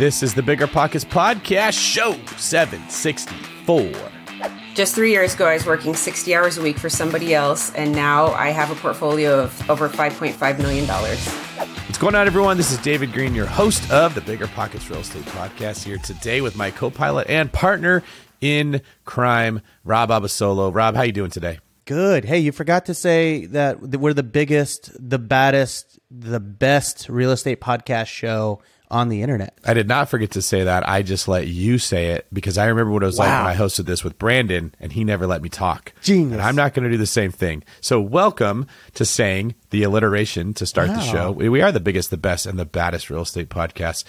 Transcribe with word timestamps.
This 0.00 0.22
is 0.22 0.32
the 0.32 0.42
Bigger 0.42 0.66
Pockets 0.66 1.04
Podcast, 1.04 1.74
show 1.78 2.12
764. 2.38 3.92
Just 4.74 4.94
three 4.94 5.10
years 5.10 5.34
ago, 5.34 5.44
I 5.46 5.52
was 5.52 5.66
working 5.66 5.92
60 5.94 6.34
hours 6.34 6.56
a 6.56 6.62
week 6.62 6.78
for 6.78 6.88
somebody 6.88 7.34
else, 7.34 7.70
and 7.74 7.92
now 7.92 8.28
I 8.28 8.48
have 8.48 8.70
a 8.70 8.74
portfolio 8.76 9.40
of 9.40 9.70
over 9.70 9.90
$5.5 9.90 10.58
million. 10.58 10.86
What's 10.86 11.98
going 11.98 12.14
on, 12.14 12.26
everyone? 12.26 12.56
This 12.56 12.72
is 12.72 12.78
David 12.78 13.12
Greene, 13.12 13.34
your 13.34 13.44
host 13.44 13.90
of 13.92 14.14
the 14.14 14.22
Bigger 14.22 14.46
Pockets 14.46 14.88
Real 14.88 15.00
Estate 15.00 15.24
Podcast, 15.24 15.84
here 15.84 15.98
today 15.98 16.40
with 16.40 16.56
my 16.56 16.70
co-pilot 16.70 17.28
and 17.28 17.52
partner 17.52 18.02
in 18.40 18.80
crime, 19.04 19.60
Rob 19.84 20.08
Abasolo. 20.08 20.74
Rob, 20.74 20.96
how 20.96 21.02
you 21.02 21.12
doing 21.12 21.30
today? 21.30 21.58
Good. 21.84 22.24
Hey, 22.24 22.38
you 22.38 22.52
forgot 22.52 22.86
to 22.86 22.94
say 22.94 23.44
that 23.46 23.82
we're 23.82 24.14
the 24.14 24.22
biggest, 24.22 24.92
the 24.98 25.18
baddest, 25.18 25.98
the 26.10 26.40
best 26.40 27.06
real 27.10 27.32
estate 27.32 27.60
podcast 27.60 28.06
show 28.06 28.62
on 28.90 29.08
the 29.08 29.22
internet. 29.22 29.56
I 29.64 29.74
did 29.74 29.88
not 29.88 30.08
forget 30.08 30.32
to 30.32 30.42
say 30.42 30.64
that. 30.64 30.88
I 30.88 31.02
just 31.02 31.28
let 31.28 31.46
you 31.46 31.78
say 31.78 32.08
it 32.08 32.26
because 32.32 32.58
I 32.58 32.66
remember 32.66 32.92
what 32.92 33.02
it 33.02 33.06
was 33.06 33.18
like 33.18 33.28
when 33.28 33.46
I 33.46 33.54
hosted 33.56 33.86
this 33.86 34.02
with 34.02 34.18
Brandon 34.18 34.74
and 34.80 34.92
he 34.92 35.04
never 35.04 35.26
let 35.26 35.42
me 35.42 35.48
talk. 35.48 35.92
Genius. 36.02 36.32
And 36.32 36.42
I'm 36.42 36.56
not 36.56 36.74
going 36.74 36.84
to 36.84 36.90
do 36.90 36.96
the 36.96 37.06
same 37.06 37.30
thing. 37.30 37.62
So, 37.80 38.00
welcome 38.00 38.66
to 38.94 39.04
saying 39.04 39.54
the 39.70 39.82
alliteration 39.82 40.54
to 40.54 40.66
start 40.66 40.88
the 40.88 41.00
show. 41.00 41.30
We 41.30 41.48
we 41.48 41.62
are 41.62 41.72
the 41.72 41.80
biggest, 41.80 42.10
the 42.10 42.16
best, 42.16 42.46
and 42.46 42.58
the 42.58 42.64
baddest 42.64 43.10
real 43.10 43.22
estate 43.22 43.48
podcast 43.48 44.04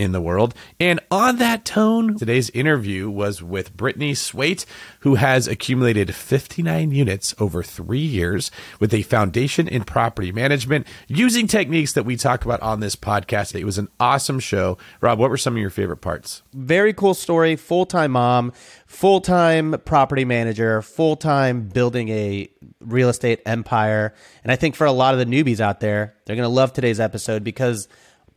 in 0.00 0.12
the 0.12 0.20
world. 0.20 0.54
And 0.80 0.98
on 1.10 1.36
that 1.36 1.66
tone, 1.66 2.16
today's 2.16 2.48
interview 2.50 3.10
was 3.10 3.42
with 3.42 3.76
Brittany 3.76 4.14
Swait, 4.14 4.64
who 5.00 5.16
has 5.16 5.46
accumulated 5.46 6.14
59 6.14 6.90
units 6.90 7.34
over 7.38 7.62
three 7.62 7.98
years 7.98 8.50
with 8.80 8.94
a 8.94 9.02
foundation 9.02 9.68
in 9.68 9.84
property 9.84 10.32
management 10.32 10.86
using 11.06 11.46
techniques 11.46 11.92
that 11.92 12.06
we 12.06 12.16
talk 12.16 12.46
about 12.46 12.62
on 12.62 12.80
this 12.80 12.96
podcast. 12.96 13.54
It 13.54 13.66
was 13.66 13.76
an 13.76 13.88
awesome 14.00 14.40
show. 14.40 14.78
Rob, 15.02 15.18
what 15.18 15.28
were 15.28 15.36
some 15.36 15.54
of 15.54 15.60
your 15.60 15.68
favorite 15.68 15.98
parts? 15.98 16.42
Very 16.54 16.94
cool 16.94 17.12
story. 17.12 17.54
Full 17.56 17.84
time 17.84 18.12
mom, 18.12 18.52
full 18.86 19.20
time 19.20 19.76
property 19.84 20.24
manager, 20.24 20.80
full 20.80 21.16
time 21.16 21.68
building 21.68 22.08
a 22.08 22.48
real 22.80 23.10
estate 23.10 23.42
empire. 23.44 24.14
And 24.44 24.50
I 24.50 24.56
think 24.56 24.76
for 24.76 24.86
a 24.86 24.92
lot 24.92 25.12
of 25.12 25.20
the 25.20 25.26
newbies 25.26 25.60
out 25.60 25.80
there, 25.80 26.14
they're 26.24 26.36
going 26.36 26.48
to 26.48 26.48
love 26.48 26.72
today's 26.72 27.00
episode 27.00 27.44
because 27.44 27.86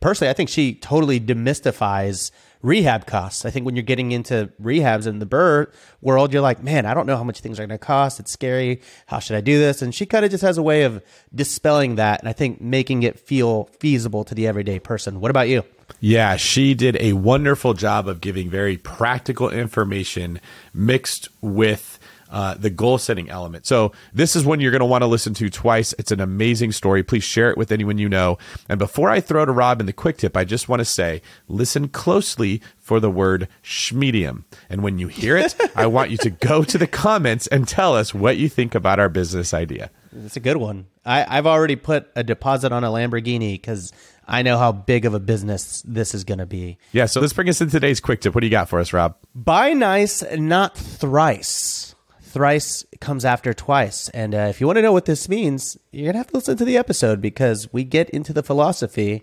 personally, 0.04 0.28
I 0.28 0.34
think 0.34 0.50
she 0.50 0.74
totally 0.74 1.18
demystifies 1.18 2.30
rehab 2.60 3.06
costs. 3.06 3.46
I 3.46 3.50
think 3.50 3.64
when 3.64 3.74
you're 3.74 3.82
getting 3.82 4.12
into 4.12 4.52
rehabs 4.62 5.06
in 5.06 5.18
the 5.18 5.24
BRRRR 5.24 5.72
world, 6.02 6.30
you're 6.30 6.42
like, 6.42 6.62
man, 6.62 6.84
I 6.84 6.92
don't 6.92 7.06
know 7.06 7.16
how 7.16 7.24
much 7.24 7.40
things 7.40 7.58
are 7.58 7.62
going 7.62 7.70
to 7.70 7.78
cost. 7.78 8.20
It's 8.20 8.30
scary. 8.30 8.82
How 9.06 9.18
should 9.18 9.34
I 9.36 9.40
do 9.40 9.58
this? 9.58 9.80
And 9.80 9.94
she 9.94 10.04
kind 10.04 10.22
of 10.22 10.30
just 10.30 10.42
has 10.42 10.58
a 10.58 10.62
way 10.62 10.82
of 10.82 11.02
dispelling 11.34 11.94
that. 11.94 12.20
And 12.20 12.28
I 12.28 12.34
think 12.34 12.60
making 12.60 13.02
it 13.02 13.18
feel 13.18 13.70
feasible 13.80 14.24
to 14.24 14.34
the 14.34 14.46
everyday 14.46 14.78
person. 14.78 15.20
What 15.20 15.30
about 15.30 15.48
you? 15.48 15.64
Yeah, 16.00 16.36
she 16.36 16.74
did 16.74 16.98
a 17.00 17.14
wonderful 17.14 17.72
job 17.72 18.06
of 18.06 18.20
giving 18.20 18.50
very 18.50 18.76
practical 18.76 19.48
information 19.48 20.38
mixed 20.74 21.30
with 21.40 21.93
uh, 22.34 22.54
the 22.54 22.68
goal 22.68 22.98
setting 22.98 23.30
element. 23.30 23.64
So, 23.64 23.92
this 24.12 24.34
is 24.34 24.44
one 24.44 24.58
you're 24.58 24.72
going 24.72 24.80
to 24.80 24.86
want 24.86 25.02
to 25.02 25.06
listen 25.06 25.34
to 25.34 25.48
twice. 25.48 25.94
It's 26.00 26.10
an 26.10 26.20
amazing 26.20 26.72
story. 26.72 27.04
Please 27.04 27.22
share 27.22 27.48
it 27.48 27.56
with 27.56 27.70
anyone 27.70 27.96
you 27.96 28.08
know. 28.08 28.38
And 28.68 28.76
before 28.76 29.08
I 29.08 29.20
throw 29.20 29.44
to 29.44 29.52
Rob 29.52 29.78
in 29.78 29.86
the 29.86 29.92
quick 29.92 30.16
tip, 30.16 30.36
I 30.36 30.44
just 30.44 30.68
want 30.68 30.80
to 30.80 30.84
say 30.84 31.22
listen 31.46 31.88
closely 31.88 32.60
for 32.76 32.98
the 32.98 33.08
word 33.08 33.46
schmedium. 33.62 34.42
And 34.68 34.82
when 34.82 34.98
you 34.98 35.06
hear 35.06 35.36
it, 35.36 35.54
I 35.76 35.86
want 35.86 36.10
you 36.10 36.16
to 36.18 36.30
go 36.30 36.64
to 36.64 36.76
the 36.76 36.88
comments 36.88 37.46
and 37.46 37.68
tell 37.68 37.94
us 37.94 38.12
what 38.12 38.36
you 38.36 38.48
think 38.48 38.74
about 38.74 38.98
our 38.98 39.08
business 39.08 39.54
idea. 39.54 39.90
It's 40.24 40.36
a 40.36 40.40
good 40.40 40.56
one. 40.56 40.86
I, 41.06 41.24
I've 41.38 41.46
already 41.46 41.76
put 41.76 42.10
a 42.16 42.24
deposit 42.24 42.72
on 42.72 42.82
a 42.82 42.88
Lamborghini 42.88 43.52
because 43.52 43.92
I 44.26 44.42
know 44.42 44.58
how 44.58 44.72
big 44.72 45.04
of 45.04 45.14
a 45.14 45.20
business 45.20 45.82
this 45.86 46.14
is 46.14 46.24
going 46.24 46.38
to 46.38 46.46
be. 46.46 46.78
Yeah, 46.90 47.06
so 47.06 47.20
let's 47.20 47.32
bring 47.32 47.48
us 47.48 47.60
in 47.60 47.70
today's 47.70 48.00
quick 48.00 48.20
tip. 48.20 48.34
What 48.34 48.40
do 48.40 48.46
you 48.48 48.50
got 48.50 48.68
for 48.68 48.80
us, 48.80 48.92
Rob? 48.92 49.14
Buy 49.36 49.72
nice, 49.72 50.24
not 50.36 50.76
thrice. 50.76 51.93
Thrice 52.34 52.84
comes 53.00 53.24
after 53.24 53.54
twice. 53.54 54.08
And 54.08 54.34
uh, 54.34 54.48
if 54.50 54.60
you 54.60 54.66
want 54.66 54.76
to 54.78 54.82
know 54.82 54.92
what 54.92 55.04
this 55.04 55.28
means, 55.28 55.78
you're 55.92 56.06
going 56.06 56.14
to 56.14 56.18
have 56.18 56.26
to 56.26 56.34
listen 56.34 56.56
to 56.56 56.64
the 56.64 56.76
episode 56.76 57.20
because 57.20 57.72
we 57.72 57.84
get 57.84 58.10
into 58.10 58.32
the 58.32 58.42
philosophy 58.42 59.22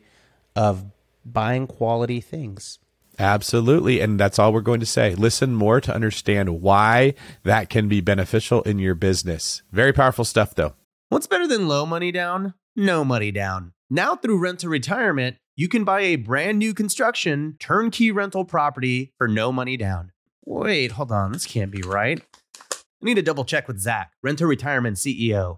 of 0.55 0.85
buying 1.25 1.67
quality 1.67 2.21
things. 2.21 2.79
Absolutely. 3.19 3.99
And 3.99 4.17
that's 4.17 4.39
all 4.39 4.53
we're 4.53 4.61
going 4.61 4.79
to 4.79 4.85
say. 4.85 5.13
Listen 5.13 5.53
more 5.53 5.81
to 5.81 5.93
understand 5.93 6.61
why 6.61 7.13
that 7.43 7.69
can 7.69 7.89
be 7.89 7.99
beneficial 7.99 8.61
in 8.61 8.79
your 8.79 8.95
business. 8.95 9.61
Very 9.73 9.91
powerful 9.91 10.23
stuff, 10.23 10.55
though. 10.55 10.73
What's 11.09 11.27
better 11.27 11.47
than 11.47 11.67
low 11.67 11.85
money 11.85 12.13
down? 12.13 12.53
No 12.77 13.03
money 13.03 13.31
down. 13.31 13.73
Now 13.89 14.15
through 14.15 14.39
Rent 14.39 14.59
to 14.59 14.69
Retirement, 14.69 15.35
you 15.57 15.67
can 15.67 15.83
buy 15.83 15.99
a 15.99 16.15
brand 16.15 16.59
new 16.59 16.73
construction 16.73 17.57
turnkey 17.59 18.09
rental 18.09 18.45
property 18.45 19.11
for 19.17 19.27
no 19.27 19.51
money 19.51 19.75
down. 19.75 20.13
Wait, 20.45 20.93
hold 20.93 21.11
on. 21.11 21.33
This 21.33 21.45
can't 21.45 21.71
be 21.71 21.81
right. 21.81 22.21
I 23.01 23.05
need 23.05 23.15
to 23.15 23.23
double 23.23 23.45
check 23.45 23.67
with 23.67 23.79
Zach, 23.79 24.11
Rent 24.21 24.37
to 24.39 24.47
Retirement 24.47 24.97
CEO. 24.97 25.57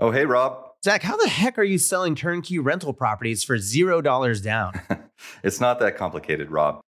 Oh, 0.00 0.10
hey, 0.10 0.24
Rob. 0.24 0.64
Zach, 0.82 1.02
how 1.02 1.16
the 1.16 1.28
heck 1.28 1.58
are 1.58 1.62
you 1.62 1.78
selling 1.78 2.14
turnkey 2.16 2.58
rental 2.58 2.92
properties 2.92 3.44
for 3.44 3.58
zero 3.58 4.00
dollars 4.00 4.40
down? 4.40 4.72
It's 5.42 5.60
not 5.60 5.80
that 5.80 5.98
complicated, 5.98 6.50
Rob. 6.50 6.80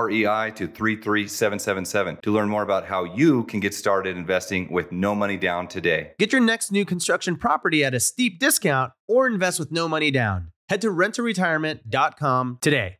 REI 0.00 0.50
to 0.52 0.66
33777 0.66 2.18
to 2.22 2.30
learn 2.30 2.48
more 2.48 2.62
about 2.62 2.86
how 2.86 3.04
you 3.04 3.44
can 3.44 3.60
get 3.60 3.74
started 3.74 4.16
investing 4.16 4.70
with 4.70 4.92
no 4.92 5.14
money 5.14 5.36
down 5.36 5.68
today. 5.68 6.12
Get 6.18 6.32
your 6.32 6.40
next 6.40 6.72
new 6.72 6.84
construction 6.84 7.36
property 7.36 7.84
at 7.84 7.94
a 7.94 8.00
steep 8.00 8.38
discount 8.38 8.92
or 9.08 9.26
invest 9.26 9.58
with 9.58 9.72
no 9.72 9.88
money 9.88 10.10
down. 10.10 10.52
Head 10.68 10.80
to 10.82 10.88
renttoretirement.com 10.88 12.58
today. 12.60 12.98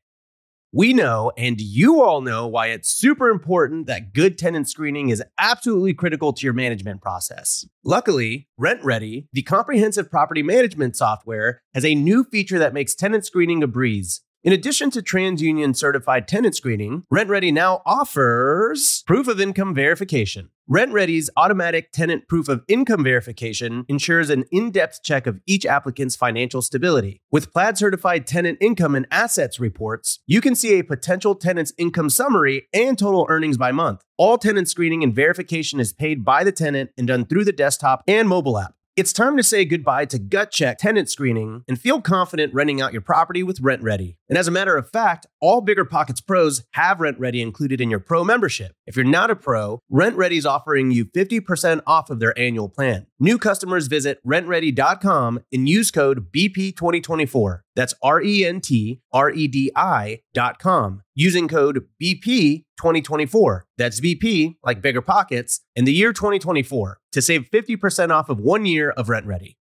We 0.75 0.95
know, 0.95 1.33
and 1.37 1.61
you 1.61 2.03
all 2.03 2.23
know, 2.23 2.47
why 2.47 2.69
it's 2.69 2.89
super 2.89 3.29
important 3.29 3.87
that 3.89 4.15
good 4.15 4.39
tenant 4.39 4.71
screening 4.71 5.11
is 5.11 5.23
absolutely 5.37 5.93
critical 5.93 6.33
to 6.33 6.47
your 6.47 6.55
management 6.55 7.03
process. 7.03 7.67
Luckily, 7.85 8.49
RentRedi, 8.59 9.27
the 9.35 9.43
comprehensive 9.43 10.11
property 10.11 10.43
management 10.43 10.97
software, 10.97 11.61
has 11.75 11.85
a 11.85 11.95
new 11.95 12.25
feature 12.25 12.59
that 12.59 12.73
makes 12.73 12.95
tenant 12.95 13.27
screening 13.27 13.63
a 13.63 13.67
breeze. 13.67 14.23
In 14.45 14.53
addition 14.53 14.91
to 14.91 15.03
TransUnion 15.03 15.77
certified 15.77 16.27
tenant 16.27 16.57
screening, 16.57 17.05
RentRedi 17.15 17.53
now 17.53 17.81
offers 17.87 19.05
proof 19.07 19.29
of 19.29 19.41
income 19.41 19.73
verification. 19.73 20.51
RentRedi's 20.69 21.31
automatic 21.37 21.93
tenant 21.93 22.27
proof 22.27 22.49
of 22.49 22.65
income 22.67 23.05
verification 23.05 23.85
ensures 23.89 24.31
an 24.31 24.45
in 24.51 24.73
depth 24.73 25.05
check 25.05 25.29
of 25.29 25.41
each 25.47 25.65
applicant's 25.65 26.17
financial 26.17 26.61
stability. 26.61 27.23
With 27.31 27.53
Plaid 27.53 27.79
certified 27.79 28.27
tenant 28.27 28.59
income 28.61 28.97
and 28.97 29.07
assets 29.13 29.61
reports, 29.61 30.19
you 30.27 30.41
can 30.41 30.57
see 30.57 30.77
a 30.77 30.83
potential 30.83 31.37
tenant's 31.37 31.73
income 31.79 32.11
summary 32.11 32.67
and 32.75 32.99
total 32.99 33.27
earnings 33.29 33.59
by 33.59 33.71
month. 33.71 34.03
All 34.17 34.39
tenant 34.39 34.69
screening 34.69 35.05
and 35.05 35.15
verification 35.15 35.79
is 35.79 35.93
paid 35.93 36.25
by 36.25 36.43
the 36.43 36.51
tenant 36.51 36.91
and 36.99 37.07
done 37.07 37.27
through 37.27 37.45
the 37.45 37.53
desktop 37.53 38.03
and 38.09 38.29
mobile 38.29 38.59
app. 38.59 38.75
It's 38.95 39.15
time 39.15 39.39
to 39.39 39.43
say 39.43 39.65
goodbye 39.65 40.05
to 40.05 40.19
gut 40.19 40.51
check 40.51 40.77
tenant 40.77 41.09
screening 41.09 41.65
and 41.67 41.81
feel 41.81 42.03
confident 42.03 42.53
renting 42.53 42.83
out 42.83 42.93
your 42.93 43.01
property 43.01 43.43
with 43.43 43.63
RentRedi. 43.63 44.17
And 44.29 44.37
as 44.37 44.47
a 44.47 44.51
matter 44.51 44.77
of 44.77 44.91
fact, 44.91 45.27
all 45.41 45.63
Bigger 45.63 45.87
Pockets 45.87 46.21
pros 46.21 46.65
have 46.73 46.99
RentRedi 46.99 47.41
included 47.41 47.81
in 47.81 47.89
your 47.89 48.01
pro 48.01 48.23
membership. 48.23 48.73
If 48.87 48.95
you're 48.95 49.07
not 49.07 49.31
a 49.31 49.35
pro, 49.35 49.81
RentRedi 49.91 50.33
is 50.33 50.45
offering 50.45 50.91
you 50.91 51.07
50% 51.07 51.81
off 51.87 52.11
of 52.11 52.21
their 52.21 52.39
annual 52.39 52.69
plan. 52.69 53.07
New 53.23 53.39
customers 53.39 53.87
visit 53.87 54.19
rentredi.com 54.27 55.39
and 55.53 55.69
use 55.69 55.93
code 55.93 56.33
BP2024. 56.33 57.61
That's 57.77 57.95
R 58.03 58.21
E 58.21 58.45
N 58.45 58.61
T 58.61 59.01
R 59.13 59.31
E 59.31 59.47
D 59.47 59.71
I 59.77 60.23
dot 60.35 60.59
com 60.59 61.03
using 61.15 61.47
code 61.47 61.87
BP2024. 62.03 63.61
That's 63.79 64.01
BP, 64.01 64.57
like 64.65 64.83
bigger 64.83 65.03
pockets, 65.03 65.61
in 65.77 65.85
the 65.85 65.93
year 65.93 66.13
2024 66.13 66.99
to 67.13 67.23
save 67.23 67.49
50% 67.49 68.11
off 68.11 68.29
of 68.29 68.41
one 68.41 68.67
year 68.67 68.91
of 68.91 69.07
RentRedi. 69.07 69.55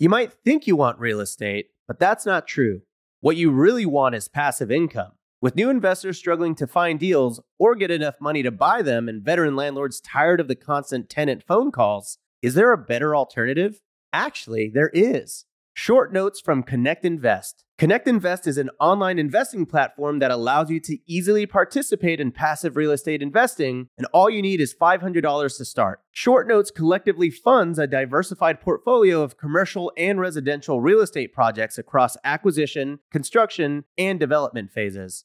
You 0.00 0.08
might 0.08 0.32
think 0.32 0.66
you 0.66 0.74
want 0.74 0.98
real 0.98 1.20
estate, 1.20 1.66
but 1.86 2.00
that's 2.00 2.26
not 2.26 2.48
true. 2.48 2.80
What 3.20 3.36
you 3.36 3.52
really 3.52 3.86
want 3.86 4.16
is 4.16 4.26
passive 4.26 4.72
income. 4.72 5.12
With 5.40 5.54
new 5.54 5.70
investors 5.70 6.18
struggling 6.18 6.56
to 6.56 6.66
find 6.66 6.98
deals 6.98 7.40
or 7.60 7.76
get 7.76 7.92
enough 7.92 8.16
money 8.20 8.42
to 8.42 8.50
buy 8.50 8.82
them 8.82 9.08
and 9.08 9.22
veteran 9.22 9.54
landlords 9.54 10.00
tired 10.00 10.40
of 10.40 10.48
the 10.48 10.56
constant 10.56 11.08
tenant 11.08 11.44
phone 11.44 11.70
calls, 11.70 12.18
is 12.42 12.54
there 12.54 12.72
a 12.72 12.78
better 12.78 13.14
alternative? 13.14 13.80
Actually, 14.12 14.68
there 14.68 14.90
is. 14.92 15.44
Short 15.74 16.12
notes 16.12 16.40
from 16.40 16.64
Connect 16.64 17.04
Invest. 17.04 17.64
Connect 17.78 18.06
Invest 18.06 18.46
is 18.46 18.58
an 18.58 18.68
online 18.80 19.18
investing 19.18 19.64
platform 19.64 20.18
that 20.18 20.32
allows 20.32 20.68
you 20.68 20.80
to 20.80 20.98
easily 21.06 21.46
participate 21.46 22.20
in 22.20 22.32
passive 22.32 22.76
real 22.76 22.90
estate 22.90 23.22
investing, 23.22 23.88
and 23.96 24.06
all 24.12 24.28
you 24.28 24.42
need 24.42 24.60
is 24.60 24.74
$500 24.74 25.56
to 25.56 25.64
start. 25.64 26.00
Short 26.10 26.48
Notes 26.48 26.70
collectively 26.70 27.30
funds 27.30 27.78
a 27.78 27.86
diversified 27.86 28.60
portfolio 28.60 29.22
of 29.22 29.38
commercial 29.38 29.92
and 29.96 30.20
residential 30.20 30.80
real 30.80 31.00
estate 31.00 31.32
projects 31.32 31.78
across 31.78 32.16
acquisition, 32.24 32.98
construction, 33.10 33.84
and 33.96 34.20
development 34.20 34.70
phases. 34.72 35.24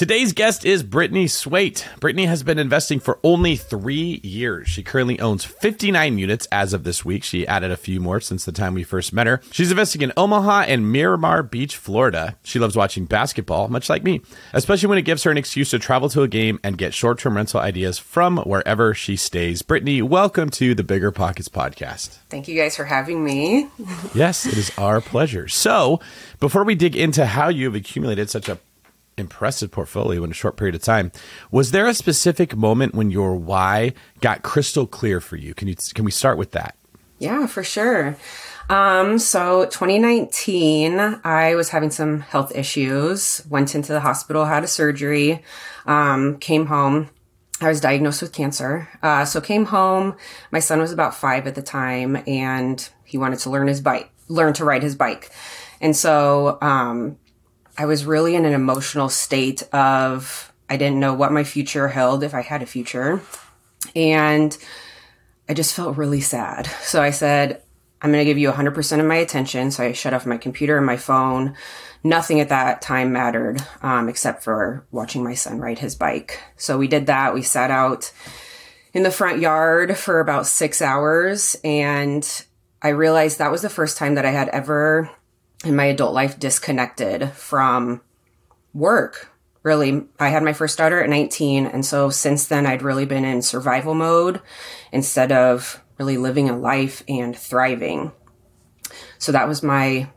Today's 0.00 0.32
guest 0.32 0.64
is 0.64 0.82
Brittany 0.82 1.26
Swait. 1.26 1.86
Brittany 2.00 2.24
has 2.24 2.42
been 2.42 2.58
investing 2.58 3.00
for 3.00 3.18
only 3.22 3.54
three 3.54 4.18
years. 4.22 4.66
She 4.66 4.82
currently 4.82 5.20
owns 5.20 5.44
59 5.44 6.16
units 6.16 6.48
as 6.50 6.72
of 6.72 6.84
this 6.84 7.04
week. 7.04 7.22
She 7.22 7.46
added 7.46 7.70
a 7.70 7.76
few 7.76 8.00
more 8.00 8.18
since 8.18 8.46
the 8.46 8.50
time 8.50 8.72
we 8.72 8.82
first 8.82 9.12
met 9.12 9.26
her. 9.26 9.42
She's 9.52 9.70
investing 9.70 10.00
in 10.00 10.14
Omaha 10.16 10.62
and 10.68 10.90
Miramar 10.90 11.42
Beach, 11.42 11.76
Florida. 11.76 12.38
She 12.42 12.58
loves 12.58 12.76
watching 12.76 13.04
basketball, 13.04 13.68
much 13.68 13.90
like 13.90 14.02
me, 14.02 14.22
especially 14.54 14.88
when 14.88 14.96
it 14.96 15.02
gives 15.02 15.22
her 15.24 15.30
an 15.30 15.36
excuse 15.36 15.68
to 15.68 15.78
travel 15.78 16.08
to 16.08 16.22
a 16.22 16.28
game 16.28 16.58
and 16.64 16.78
get 16.78 16.94
short 16.94 17.18
term 17.18 17.36
rental 17.36 17.60
ideas 17.60 17.98
from 17.98 18.38
wherever 18.38 18.94
she 18.94 19.16
stays. 19.16 19.60
Brittany, 19.60 20.00
welcome 20.00 20.48
to 20.48 20.74
the 20.74 20.82
Bigger 20.82 21.12
Pockets 21.12 21.50
podcast. 21.50 22.16
Thank 22.30 22.48
you 22.48 22.56
guys 22.56 22.74
for 22.74 22.86
having 22.86 23.22
me. 23.22 23.68
yes, 24.14 24.46
it 24.46 24.56
is 24.56 24.72
our 24.78 25.02
pleasure. 25.02 25.46
So, 25.46 26.00
before 26.38 26.64
we 26.64 26.74
dig 26.74 26.96
into 26.96 27.26
how 27.26 27.50
you've 27.50 27.74
accumulated 27.74 28.30
such 28.30 28.48
a 28.48 28.58
impressive 29.20 29.70
portfolio 29.70 30.24
in 30.24 30.30
a 30.30 30.34
short 30.34 30.56
period 30.56 30.74
of 30.74 30.82
time. 30.82 31.12
Was 31.50 31.70
there 31.70 31.86
a 31.86 31.94
specific 31.94 32.56
moment 32.56 32.94
when 32.94 33.10
your 33.10 33.36
why 33.36 33.92
got 34.20 34.42
crystal 34.42 34.86
clear 34.86 35.20
for 35.20 35.36
you? 35.36 35.54
Can 35.54 35.68
you 35.68 35.76
can 35.94 36.04
we 36.04 36.10
start 36.10 36.38
with 36.38 36.50
that? 36.52 36.76
Yeah, 37.18 37.46
for 37.46 37.62
sure. 37.62 38.16
Um, 38.70 39.18
so 39.18 39.64
2019, 39.66 41.20
I 41.24 41.54
was 41.56 41.70
having 41.70 41.90
some 41.90 42.20
health 42.20 42.54
issues, 42.54 43.44
went 43.50 43.74
into 43.74 43.92
the 43.92 44.00
hospital, 44.00 44.44
had 44.44 44.62
a 44.62 44.68
surgery, 44.68 45.42
um, 45.86 46.38
came 46.38 46.66
home. 46.66 47.10
I 47.60 47.68
was 47.68 47.80
diagnosed 47.80 48.22
with 48.22 48.32
cancer. 48.32 48.88
Uh, 49.02 49.24
so 49.24 49.40
came 49.40 49.66
home. 49.66 50.16
My 50.50 50.60
son 50.60 50.80
was 50.80 50.92
about 50.92 51.14
five 51.14 51.46
at 51.46 51.56
the 51.56 51.62
time 51.62 52.22
and 52.26 52.88
he 53.04 53.18
wanted 53.18 53.40
to 53.40 53.50
learn 53.50 53.66
his 53.66 53.80
bike, 53.80 54.10
learn 54.28 54.54
to 54.54 54.64
ride 54.64 54.82
his 54.82 54.94
bike. 54.94 55.30
And 55.80 55.96
so, 55.96 56.58
um, 56.62 57.18
I 57.76 57.86
was 57.86 58.04
really 58.04 58.34
in 58.34 58.44
an 58.44 58.52
emotional 58.52 59.08
state 59.08 59.62
of 59.72 60.52
I 60.68 60.76
didn't 60.76 61.00
know 61.00 61.14
what 61.14 61.32
my 61.32 61.44
future 61.44 61.88
held 61.88 62.22
if 62.22 62.32
I 62.32 62.42
had 62.42 62.62
a 62.62 62.66
future. 62.66 63.20
And 63.96 64.56
I 65.48 65.54
just 65.54 65.74
felt 65.74 65.96
really 65.96 66.20
sad. 66.20 66.66
So 66.82 67.02
I 67.02 67.10
said, 67.10 67.62
I'm 68.00 68.12
going 68.12 68.24
to 68.24 68.30
give 68.30 68.38
you 68.38 68.50
100% 68.50 69.00
of 69.00 69.06
my 69.06 69.16
attention. 69.16 69.72
So 69.72 69.84
I 69.84 69.92
shut 69.92 70.14
off 70.14 70.26
my 70.26 70.36
computer 70.36 70.76
and 70.76 70.86
my 70.86 70.96
phone. 70.96 71.56
Nothing 72.04 72.40
at 72.40 72.48
that 72.48 72.80
time 72.80 73.12
mattered 73.12 73.60
um, 73.82 74.08
except 74.08 74.42
for 74.44 74.86
watching 74.92 75.24
my 75.24 75.34
son 75.34 75.58
ride 75.58 75.80
his 75.80 75.96
bike. 75.96 76.40
So 76.56 76.78
we 76.78 76.86
did 76.88 77.06
that. 77.06 77.34
We 77.34 77.42
sat 77.42 77.70
out 77.70 78.12
in 78.94 79.02
the 79.02 79.10
front 79.10 79.40
yard 79.40 79.96
for 79.98 80.20
about 80.20 80.46
six 80.46 80.80
hours. 80.80 81.56
And 81.64 82.26
I 82.80 82.90
realized 82.90 83.38
that 83.38 83.50
was 83.52 83.62
the 83.62 83.68
first 83.68 83.98
time 83.98 84.14
that 84.14 84.24
I 84.24 84.30
had 84.30 84.48
ever 84.48 85.10
in 85.64 85.76
my 85.76 85.84
adult 85.84 86.14
life 86.14 86.38
disconnected 86.38 87.30
from 87.32 88.00
work. 88.72 89.28
Really, 89.62 90.06
I 90.18 90.30
had 90.30 90.42
my 90.42 90.54
first 90.54 90.78
daughter 90.78 91.02
at 91.02 91.10
19. 91.10 91.66
And 91.66 91.84
so 91.84 92.08
since 92.08 92.46
then, 92.46 92.66
I'd 92.66 92.82
really 92.82 93.04
been 93.04 93.24
in 93.24 93.42
survival 93.42 93.94
mode 93.94 94.40
instead 94.90 95.32
of 95.32 95.82
really 95.98 96.16
living 96.16 96.48
a 96.48 96.56
life 96.56 97.02
and 97.08 97.36
thriving. 97.36 98.12
So 99.18 99.32
that 99.32 99.46
was 99.46 99.62
my, 99.62 100.08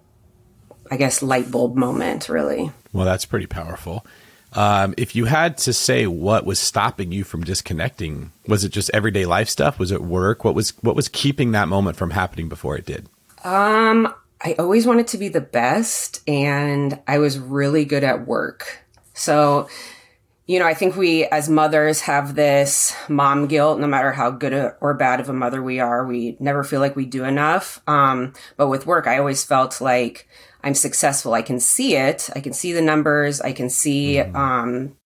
I 0.90 0.95
guess, 0.95 1.22
light 1.22 1.51
bulb 1.51 1.75
moment, 1.75 2.30
really. 2.30 2.72
Well, 2.94 3.06
that's 3.06 3.25
pretty 3.25 3.48
powerful. 3.48 4.06
Um, 4.54 4.94
if 4.98 5.16
you 5.16 5.25
had 5.25 5.57
to 5.60 5.74
say 5.74 6.07
what 6.07 6.45
was 6.45 6.60
stopping 6.60 7.12
you 7.12 7.24
from 7.24 7.44
disconnecting, 7.44 8.31
was 8.48 8.63
it 8.63 8.69
just 8.69 8.92
everyday 8.94 9.25
life 9.25 9.50
stuff? 9.50 9.78
Was 9.78 9.92
it 9.92 10.01
work? 10.01 10.45
What 10.45 10.56
was 10.56 10.69
what 10.81 10.95
was 10.95 11.07
keeping 11.10 11.51
that 11.51 11.68
moment 11.68 11.98
from 11.98 12.12
happening 12.12 12.50
before 12.50 12.78
it 12.78 12.86
did? 12.86 13.10
Um, 13.44 14.13
I 14.44 14.56
always 14.60 14.86
wanted 14.86 15.07
to 15.07 15.18
be 15.18 15.30
the 15.30 15.42
best 15.42 16.22
and 16.28 17.00
I 17.07 17.19
was 17.19 17.40
really 17.40 17.86
good 17.86 18.04
at 18.04 18.28
work. 18.28 18.84
So, 19.13 19.69
you 20.45 20.60
know, 20.60 20.68
I 20.68 20.74
think 20.74 20.98
we 20.98 21.24
as 21.25 21.48
mothers 21.48 22.01
have 22.01 22.36
this 22.36 22.94
mom 23.07 23.48
guilt, 23.48 23.80
no 23.80 23.88
matter 23.88 24.12
how 24.12 24.31
good 24.31 24.74
or 24.81 24.94
bad 24.95 25.22
of 25.22 25.30
a 25.30 25.34
mother 25.34 25.63
we 25.63 25.80
are. 25.80 26.06
We 26.06 26.36
never 26.42 26.66
feel 26.66 26.81
like 26.81 26.95
we 26.95 27.06
do 27.06 27.24
enough. 27.24 27.81
Um, 27.88 28.34
but 28.57 28.68
with 28.68 28.86
work, 28.86 29.07
I 29.07 29.18
always 29.18 29.45
felt 29.45 29.80
like 29.80 30.28
I'm 30.62 30.74
successful. 30.74 31.34
I 31.34 31.42
can 31.42 31.60
see 31.60 31.95
it. 31.95 32.30
I 32.36 32.42
can 32.42 32.51
see 32.51 32.74
the 32.74 32.81
numbers. 32.81 33.40
I 33.40 33.54
can 33.54 33.69
see, 33.69 34.16
mm-hmm. 34.16 34.36
um, 34.36 34.98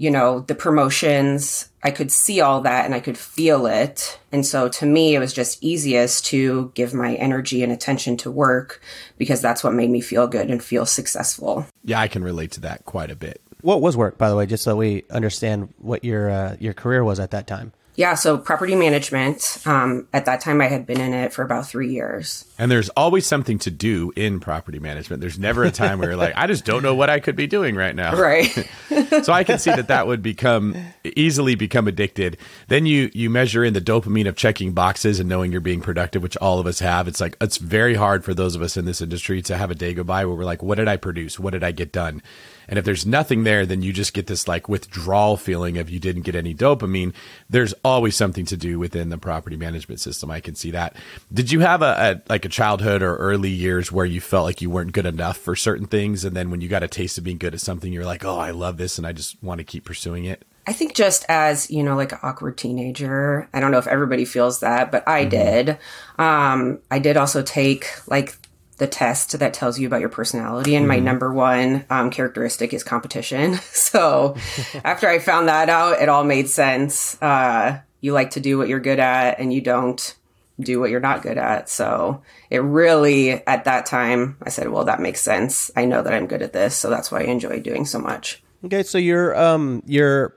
you 0.00 0.10
know, 0.10 0.40
the 0.40 0.54
promotions. 0.54 1.68
I 1.82 1.90
could 1.90 2.10
see 2.10 2.40
all 2.40 2.62
that 2.62 2.86
and 2.86 2.94
I 2.94 3.00
could 3.00 3.18
feel 3.18 3.66
it. 3.66 4.18
And 4.32 4.46
so 4.46 4.66
to 4.66 4.86
me, 4.86 5.14
it 5.14 5.18
was 5.18 5.34
just 5.34 5.62
easiest 5.62 6.24
to 6.26 6.72
give 6.74 6.94
my 6.94 7.16
energy 7.16 7.62
and 7.62 7.70
attention 7.70 8.16
to 8.18 8.30
work 8.30 8.80
because 9.18 9.42
that's 9.42 9.62
what 9.62 9.74
made 9.74 9.90
me 9.90 10.00
feel 10.00 10.26
good 10.26 10.50
and 10.50 10.64
feel 10.64 10.86
successful. 10.86 11.66
Yeah, 11.84 12.00
I 12.00 12.08
can 12.08 12.24
relate 12.24 12.50
to 12.52 12.60
that 12.60 12.86
quite 12.86 13.10
a 13.10 13.14
bit. 13.16 13.42
What 13.60 13.82
was 13.82 13.94
work, 13.94 14.16
by 14.16 14.30
the 14.30 14.36
way, 14.36 14.46
just 14.46 14.64
so 14.64 14.74
we 14.74 15.04
understand 15.10 15.74
what 15.76 16.02
your 16.02 16.30
uh, 16.30 16.56
your 16.58 16.72
career 16.72 17.04
was 17.04 17.20
at 17.20 17.30
that 17.32 17.46
time? 17.46 17.74
Yeah, 17.96 18.14
so 18.14 18.38
property 18.38 18.74
management. 18.74 19.58
Um, 19.66 20.08
at 20.12 20.24
that 20.24 20.40
time, 20.40 20.60
I 20.60 20.68
had 20.68 20.86
been 20.86 21.00
in 21.00 21.12
it 21.12 21.32
for 21.32 21.42
about 21.42 21.66
three 21.66 21.92
years. 21.92 22.44
And 22.58 22.70
there's 22.70 22.88
always 22.90 23.26
something 23.26 23.58
to 23.60 23.70
do 23.70 24.12
in 24.16 24.40
property 24.40 24.78
management. 24.78 25.20
There's 25.20 25.38
never 25.38 25.64
a 25.64 25.70
time 25.70 25.98
where 25.98 26.10
you're 26.10 26.16
like, 26.16 26.34
I 26.36 26.46
just 26.46 26.64
don't 26.64 26.82
know 26.82 26.94
what 26.94 27.10
I 27.10 27.20
could 27.20 27.36
be 27.36 27.46
doing 27.46 27.74
right 27.74 27.94
now. 27.94 28.14
Right. 28.16 28.46
so 29.22 29.32
I 29.32 29.44
can 29.44 29.58
see 29.58 29.70
that 29.70 29.88
that 29.88 30.06
would 30.06 30.22
become 30.22 30.76
easily 31.04 31.56
become 31.56 31.88
addicted. 31.88 32.36
Then 32.68 32.86
you 32.86 33.10
you 33.12 33.28
measure 33.28 33.64
in 33.64 33.74
the 33.74 33.80
dopamine 33.80 34.28
of 34.28 34.36
checking 34.36 34.72
boxes 34.72 35.20
and 35.20 35.28
knowing 35.28 35.52
you're 35.52 35.60
being 35.60 35.80
productive, 35.80 36.22
which 36.22 36.36
all 36.36 36.58
of 36.58 36.66
us 36.66 36.78
have. 36.78 37.08
It's 37.08 37.20
like 37.20 37.36
it's 37.40 37.56
very 37.56 37.94
hard 37.94 38.24
for 38.24 38.34
those 38.34 38.54
of 38.54 38.62
us 38.62 38.76
in 38.76 38.84
this 38.84 39.00
industry 39.00 39.42
to 39.42 39.56
have 39.56 39.70
a 39.70 39.74
day 39.74 39.94
go 39.94 40.04
by 40.04 40.24
where 40.24 40.36
we're 40.36 40.44
like, 40.44 40.62
what 40.62 40.76
did 40.76 40.88
I 40.88 40.96
produce? 40.96 41.38
What 41.38 41.50
did 41.50 41.64
I 41.64 41.72
get 41.72 41.92
done? 41.92 42.22
And 42.70 42.78
if 42.78 42.84
there's 42.84 43.04
nothing 43.04 43.42
there, 43.42 43.66
then 43.66 43.82
you 43.82 43.92
just 43.92 44.14
get 44.14 44.28
this 44.28 44.46
like 44.46 44.68
withdrawal 44.68 45.36
feeling 45.36 45.76
of 45.76 45.90
you 45.90 45.98
didn't 45.98 46.22
get 46.22 46.36
any 46.36 46.54
dopamine. 46.54 47.12
There's 47.50 47.74
always 47.84 48.14
something 48.14 48.46
to 48.46 48.56
do 48.56 48.78
within 48.78 49.10
the 49.10 49.18
property 49.18 49.56
management 49.56 50.00
system. 50.00 50.30
I 50.30 50.38
can 50.38 50.54
see 50.54 50.70
that. 50.70 50.94
Did 51.32 51.50
you 51.50 51.60
have 51.60 51.82
a, 51.82 52.22
a 52.28 52.30
like 52.30 52.44
a 52.44 52.48
childhood 52.48 53.02
or 53.02 53.16
early 53.16 53.50
years 53.50 53.90
where 53.90 54.06
you 54.06 54.20
felt 54.20 54.44
like 54.44 54.62
you 54.62 54.70
weren't 54.70 54.92
good 54.92 55.04
enough 55.04 55.36
for 55.36 55.56
certain 55.56 55.86
things, 55.86 56.24
and 56.24 56.36
then 56.36 56.50
when 56.50 56.60
you 56.60 56.68
got 56.68 56.84
a 56.84 56.88
taste 56.88 57.18
of 57.18 57.24
being 57.24 57.38
good 57.38 57.54
at 57.54 57.60
something, 57.60 57.92
you're 57.92 58.04
like, 58.04 58.24
oh, 58.24 58.38
I 58.38 58.52
love 58.52 58.76
this, 58.76 58.96
and 58.96 59.06
I 59.06 59.12
just 59.12 59.42
want 59.42 59.58
to 59.58 59.64
keep 59.64 59.84
pursuing 59.84 60.24
it? 60.24 60.44
I 60.66 60.72
think 60.72 60.94
just 60.94 61.24
as, 61.28 61.68
you 61.70 61.82
know, 61.82 61.96
like 61.96 62.12
an 62.12 62.18
awkward 62.22 62.56
teenager, 62.56 63.48
I 63.52 63.58
don't 63.58 63.72
know 63.72 63.78
if 63.78 63.88
everybody 63.88 64.24
feels 64.24 64.60
that, 64.60 64.92
but 64.92 65.08
I 65.08 65.22
mm-hmm. 65.22 65.30
did. 65.30 65.78
Um, 66.18 66.78
I 66.90 67.00
did 67.00 67.16
also 67.16 67.42
take 67.42 67.86
like 68.06 68.36
the 68.80 68.88
test 68.88 69.38
that 69.38 69.54
tells 69.54 69.78
you 69.78 69.86
about 69.86 70.00
your 70.00 70.08
personality. 70.08 70.74
And 70.74 70.82
mm-hmm. 70.82 70.88
my 70.88 70.98
number 70.98 71.32
one 71.32 71.84
um, 71.90 72.10
characteristic 72.10 72.74
is 72.74 72.82
competition. 72.82 73.58
So 73.90 74.36
after 74.84 75.08
I 75.08 75.18
found 75.18 75.48
that 75.48 75.68
out, 75.68 76.00
it 76.00 76.08
all 76.08 76.22
made 76.22 76.48
sense. 76.48 77.20
Uh, 77.20 77.80
you 78.00 78.12
like 78.12 78.30
to 78.30 78.40
do 78.40 78.56
what 78.56 78.68
you're 78.68 78.78
good 78.78 79.00
at 79.00 79.40
and 79.40 79.52
you 79.52 79.60
don't 79.60 80.14
do 80.60 80.78
what 80.78 80.90
you're 80.90 81.00
not 81.00 81.22
good 81.22 81.38
at. 81.38 81.68
So 81.68 82.22
it 82.50 82.58
really, 82.58 83.32
at 83.32 83.64
that 83.64 83.86
time, 83.86 84.36
I 84.44 84.50
said, 84.50 84.68
well, 84.68 84.84
that 84.84 85.00
makes 85.00 85.20
sense. 85.20 85.72
I 85.74 85.86
know 85.86 86.02
that 86.02 86.14
I'm 86.14 86.28
good 86.28 86.40
at 86.40 86.52
this. 86.52 86.76
So 86.76 86.88
that's 86.88 87.10
why 87.10 87.22
I 87.22 87.24
enjoy 87.24 87.58
doing 87.58 87.84
so 87.84 87.98
much. 87.98 88.40
Okay. 88.64 88.84
So 88.84 88.96
you're, 88.96 89.36
um, 89.36 89.82
you're 89.86 90.36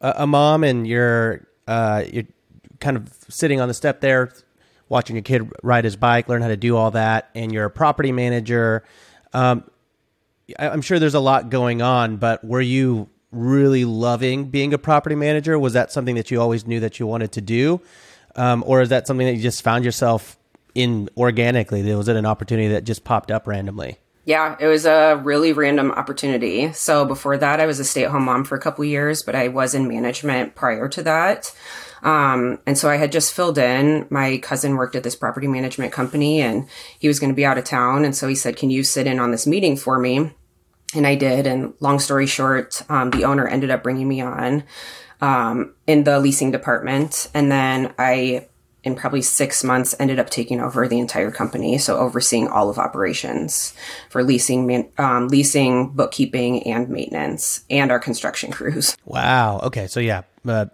a 0.00 0.26
mom 0.26 0.64
and 0.64 0.86
you're, 0.86 1.46
uh, 1.68 2.04
you're 2.10 2.24
kind 2.80 2.96
of 2.96 3.12
sitting 3.28 3.60
on 3.60 3.68
the 3.68 3.74
step 3.74 4.00
there 4.00 4.32
watching 4.94 5.16
your 5.16 5.24
kid 5.24 5.50
ride 5.64 5.82
his 5.82 5.96
bike, 5.96 6.28
learn 6.28 6.40
how 6.40 6.46
to 6.46 6.56
do 6.56 6.76
all 6.76 6.92
that, 6.92 7.28
and 7.34 7.52
you're 7.52 7.64
a 7.64 7.70
property 7.70 8.12
manager. 8.12 8.84
Um, 9.32 9.68
I'm 10.56 10.82
sure 10.82 11.00
there's 11.00 11.16
a 11.16 11.20
lot 11.20 11.50
going 11.50 11.82
on, 11.82 12.16
but 12.18 12.44
were 12.44 12.60
you 12.60 13.08
really 13.32 13.84
loving 13.84 14.44
being 14.50 14.72
a 14.72 14.78
property 14.78 15.16
manager? 15.16 15.58
Was 15.58 15.72
that 15.72 15.90
something 15.90 16.14
that 16.14 16.30
you 16.30 16.40
always 16.40 16.64
knew 16.64 16.78
that 16.78 17.00
you 17.00 17.08
wanted 17.08 17.32
to 17.32 17.40
do? 17.40 17.80
Um, 18.36 18.62
or 18.64 18.82
is 18.82 18.90
that 18.90 19.08
something 19.08 19.26
that 19.26 19.34
you 19.34 19.42
just 19.42 19.62
found 19.62 19.84
yourself 19.84 20.38
in 20.76 21.10
organically? 21.16 21.82
Was 21.92 22.06
it 22.06 22.14
an 22.14 22.24
opportunity 22.24 22.68
that 22.68 22.84
just 22.84 23.02
popped 23.02 23.32
up 23.32 23.48
randomly? 23.48 23.98
Yeah, 24.26 24.56
it 24.60 24.68
was 24.68 24.86
a 24.86 25.20
really 25.24 25.52
random 25.52 25.90
opportunity. 25.90 26.72
So 26.72 27.04
before 27.04 27.36
that, 27.36 27.58
I 27.58 27.66
was 27.66 27.80
a 27.80 27.84
stay 27.84 28.04
at 28.04 28.12
home 28.12 28.26
mom 28.26 28.44
for 28.44 28.54
a 28.54 28.60
couple 28.60 28.84
years, 28.84 29.24
but 29.24 29.34
I 29.34 29.48
was 29.48 29.74
in 29.74 29.88
management 29.88 30.54
prior 30.54 30.88
to 30.90 31.02
that. 31.02 31.52
Um, 32.04 32.58
and 32.66 32.76
so 32.76 32.90
I 32.90 32.96
had 32.96 33.10
just 33.10 33.32
filled 33.32 33.58
in. 33.58 34.06
My 34.10 34.36
cousin 34.38 34.76
worked 34.76 34.94
at 34.94 35.02
this 35.02 35.16
property 35.16 35.48
management 35.48 35.92
company 35.92 36.40
and 36.40 36.68
he 36.98 37.08
was 37.08 37.18
going 37.18 37.30
to 37.30 37.36
be 37.36 37.46
out 37.46 37.58
of 37.58 37.64
town. 37.64 38.04
And 38.04 38.14
so 38.14 38.28
he 38.28 38.34
said, 38.34 38.56
Can 38.56 38.70
you 38.70 38.84
sit 38.84 39.06
in 39.06 39.18
on 39.18 39.30
this 39.30 39.46
meeting 39.46 39.76
for 39.76 39.98
me? 39.98 40.30
And 40.94 41.06
I 41.06 41.14
did. 41.14 41.46
And 41.46 41.74
long 41.80 41.98
story 41.98 42.26
short, 42.26 42.82
um, 42.88 43.10
the 43.10 43.24
owner 43.24 43.48
ended 43.48 43.70
up 43.70 43.82
bringing 43.82 44.06
me 44.06 44.20
on 44.20 44.64
um, 45.20 45.74
in 45.86 46.04
the 46.04 46.20
leasing 46.20 46.50
department. 46.50 47.28
And 47.34 47.50
then 47.50 47.94
I 47.98 48.48
in 48.84 48.94
probably 48.94 49.22
six 49.22 49.64
months 49.64 49.94
ended 49.98 50.18
up 50.18 50.28
taking 50.28 50.60
over 50.60 50.86
the 50.86 50.98
entire 50.98 51.30
company 51.30 51.78
so 51.78 51.96
overseeing 51.96 52.46
all 52.48 52.68
of 52.68 52.78
operations 52.78 53.74
for 54.10 54.22
leasing 54.22 54.92
um, 54.98 55.28
leasing 55.28 55.88
bookkeeping 55.88 56.62
and 56.64 56.90
maintenance 56.90 57.64
and 57.70 57.90
our 57.90 57.98
construction 57.98 58.50
crews 58.52 58.94
wow 59.06 59.58
okay 59.60 59.86
so 59.86 60.00
yeah 60.00 60.22
uh, 60.46 60.66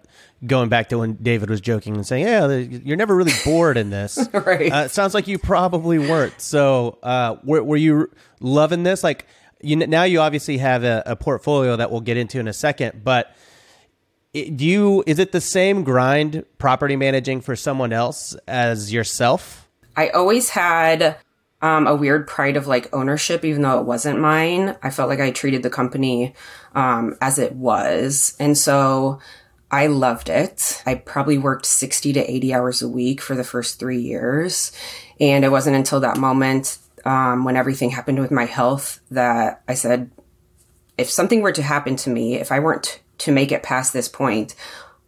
going 0.45 0.69
back 0.69 0.89
to 0.89 0.97
when 0.97 1.13
david 1.21 1.51
was 1.51 1.61
joking 1.61 1.95
and 1.95 2.07
saying 2.07 2.25
yeah 2.25 2.47
you're 2.55 2.97
never 2.97 3.15
really 3.15 3.33
bored 3.45 3.77
in 3.77 3.89
this. 3.89 4.17
Right. 4.33 4.71
Uh, 4.71 4.85
it 4.85 4.91
sounds 4.91 5.13
like 5.13 5.27
you 5.27 5.37
probably 5.37 5.99
weren't. 5.99 6.39
So 6.41 6.97
uh, 7.03 7.35
were, 7.43 7.63
were 7.63 7.77
you 7.77 8.09
loving 8.39 8.83
this? 8.83 9.03
Like 9.03 9.27
you 9.61 9.75
now 9.75 10.03
you 10.03 10.19
obviously 10.19 10.57
have 10.57 10.83
a, 10.83 11.03
a 11.05 11.15
portfolio 11.15 11.75
that 11.75 11.91
we'll 11.91 12.01
get 12.01 12.17
into 12.17 12.39
in 12.39 12.47
a 12.47 12.53
second 12.53 13.03
but 13.03 13.35
do 14.33 14.65
you 14.65 15.03
is 15.05 15.19
it 15.19 15.31
the 15.31 15.41
same 15.41 15.83
grind 15.83 16.45
property 16.57 16.95
managing 16.95 17.41
for 17.41 17.55
someone 17.55 17.93
else 17.93 18.35
as 18.47 18.91
yourself? 18.91 19.67
I 19.95 20.09
always 20.09 20.49
had 20.49 21.17
um, 21.61 21.85
a 21.85 21.95
weird 21.95 22.27
pride 22.27 22.57
of 22.57 22.65
like 22.65 22.93
ownership 22.93 23.43
even 23.45 23.61
though 23.61 23.79
it 23.79 23.85
wasn't 23.85 24.19
mine. 24.19 24.75
I 24.81 24.89
felt 24.89 25.09
like 25.09 25.19
i 25.19 25.31
treated 25.31 25.63
the 25.63 25.69
company 25.69 26.33
um, 26.73 27.17
as 27.21 27.37
it 27.37 27.53
was. 27.53 28.35
And 28.39 28.57
so 28.57 29.19
i 29.71 29.87
loved 29.87 30.29
it 30.29 30.81
i 30.85 30.95
probably 30.95 31.37
worked 31.37 31.65
60 31.65 32.13
to 32.13 32.31
80 32.31 32.53
hours 32.53 32.81
a 32.81 32.87
week 32.87 33.21
for 33.21 33.35
the 33.35 33.43
first 33.43 33.79
three 33.79 34.01
years 34.01 34.71
and 35.19 35.43
it 35.43 35.49
wasn't 35.49 35.75
until 35.75 35.99
that 36.01 36.17
moment 36.17 36.77
um, 37.03 37.45
when 37.45 37.57
everything 37.57 37.89
happened 37.89 38.19
with 38.19 38.31
my 38.31 38.45
health 38.45 38.99
that 39.09 39.61
i 39.67 39.73
said 39.73 40.11
if 40.97 41.09
something 41.09 41.41
were 41.41 41.51
to 41.51 41.63
happen 41.63 41.95
to 41.95 42.09
me 42.09 42.35
if 42.35 42.51
i 42.51 42.59
weren't 42.59 43.01
to 43.21 43.31
make 43.31 43.51
it 43.51 43.63
past 43.63 43.93
this 43.93 44.09
point. 44.09 44.55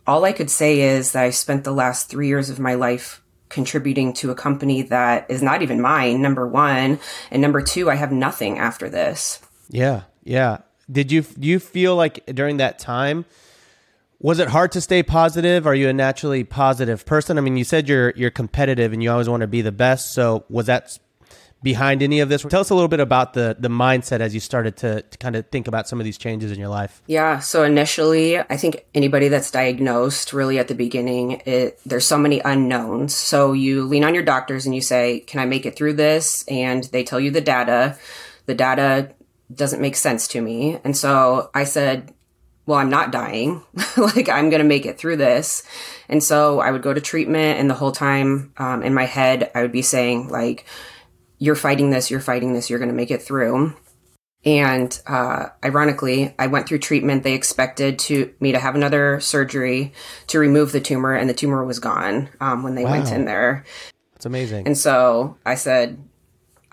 All 0.06 0.24
I 0.24 0.34
could 0.34 0.50
say 0.50 0.82
is 0.82 1.14
that 1.14 1.24
I 1.24 1.30
spent 1.32 1.64
the 1.64 1.72
last 1.72 2.10
three 2.10 2.28
years 2.28 2.50
of 2.50 2.60
my 2.60 2.76
life 2.76 3.22
contributing 3.50 4.14
to 4.14 4.32
a 4.32 4.36
company 4.36 4.84
that 4.84 5.30
is 5.30 5.42
not 5.42 5.62
even 5.62 5.82
mine, 5.82 6.22
number 6.22 6.48
one. 6.48 7.00
And 7.32 7.42
number 7.42 7.62
two, 7.62 7.90
I 7.90 7.96
have 7.96 8.12
nothing 8.12 8.60
after 8.60 8.90
this. 8.90 9.42
Yeah. 9.70 10.04
Yeah. 10.24 10.60
Did 10.92 11.12
you, 11.12 11.26
you 11.40 11.60
feel 11.60 11.96
like 11.96 12.26
during 12.28 12.58
that 12.58 12.78
time, 12.78 13.26
was 14.24 14.40
it 14.40 14.48
hard 14.48 14.72
to 14.72 14.82
stay 14.82 15.04
positive? 15.04 15.68
Are 15.68 15.76
you 15.76 15.90
a 15.90 15.94
naturally 15.94 16.46
positive 16.46 17.06
person? 17.06 17.38
I 17.38 17.42
mean, 17.42 17.58
you 17.58 17.66
said 17.66 17.88
you're 17.90 18.14
you're 18.16 18.32
competitive 18.32 18.94
and 18.94 19.04
you 19.04 19.12
always 19.12 19.30
want 19.30 19.42
to 19.42 19.48
be 19.48 19.62
the 19.62 19.72
best. 19.72 20.14
So 20.14 20.46
was 20.50 20.66
that 20.68 20.98
behind 21.62 22.02
any 22.02 22.22
of 22.22 22.30
this? 22.30 22.42
Tell 22.44 22.62
us 22.62 22.70
a 22.70 22.74
little 22.74 22.88
bit 22.88 23.02
about 23.02 23.34
the 23.34 23.58
the 23.60 23.68
mindset 23.68 24.22
as 24.22 24.34
you 24.34 24.40
started 24.40 24.78
to, 24.78 25.02
to 25.02 25.18
kind 25.18 25.36
of 25.36 25.46
think 25.50 25.68
about 25.68 25.90
some 25.90 26.00
of 26.00 26.06
these 26.06 26.18
changes 26.18 26.54
in 26.54 26.58
your 26.58 26.70
life. 26.70 27.04
Yeah. 27.06 27.40
So 27.40 27.66
initially, 27.66 28.40
I 28.40 28.56
think 28.56 28.86
anybody 28.96 29.28
that's 29.28 29.52
diagnosed, 29.52 30.32
really 30.32 30.58
at 30.58 30.70
the 30.70 30.76
beginning, 30.76 31.42
it, 31.46 31.78
there's 31.86 32.08
so 32.08 32.18
many 32.18 32.40
unknowns. 32.46 33.14
So 33.14 33.52
you 33.52 33.84
lean 33.84 34.06
on 34.06 34.16
your 34.16 34.24
doctors 34.24 34.66
and 34.66 34.74
you 34.74 34.82
say, 34.82 35.20
"Can 35.20 35.42
I 35.42 35.46
make 35.46 35.66
it 35.66 35.76
through 35.76 35.94
this?" 35.96 36.46
And 36.48 36.86
they 36.86 37.04
tell 37.04 37.20
you 37.20 37.30
the 37.30 37.42
data. 37.42 37.98
The 38.46 38.56
data 38.56 39.14
doesn't 39.54 39.82
make 39.82 39.98
sense 39.98 40.30
to 40.30 40.42
me, 40.42 40.80
and 40.86 40.96
so 40.96 41.50
I 41.54 41.66
said, 41.66 42.14
well, 42.66 42.80
I'm 42.80 42.90
not 42.90 43.12
dying. 43.12 43.62
like, 43.98 44.30
I'm 44.30 44.50
going 44.50 44.62
to 44.62 44.68
make 44.68 44.86
it 44.86 44.98
through 44.98 45.18
this. 45.18 45.64
And 46.08 46.24
so 46.24 46.60
I 46.60 46.72
would 46.72 46.82
go 46.82 46.94
to 46.94 47.02
treatment, 47.02 47.60
and 47.60 47.70
the 47.70 47.76
whole 47.76 47.92
time 47.92 48.54
um, 48.58 48.84
in 48.84 48.94
my 48.94 49.06
head, 49.06 49.52
I 49.54 49.62
would 49.62 49.72
be 49.72 49.82
saying, 49.82 50.30
like, 50.30 50.66
you're 51.40 51.56
fighting 51.56 51.90
this, 51.90 52.10
you're 52.10 52.20
fighting 52.20 52.54
this, 52.54 52.70
you're 52.70 52.80
going 52.80 52.90
to 52.90 52.96
make 52.96 53.12
it 53.12 53.22
through. 53.22 53.76
And 54.46 55.00
uh, 55.08 55.48
ironically, 55.64 56.34
I 56.38 56.48
went 56.48 56.68
through 56.68 56.80
treatment. 56.80 57.24
They 57.24 57.34
expected 57.34 57.98
to 58.00 58.34
me 58.42 58.52
to 58.52 58.60
have 58.60 58.76
another 58.76 59.20
surgery 59.22 59.94
to 60.28 60.40
remove 60.40 60.74
the 60.74 60.82
tumor, 60.82 61.14
and 61.14 61.30
the 61.30 61.34
tumor 61.34 61.64
was 61.64 61.80
gone 61.80 62.30
um, 62.42 62.64
when 62.64 62.76
they 62.76 62.84
wow. 62.84 62.92
went 62.92 63.12
in 63.12 63.26
there. 63.26 63.64
That's 64.14 64.26
amazing. 64.26 64.68
And 64.68 64.78
so 64.78 65.38
I 65.46 65.56
said, 65.56 65.98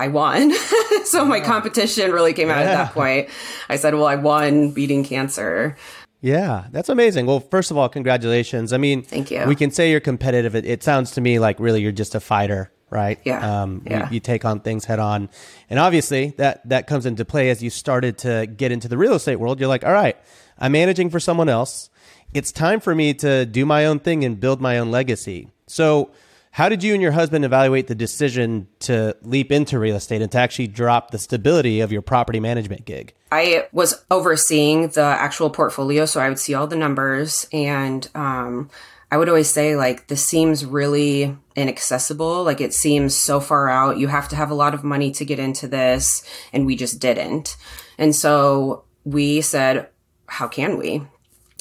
I 0.01 0.09
won. 0.09 0.53
so 1.05 1.27
my 1.27 1.41
competition 1.41 2.11
really 2.11 2.33
came 2.33 2.49
out 2.49 2.65
yeah. 2.65 2.71
at 2.71 2.75
that 2.75 2.95
point. 2.95 3.29
I 3.69 3.77
said, 3.77 3.95
well, 3.95 4.07
I 4.07 4.17
won 4.17 4.71
beating 4.71 5.05
cancer. 5.05 5.77
Yeah, 6.23 6.67
that's 6.71 6.89
amazing. 6.89 7.27
Well, 7.27 7.41
first 7.41 7.71
of 7.71 7.77
all, 7.77 7.89
congratulations. 7.89 8.73
I 8.73 8.79
mean, 8.79 9.03
thank 9.03 9.31
you. 9.31 9.45
We 9.47 9.55
can 9.55 9.71
say 9.71 9.91
you're 9.91 10.01
competitive. 10.01 10.55
It, 10.55 10.65
it 10.65 10.83
sounds 10.83 11.11
to 11.13 11.21
me 11.21 11.39
like 11.39 11.61
really 11.61 11.83
you're 11.83 11.93
just 11.93 12.15
a 12.15 12.21
fighter 12.21 12.73
right? 12.93 13.21
Yeah. 13.25 13.63
Um, 13.63 13.83
yeah. 13.87 14.09
You, 14.09 14.15
you, 14.15 14.21
take 14.21 14.45
on 14.45 14.59
things 14.59 14.85
head 14.85 14.99
on, 14.99 15.31
and 15.69 15.79
obviously 15.79 16.31
that 16.39 16.69
that 16.69 16.89
comes 16.89 17.07
into 17.07 17.25
play 17.25 17.49
as 17.49 17.63
you 17.63 17.71
started 17.71 18.19
to 18.19 18.49
get 18.49 18.73
into 18.73 18.89
the 18.89 18.99
real 18.99 19.15
estate 19.15 19.37
world. 19.37 19.61
You're 19.61 19.69
like, 19.69 19.85
all 19.85 19.93
right, 19.93 20.17
I'm 20.59 20.73
managing 20.73 21.09
for 21.09 21.21
someone 21.21 21.49
else. 21.49 21.89
It's 22.35 22.51
time 22.51 22.81
for 22.81 22.93
me 22.93 23.15
to 23.15 23.47
do 23.47 23.65
my 23.65 23.87
own 23.87 24.01
thing 24.01 24.25
and 24.25 24.41
build 24.41 24.61
my 24.61 24.77
own 24.77 24.91
legacy. 24.91 25.51
So, 25.69 26.11
how 26.53 26.69
did 26.69 26.83
you 26.83 26.95
and 26.95 27.03
your 27.03 27.13
husband 27.13 27.45
evaluate 27.45 27.87
the 27.87 27.95
decision 27.95 28.67
to 28.81 29.17
leap 29.23 29.53
into 29.53 29.79
real 29.79 29.97
estate 29.97 30.21
and 30.21 30.33
to 30.33 30.39
actually 30.39 30.67
drop 30.67 31.11
the 31.11 31.19
stability 31.19 31.81
of 31.81 31.93
your 31.93 32.03
property 32.03 32.41
management 32.41 32.85
gig? 32.85 33.15
I 33.31 33.69
was 33.73 34.05
overseeing 34.11 34.89
the 34.89 35.03
actual 35.03 35.51
portfolio, 35.51 36.07
so 36.07 36.21
I 36.21 36.29
would 36.29 36.39
see 36.39 36.55
all 36.55 36.67
the 36.67 36.77
numbers 36.77 37.47
and. 37.53 38.09
Um, 38.15 38.71
I 39.13 39.17
would 39.17 39.29
always 39.29 39.51
say 39.51 39.75
like 39.75 40.07
this 40.07 40.25
seems 40.25 40.65
really 40.65 41.37
inaccessible. 41.57 42.45
Like 42.45 42.61
it 42.61 42.73
seems 42.73 43.15
so 43.15 43.41
far 43.41 43.69
out. 43.69 43.99
You 43.99 44.07
have 44.07 44.29
to 44.29 44.37
have 44.37 44.51
a 44.51 44.55
lot 44.55 44.73
of 44.73 44.85
money 44.85 45.11
to 45.13 45.25
get 45.25 45.41
into 45.41 45.67
this. 45.67 46.23
And 46.53 46.65
we 46.65 46.77
just 46.77 47.01
didn't. 47.01 47.57
And 47.99 48.15
so 48.15 48.85
we 49.05 49.41
said, 49.41 49.89
how 50.27 50.47
can 50.47 50.79
we? 50.79 51.03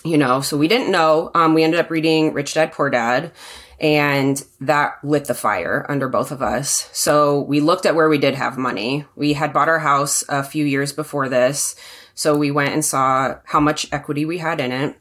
You 0.04 0.18
know, 0.18 0.42
so 0.42 0.58
we 0.58 0.68
didn't 0.68 0.92
know. 0.92 1.32
Um, 1.34 1.54
we 1.54 1.64
ended 1.64 1.80
up 1.80 1.90
reading 1.90 2.34
Rich 2.34 2.54
Dad 2.54 2.72
Poor 2.72 2.90
Dad 2.90 3.32
and 3.80 4.44
that 4.62 5.04
lit 5.04 5.26
the 5.26 5.34
fire 5.34 5.86
under 5.90 6.10
both 6.10 6.32
of 6.32 6.42
us. 6.42 6.90
So 6.92 7.42
we 7.42 7.60
looked 7.60 7.86
at 7.86 7.96
where 7.96 8.10
we 8.10 8.18
did 8.18 8.36
have 8.36 8.58
money. 8.58 9.06
We 9.16 9.34
had 9.34 9.54
bought 9.54 9.70
our 9.70 9.80
house 9.80 10.24
a 10.30 10.44
few 10.44 10.66
years 10.66 10.92
before 10.92 11.30
this. 11.30 11.76
So 12.14 12.38
we 12.38 12.52
went 12.52 12.74
and 12.74 12.84
saw 12.84 13.38
how 13.46 13.60
much 13.60 13.88
equity 13.92 14.26
we 14.26 14.40
had 14.40 14.60
in 14.60 14.72
it 14.72 14.96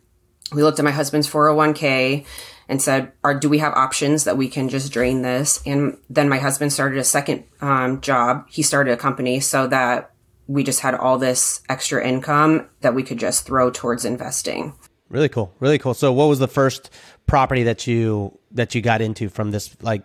we 0.52 0.62
looked 0.62 0.78
at 0.78 0.84
my 0.84 0.90
husband's 0.90 1.28
401k 1.28 2.24
and 2.68 2.80
said, 2.80 3.12
Are, 3.24 3.38
do 3.38 3.48
we 3.48 3.58
have 3.58 3.72
options 3.74 4.24
that 4.24 4.36
we 4.36 4.48
can 4.48 4.68
just 4.68 4.92
drain 4.92 5.22
this? 5.22 5.62
And 5.66 5.98
then 6.08 6.28
my 6.28 6.38
husband 6.38 6.72
started 6.72 6.98
a 6.98 7.04
second 7.04 7.44
um, 7.60 8.00
job. 8.00 8.46
He 8.48 8.62
started 8.62 8.92
a 8.92 8.96
company 8.96 9.40
so 9.40 9.66
that 9.66 10.12
we 10.46 10.64
just 10.64 10.80
had 10.80 10.94
all 10.94 11.18
this 11.18 11.60
extra 11.68 12.06
income 12.06 12.68
that 12.80 12.94
we 12.94 13.02
could 13.02 13.18
just 13.18 13.44
throw 13.44 13.70
towards 13.70 14.04
investing. 14.04 14.74
Really 15.10 15.28
cool. 15.28 15.54
Really 15.60 15.78
cool. 15.78 15.94
So 15.94 16.12
what 16.12 16.28
was 16.28 16.38
the 16.38 16.48
first 16.48 16.90
property 17.28 17.62
that 17.64 17.86
you 17.86 18.36
that 18.52 18.74
you 18.74 18.80
got 18.80 19.00
into 19.00 19.28
from 19.28 19.52
this 19.52 19.76
like 19.82 20.02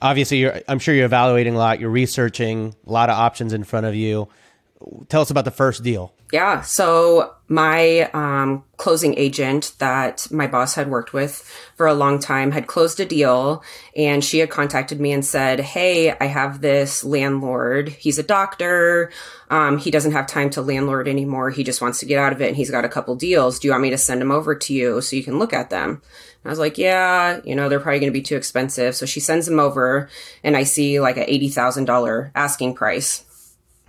obviously 0.00 0.38
you're 0.38 0.62
I'm 0.68 0.78
sure 0.78 0.94
you're 0.94 1.04
evaluating 1.04 1.54
a 1.54 1.58
lot, 1.58 1.80
you're 1.80 1.90
researching, 1.90 2.74
a 2.86 2.92
lot 2.92 3.10
of 3.10 3.18
options 3.18 3.52
in 3.52 3.64
front 3.64 3.84
of 3.84 3.94
you. 3.94 4.28
Tell 5.08 5.20
us 5.20 5.30
about 5.30 5.44
the 5.44 5.50
first 5.50 5.82
deal. 5.82 6.14
Yeah. 6.32 6.62
So 6.62 7.34
my 7.52 8.10
um, 8.14 8.64
closing 8.78 9.16
agent 9.18 9.74
that 9.78 10.26
my 10.30 10.46
boss 10.46 10.74
had 10.74 10.88
worked 10.88 11.12
with 11.12 11.42
for 11.76 11.86
a 11.86 11.92
long 11.92 12.18
time 12.18 12.50
had 12.50 12.66
closed 12.66 12.98
a 12.98 13.04
deal 13.04 13.62
and 13.94 14.24
she 14.24 14.38
had 14.38 14.48
contacted 14.48 14.98
me 14.98 15.12
and 15.12 15.22
said, 15.22 15.60
Hey, 15.60 16.16
I 16.18 16.24
have 16.24 16.62
this 16.62 17.04
landlord. 17.04 17.90
He's 17.90 18.18
a 18.18 18.22
doctor. 18.22 19.12
Um, 19.50 19.76
he 19.76 19.90
doesn't 19.90 20.12
have 20.12 20.26
time 20.26 20.48
to 20.50 20.62
landlord 20.62 21.08
anymore. 21.08 21.50
He 21.50 21.62
just 21.62 21.82
wants 21.82 22.00
to 22.00 22.06
get 22.06 22.18
out 22.18 22.32
of 22.32 22.40
it 22.40 22.48
and 22.48 22.56
he's 22.56 22.70
got 22.70 22.86
a 22.86 22.88
couple 22.88 23.14
deals. 23.16 23.58
Do 23.58 23.68
you 23.68 23.72
want 23.72 23.82
me 23.82 23.90
to 23.90 23.98
send 23.98 24.22
him 24.22 24.32
over 24.32 24.54
to 24.54 24.72
you 24.72 25.02
so 25.02 25.14
you 25.14 25.22
can 25.22 25.38
look 25.38 25.52
at 25.52 25.68
them? 25.68 25.90
And 25.90 26.00
I 26.46 26.48
was 26.48 26.58
like, 26.58 26.78
yeah, 26.78 27.38
you 27.44 27.54
know, 27.54 27.68
they're 27.68 27.80
probably 27.80 28.00
going 28.00 28.12
to 28.12 28.18
be 28.18 28.22
too 28.22 28.36
expensive. 28.36 28.96
So 28.96 29.04
she 29.04 29.20
sends 29.20 29.44
them 29.44 29.60
over 29.60 30.08
and 30.42 30.56
I 30.56 30.62
see 30.62 31.00
like 31.00 31.18
a 31.18 31.26
$80,000 31.26 32.30
asking 32.34 32.74
price. 32.76 33.26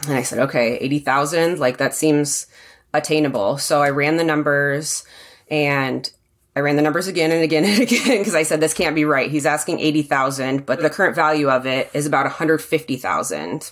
And 0.06 0.18
I 0.18 0.24
said, 0.24 0.40
okay, 0.40 0.76
80,000, 0.80 1.60
like 1.60 1.78
that 1.78 1.94
seems 1.96 2.48
attainable. 2.94 3.58
So 3.58 3.82
I 3.82 3.90
ran 3.90 4.18
the 4.18 4.24
numbers 4.24 5.04
and 5.50 6.10
I 6.56 6.60
ran 6.60 6.76
the 6.76 6.82
numbers 6.82 7.08
again 7.08 7.32
and 7.32 7.44
again 7.44 7.66
and 7.70 7.82
again 7.82 8.20
because 8.20 8.36
I 8.36 8.44
said 8.44 8.60
this 8.60 8.74
can't 8.74 8.96
be 8.96 9.06
right. 9.06 9.30
He's 9.30 9.46
asking 9.46 9.80
80,000, 9.80 10.66
but 10.66 10.82
the 10.82 10.90
current 10.90 11.16
value 11.16 11.50
of 11.50 11.66
it 11.66 11.90
is 11.94 12.06
about 12.06 12.26
150,000. 12.26 13.72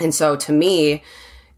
And 0.00 0.14
so 0.14 0.36
to 0.36 0.52
me, 0.52 1.02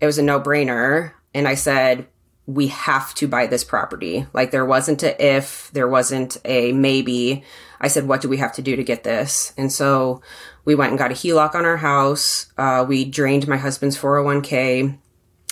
it 0.01 0.07
was 0.07 0.19
a 0.19 0.23
no-brainer 0.23 1.13
and 1.33 1.49
I 1.49 1.55
said, 1.55 2.07
we 2.47 2.67
have 2.69 3.15
to 3.15 3.27
buy 3.27 3.47
this 3.47 3.65
property. 3.65 4.27
Like 4.35 4.51
there 4.51 4.67
wasn't 4.67 5.03
a 5.03 5.25
if, 5.25 5.71
there 5.73 5.89
wasn't 5.89 6.37
a 6.45 6.73
maybe. 6.73 7.43
I 7.81 7.89
said, 7.89 8.07
what 8.07 8.21
do 8.21 8.29
we 8.29 8.37
have 8.37 8.53
to 8.55 8.63
do 8.63 8.77
to 8.77 8.85
get 8.85 9.03
this? 9.03 9.55
And 9.57 9.73
so 9.73 10.21
we 10.65 10.75
went 10.75 10.91
and 10.91 10.99
got 10.99 11.11
a 11.11 11.15
HELOC 11.15 11.55
on 11.55 11.65
our 11.65 11.79
house. 11.79 12.53
Uh, 12.59 12.85
we 12.87 13.05
drained 13.05 13.49
my 13.49 13.57
husband's 13.57 13.99
401k. 13.99 14.99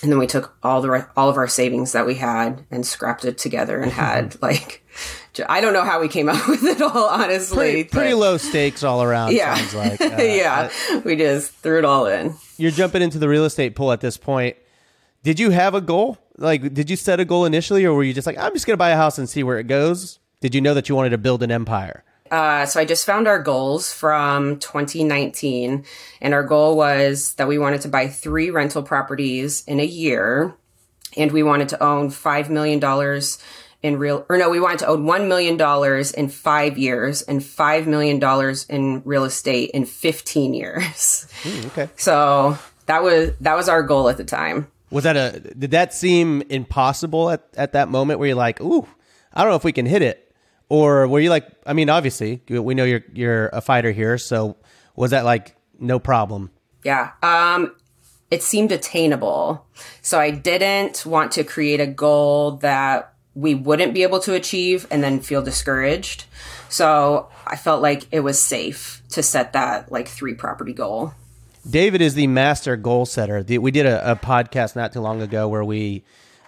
And 0.02 0.10
then 0.10 0.18
we 0.18 0.26
took 0.26 0.56
all 0.62 0.80
the 0.80 0.90
re- 0.90 1.04
all 1.16 1.28
of 1.28 1.36
our 1.36 1.46
savings 1.48 1.92
that 1.92 2.06
we 2.06 2.16
had 2.16 2.64
and 2.70 2.84
scrapped 2.84 3.24
it 3.24 3.38
together 3.38 3.80
and 3.80 3.92
had 3.92 4.40
like 4.42 4.84
I 5.48 5.60
don't 5.60 5.72
know 5.72 5.84
how 5.84 6.00
we 6.00 6.08
came 6.08 6.28
up 6.28 6.46
with 6.48 6.64
it 6.64 6.82
all 6.82 7.08
honestly. 7.08 7.56
Pretty, 7.56 7.84
pretty 7.84 8.14
low 8.14 8.36
stakes 8.36 8.82
all 8.82 9.02
around. 9.02 9.32
Yeah. 9.32 9.54
Sounds 9.54 9.74
like. 9.74 10.00
Uh, 10.12 10.22
yeah. 10.22 10.70
we 11.04 11.16
just 11.16 11.52
threw 11.52 11.78
it 11.78 11.84
all 11.84 12.06
in. 12.06 12.34
You're 12.58 12.70
jumping 12.70 13.00
into 13.02 13.18
the 13.18 13.28
real 13.28 13.44
estate 13.44 13.74
pool 13.74 13.92
at 13.92 14.00
this 14.00 14.16
point. 14.16 14.56
Did 15.22 15.38
you 15.38 15.50
have 15.50 15.74
a 15.74 15.80
goal? 15.80 16.18
Like, 16.36 16.74
did 16.74 16.90
you 16.90 16.96
set 16.96 17.20
a 17.20 17.24
goal 17.24 17.44
initially, 17.44 17.84
or 17.84 17.94
were 17.94 18.02
you 18.02 18.12
just 18.12 18.26
like, 18.26 18.36
I'm 18.36 18.52
just 18.52 18.66
going 18.66 18.74
to 18.74 18.78
buy 18.78 18.90
a 18.90 18.96
house 18.96 19.16
and 19.18 19.28
see 19.28 19.42
where 19.42 19.58
it 19.58 19.68
goes? 19.68 20.18
Did 20.40 20.54
you 20.54 20.60
know 20.60 20.74
that 20.74 20.88
you 20.88 20.96
wanted 20.96 21.10
to 21.10 21.18
build 21.18 21.42
an 21.42 21.52
empire? 21.52 22.02
Uh, 22.32 22.64
so 22.64 22.80
I 22.80 22.86
just 22.86 23.04
found 23.04 23.28
our 23.28 23.38
goals 23.38 23.92
from 23.92 24.58
2019, 24.58 25.84
and 26.22 26.34
our 26.34 26.42
goal 26.42 26.78
was 26.78 27.34
that 27.34 27.46
we 27.46 27.58
wanted 27.58 27.82
to 27.82 27.88
buy 27.88 28.08
three 28.08 28.48
rental 28.48 28.82
properties 28.82 29.62
in 29.66 29.78
a 29.78 29.84
year, 29.84 30.54
and 31.14 31.30
we 31.30 31.42
wanted 31.42 31.68
to 31.68 31.82
own 31.82 32.08
five 32.08 32.48
million 32.48 32.80
dollars 32.80 33.38
in 33.82 33.98
real, 33.98 34.24
or 34.30 34.38
no, 34.38 34.48
we 34.48 34.60
wanted 34.60 34.78
to 34.78 34.86
own 34.86 35.04
one 35.04 35.28
million 35.28 35.58
dollars 35.58 36.10
in 36.10 36.30
five 36.30 36.78
years, 36.78 37.20
and 37.20 37.44
five 37.44 37.86
million 37.86 38.18
dollars 38.18 38.64
in 38.64 39.02
real 39.04 39.24
estate 39.24 39.70
in 39.72 39.84
15 39.84 40.54
years. 40.54 41.26
Okay. 41.66 41.90
So 41.96 42.56
that 42.86 43.02
was 43.02 43.32
that 43.40 43.56
was 43.56 43.68
our 43.68 43.82
goal 43.82 44.08
at 44.08 44.16
the 44.16 44.24
time. 44.24 44.68
Was 44.90 45.04
that 45.04 45.18
a? 45.18 45.38
Did 45.38 45.72
that 45.72 45.92
seem 45.92 46.42
impossible 46.48 47.28
at, 47.28 47.46
at 47.58 47.72
that 47.72 47.90
moment? 47.90 48.20
Where 48.20 48.28
you're 48.28 48.36
like, 48.36 48.58
ooh, 48.62 48.88
I 49.34 49.42
don't 49.42 49.50
know 49.50 49.56
if 49.56 49.64
we 49.64 49.72
can 49.72 49.84
hit 49.84 50.00
it, 50.00 50.31
or 50.72 51.06
were 51.06 51.20
you 51.20 51.28
like, 51.28 51.46
I 51.66 51.74
mean, 51.74 51.90
obviously, 51.90 52.40
we 52.48 52.74
know 52.74 52.84
you're 52.84 53.04
you're 53.12 53.48
a 53.48 53.60
fighter 53.60 53.92
here, 53.92 54.16
so 54.16 54.56
was 54.96 55.10
that 55.10 55.26
like 55.26 55.54
no 55.78 55.98
problem? 55.98 56.50
Yeah. 56.82 57.10
Um, 57.22 57.74
it 58.30 58.42
seemed 58.42 58.72
attainable. 58.72 59.66
So 60.00 60.18
I 60.18 60.30
didn't 60.30 61.04
want 61.04 61.30
to 61.32 61.44
create 61.44 61.80
a 61.80 61.86
goal 61.86 62.52
that 62.62 63.12
we 63.34 63.54
wouldn't 63.54 63.92
be 63.92 64.02
able 64.02 64.20
to 64.20 64.32
achieve 64.32 64.86
and 64.90 65.04
then 65.04 65.20
feel 65.20 65.42
discouraged. 65.42 66.24
So 66.70 67.28
I 67.46 67.56
felt 67.56 67.82
like 67.82 68.06
it 68.10 68.20
was 68.20 68.40
safe 68.40 69.02
to 69.10 69.22
set 69.22 69.52
that 69.52 69.92
like 69.92 70.08
three 70.08 70.32
property 70.32 70.72
goal. 70.72 71.12
David 71.68 72.00
is 72.00 72.14
the 72.14 72.28
master 72.28 72.76
goal 72.76 73.04
setter. 73.04 73.42
The, 73.42 73.58
we 73.58 73.72
did 73.72 73.84
a, 73.84 74.12
a 74.12 74.16
podcast 74.16 74.74
not 74.74 74.94
too 74.94 75.00
long 75.00 75.20
ago 75.20 75.48
where 75.48 75.64
we 75.64 76.02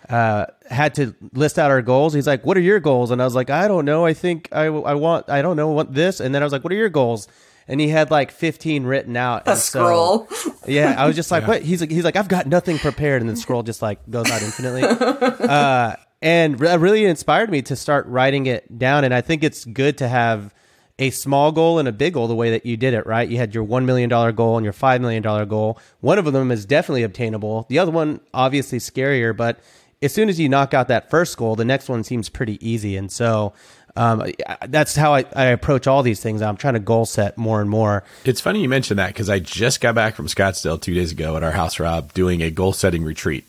uh, 0.08 0.46
had 0.68 0.94
to 0.96 1.14
list 1.32 1.58
out 1.58 1.70
our 1.70 1.82
goals. 1.82 2.12
He's 2.14 2.26
like, 2.26 2.44
"What 2.44 2.56
are 2.56 2.60
your 2.60 2.80
goals?" 2.80 3.10
And 3.10 3.20
I 3.22 3.24
was 3.24 3.34
like, 3.34 3.50
"I 3.50 3.68
don't 3.68 3.84
know. 3.84 4.04
I 4.04 4.12
think 4.14 4.48
I, 4.52 4.64
I 4.66 4.94
want 4.94 5.28
I 5.30 5.42
don't 5.42 5.56
know 5.56 5.68
want 5.68 5.94
this." 5.94 6.20
And 6.20 6.34
then 6.34 6.42
I 6.42 6.44
was 6.46 6.52
like, 6.52 6.64
"What 6.64 6.72
are 6.72 6.76
your 6.76 6.88
goals?" 6.90 7.28
And 7.66 7.80
he 7.80 7.88
had 7.88 8.10
like 8.10 8.30
15 8.30 8.84
written 8.84 9.16
out. 9.16 9.46
A 9.46 9.52
And 9.52 9.58
so- 9.58 9.80
scroll. 9.80 10.28
yeah, 10.66 10.94
I 10.98 11.06
was 11.06 11.16
just 11.16 11.30
like, 11.30 11.46
"What?" 11.46 11.62
He's 11.62 11.80
like, 11.80 11.90
"He's 11.90 12.04
like, 12.04 12.16
I've 12.16 12.28
got 12.28 12.46
nothing 12.46 12.78
prepared," 12.78 13.22
and 13.22 13.28
then 13.28 13.36
scroll 13.36 13.62
just 13.62 13.80
like 13.82 13.98
goes 14.10 14.30
out 14.30 14.42
infinitely. 14.42 14.82
Uh, 14.84 15.94
and 16.22 16.60
re- 16.60 16.76
really 16.76 17.04
inspired 17.04 17.50
me 17.50 17.62
to 17.62 17.76
start 17.76 18.06
writing 18.06 18.46
it 18.46 18.78
down. 18.78 19.04
And 19.04 19.12
I 19.14 19.20
think 19.20 19.42
it's 19.44 19.64
good 19.64 19.98
to 19.98 20.08
have 20.08 20.54
a 20.98 21.10
small 21.10 21.50
goal 21.52 21.78
and 21.80 21.88
a 21.88 21.92
big 21.92 22.14
goal 22.14 22.28
the 22.28 22.34
way 22.36 22.50
that 22.50 22.64
you 22.64 22.76
did 22.76 22.94
it, 22.94 23.04
right? 23.04 23.28
You 23.28 23.36
had 23.36 23.52
your 23.54 23.66
$1 23.66 23.84
million 23.84 24.08
goal 24.08 24.56
and 24.56 24.64
your 24.64 24.72
$5 24.72 25.00
million 25.00 25.22
goal. 25.48 25.78
One 26.00 26.18
of 26.20 26.32
them 26.32 26.52
is 26.52 26.64
definitely 26.66 27.02
obtainable. 27.02 27.66
The 27.68 27.80
other 27.80 27.90
one, 27.90 28.20
obviously 28.32 28.78
scarier, 28.78 29.36
but 29.36 29.58
as 30.02 30.12
soon 30.12 30.28
as 30.28 30.38
you 30.38 30.48
knock 30.48 30.74
out 30.74 30.88
that 30.88 31.10
first 31.10 31.36
goal, 31.36 31.56
the 31.56 31.64
next 31.64 31.88
one 31.88 32.04
seems 32.04 32.28
pretty 32.28 32.64
easy. 32.66 32.96
And 32.96 33.10
so 33.10 33.52
um, 33.96 34.24
that's 34.66 34.96
how 34.96 35.14
I, 35.14 35.24
I 35.36 35.46
approach 35.46 35.86
all 35.86 36.02
these 36.02 36.20
things. 36.20 36.42
I'm 36.42 36.56
trying 36.56 36.74
to 36.74 36.80
goal 36.80 37.06
set 37.06 37.38
more 37.38 37.60
and 37.60 37.70
more. 37.70 38.04
It's 38.24 38.40
funny 38.40 38.60
you 38.60 38.68
mentioned 38.68 38.98
that 38.98 39.08
because 39.08 39.30
I 39.30 39.38
just 39.38 39.80
got 39.80 39.94
back 39.94 40.14
from 40.14 40.26
Scottsdale 40.26 40.80
two 40.80 40.94
days 40.94 41.12
ago 41.12 41.36
at 41.36 41.42
our 41.42 41.52
house, 41.52 41.78
Rob, 41.78 42.12
doing 42.12 42.42
a 42.42 42.50
goal 42.50 42.72
setting 42.72 43.04
retreat. 43.04 43.48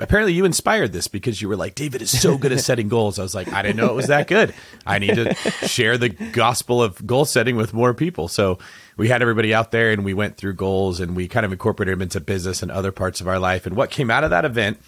Apparently, 0.00 0.32
you 0.32 0.44
inspired 0.44 0.92
this 0.92 1.06
because 1.06 1.40
you 1.40 1.48
were 1.48 1.54
like, 1.54 1.76
David 1.76 2.02
is 2.02 2.18
so 2.18 2.36
good 2.36 2.50
at 2.50 2.60
setting 2.64 2.88
goals. 2.88 3.20
I 3.20 3.22
was 3.22 3.36
like, 3.36 3.52
I 3.52 3.62
didn't 3.62 3.76
know 3.76 3.86
it 3.86 3.94
was 3.94 4.08
that 4.08 4.26
good. 4.26 4.52
I 4.84 4.98
need 4.98 5.14
to 5.14 5.34
share 5.66 5.96
the 5.96 6.08
gospel 6.08 6.82
of 6.82 7.06
goal 7.06 7.24
setting 7.24 7.54
with 7.54 7.72
more 7.72 7.94
people. 7.94 8.26
So 8.26 8.58
we 8.96 9.08
had 9.08 9.22
everybody 9.22 9.54
out 9.54 9.70
there 9.70 9.92
and 9.92 10.04
we 10.04 10.12
went 10.12 10.38
through 10.38 10.54
goals 10.54 10.98
and 10.98 11.14
we 11.14 11.28
kind 11.28 11.46
of 11.46 11.52
incorporated 11.52 11.94
them 11.94 12.02
into 12.02 12.20
business 12.20 12.62
and 12.62 12.70
other 12.72 12.90
parts 12.90 13.20
of 13.20 13.28
our 13.28 13.38
life. 13.38 13.64
And 13.64 13.76
what 13.76 13.90
came 13.90 14.10
out 14.10 14.24
of 14.24 14.30
that 14.30 14.44
event 14.44 14.80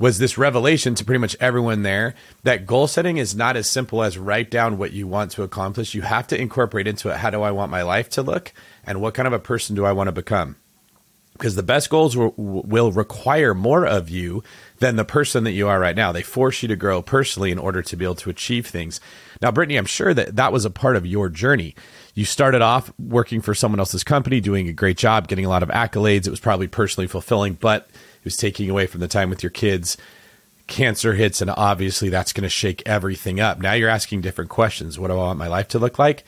was 0.00 0.18
this 0.18 0.38
revelation 0.38 0.94
to 0.94 1.04
pretty 1.04 1.20
much 1.20 1.36
everyone 1.38 1.82
there 1.82 2.14
that 2.42 2.66
goal 2.66 2.86
setting 2.86 3.18
is 3.18 3.36
not 3.36 3.54
as 3.54 3.68
simple 3.68 4.02
as 4.02 4.16
write 4.16 4.50
down 4.50 4.78
what 4.78 4.92
you 4.92 5.06
want 5.06 5.30
to 5.30 5.42
accomplish. 5.42 5.94
You 5.94 6.02
have 6.02 6.26
to 6.28 6.40
incorporate 6.40 6.88
into 6.88 7.10
it 7.10 7.18
how 7.18 7.28
do 7.28 7.42
I 7.42 7.50
want 7.50 7.70
my 7.70 7.82
life 7.82 8.08
to 8.10 8.22
look 8.22 8.52
and 8.84 9.00
what 9.00 9.12
kind 9.12 9.28
of 9.28 9.34
a 9.34 9.38
person 9.38 9.76
do 9.76 9.84
I 9.84 9.92
want 9.92 10.08
to 10.08 10.12
become? 10.12 10.56
Because 11.34 11.54
the 11.54 11.62
best 11.62 11.90
goals 11.90 12.16
will, 12.16 12.34
will 12.36 12.92
require 12.92 13.54
more 13.54 13.86
of 13.86 14.08
you 14.08 14.42
than 14.78 14.96
the 14.96 15.04
person 15.04 15.44
that 15.44 15.52
you 15.52 15.68
are 15.68 15.78
right 15.78 15.96
now. 15.96 16.12
They 16.12 16.22
force 16.22 16.62
you 16.62 16.68
to 16.68 16.76
grow 16.76 17.02
personally 17.02 17.50
in 17.50 17.58
order 17.58 17.82
to 17.82 17.96
be 17.96 18.04
able 18.04 18.14
to 18.16 18.30
achieve 18.30 18.66
things. 18.66 19.00
Now, 19.40 19.50
Brittany, 19.50 19.76
I'm 19.76 19.86
sure 19.86 20.12
that 20.12 20.36
that 20.36 20.52
was 20.52 20.64
a 20.64 20.70
part 20.70 20.96
of 20.96 21.06
your 21.06 21.28
journey. 21.28 21.74
You 22.14 22.24
started 22.24 22.62
off 22.62 22.92
working 22.98 23.40
for 23.40 23.54
someone 23.54 23.78
else's 23.78 24.04
company, 24.04 24.40
doing 24.40 24.68
a 24.68 24.72
great 24.72 24.98
job, 24.98 25.28
getting 25.28 25.46
a 25.46 25.50
lot 25.50 25.62
of 25.62 25.70
accolades. 25.70 26.26
It 26.26 26.30
was 26.30 26.40
probably 26.40 26.68
personally 26.68 27.06
fulfilling, 27.06 27.54
but 27.54 27.88
it 28.20 28.24
was 28.24 28.36
taking 28.36 28.68
away 28.68 28.86
from 28.86 29.00
the 29.00 29.08
time 29.08 29.30
with 29.30 29.42
your 29.42 29.50
kids. 29.50 29.96
Cancer 30.66 31.14
hits, 31.14 31.40
and 31.40 31.50
obviously 31.50 32.10
that's 32.10 32.32
going 32.32 32.42
to 32.42 32.48
shake 32.48 32.82
everything 32.86 33.40
up. 33.40 33.58
Now 33.58 33.72
you're 33.72 33.88
asking 33.88 34.20
different 34.20 34.50
questions. 34.50 34.98
What 34.98 35.08
do 35.08 35.14
I 35.14 35.16
want 35.16 35.38
my 35.38 35.48
life 35.48 35.68
to 35.68 35.78
look 35.78 35.98
like? 35.98 36.24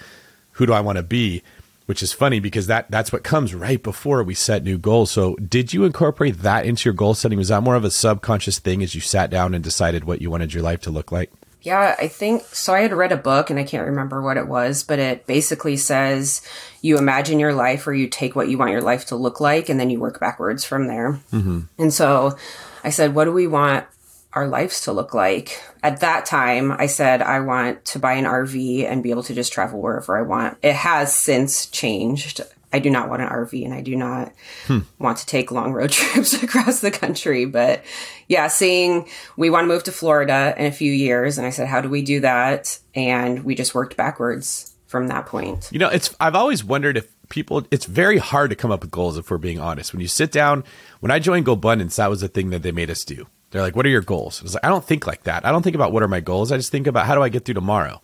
Who 0.52 0.66
do 0.66 0.72
I 0.72 0.80
want 0.80 0.96
to 0.96 1.02
be? 1.02 1.42
Which 1.86 2.02
is 2.02 2.12
funny 2.12 2.40
because 2.40 2.68
that 2.68 2.90
that's 2.90 3.12
what 3.12 3.24
comes 3.24 3.54
right 3.54 3.82
before 3.82 4.22
we 4.22 4.34
set 4.34 4.62
new 4.62 4.78
goals. 4.78 5.10
So, 5.10 5.34
did 5.36 5.72
you 5.72 5.84
incorporate 5.84 6.38
that 6.38 6.64
into 6.64 6.88
your 6.88 6.94
goal 6.94 7.14
setting? 7.14 7.38
Was 7.38 7.48
that 7.48 7.62
more 7.62 7.74
of 7.74 7.84
a 7.84 7.90
subconscious 7.90 8.58
thing 8.58 8.82
as 8.82 8.94
you 8.94 9.00
sat 9.00 9.30
down 9.30 9.52
and 9.52 9.62
decided 9.62 10.04
what 10.04 10.22
you 10.22 10.30
wanted 10.30 10.54
your 10.54 10.62
life 10.62 10.80
to 10.82 10.90
look 10.90 11.12
like? 11.12 11.30
Yeah, 11.62 11.96
I 11.98 12.08
think 12.08 12.42
so. 12.46 12.74
I 12.74 12.80
had 12.80 12.92
read 12.92 13.12
a 13.12 13.16
book 13.16 13.50
and 13.50 13.58
I 13.58 13.64
can't 13.64 13.86
remember 13.86 14.20
what 14.20 14.36
it 14.36 14.48
was, 14.48 14.82
but 14.82 14.98
it 14.98 15.26
basically 15.26 15.76
says 15.76 16.42
you 16.80 16.98
imagine 16.98 17.38
your 17.38 17.54
life 17.54 17.86
or 17.86 17.94
you 17.94 18.08
take 18.08 18.34
what 18.34 18.48
you 18.48 18.58
want 18.58 18.72
your 18.72 18.82
life 18.82 19.06
to 19.06 19.16
look 19.16 19.40
like 19.40 19.68
and 19.68 19.78
then 19.78 19.88
you 19.88 20.00
work 20.00 20.18
backwards 20.18 20.64
from 20.64 20.88
there. 20.88 21.20
Mm-hmm. 21.32 21.60
And 21.78 21.92
so 21.92 22.36
I 22.82 22.90
said, 22.90 23.14
what 23.14 23.24
do 23.24 23.32
we 23.32 23.46
want 23.46 23.86
our 24.32 24.48
lives 24.48 24.82
to 24.82 24.92
look 24.92 25.14
like? 25.14 25.62
At 25.82 26.00
that 26.00 26.26
time, 26.26 26.72
I 26.72 26.86
said, 26.86 27.22
I 27.22 27.40
want 27.40 27.84
to 27.86 27.98
buy 27.98 28.14
an 28.14 28.24
RV 28.24 28.84
and 28.88 29.02
be 29.02 29.10
able 29.10 29.22
to 29.24 29.34
just 29.34 29.52
travel 29.52 29.80
wherever 29.80 30.16
I 30.16 30.22
want. 30.22 30.58
It 30.62 30.74
has 30.74 31.16
since 31.16 31.66
changed. 31.66 32.40
I 32.72 32.78
do 32.78 32.90
not 32.90 33.08
want 33.08 33.22
an 33.22 33.28
RV 33.28 33.64
and 33.64 33.74
I 33.74 33.80
do 33.80 33.94
not 33.96 34.32
hmm. 34.66 34.80
want 34.98 35.18
to 35.18 35.26
take 35.26 35.50
long 35.50 35.72
road 35.72 35.90
trips 35.92 36.42
across 36.42 36.80
the 36.80 36.90
country. 36.90 37.44
But 37.44 37.84
yeah, 38.28 38.48
seeing 38.48 39.08
we 39.36 39.50
want 39.50 39.64
to 39.64 39.68
move 39.68 39.84
to 39.84 39.92
Florida 39.92 40.54
in 40.56 40.66
a 40.66 40.72
few 40.72 40.92
years. 40.92 41.38
And 41.38 41.46
I 41.46 41.50
said, 41.50 41.68
how 41.68 41.80
do 41.80 41.88
we 41.88 42.02
do 42.02 42.20
that? 42.20 42.78
And 42.94 43.44
we 43.44 43.54
just 43.54 43.74
worked 43.74 43.96
backwards 43.96 44.74
from 44.86 45.08
that 45.08 45.26
point. 45.26 45.70
You 45.72 45.78
know, 45.78 45.88
it's 45.88 46.14
I've 46.20 46.34
always 46.34 46.62
wondered 46.62 46.96
if 46.96 47.08
people 47.30 47.66
it's 47.70 47.86
very 47.86 48.18
hard 48.18 48.50
to 48.50 48.56
come 48.56 48.70
up 48.70 48.82
with 48.82 48.90
goals 48.90 49.16
if 49.16 49.30
we're 49.30 49.38
being 49.38 49.58
honest. 49.58 49.92
When 49.92 50.02
you 50.02 50.08
sit 50.08 50.30
down, 50.30 50.64
when 51.00 51.10
I 51.10 51.18
joined 51.18 51.46
GoBundance, 51.46 51.96
that 51.96 52.10
was 52.10 52.20
the 52.20 52.28
thing 52.28 52.50
that 52.50 52.62
they 52.62 52.72
made 52.72 52.90
us 52.90 53.02
do. 53.02 53.26
They're 53.50 53.62
like, 53.62 53.74
"What 53.74 53.86
are 53.86 53.88
your 53.90 54.02
goals?" 54.02 54.40
I 54.40 54.44
was 54.44 54.54
like, 54.54 54.64
"I 54.64 54.68
don't 54.68 54.84
think 54.84 55.06
like 55.06 55.24
that. 55.24 55.46
I 55.46 55.50
don't 55.50 55.62
think 55.62 55.74
about 55.74 55.92
what 55.92 56.02
are 56.02 56.08
my 56.08 56.20
goals. 56.20 56.52
I 56.52 56.58
just 56.58 56.70
think 56.70 56.86
about 56.86 57.06
how 57.06 57.14
do 57.14 57.22
I 57.22 57.30
get 57.30 57.44
through 57.46 57.54
tomorrow." 57.54 58.02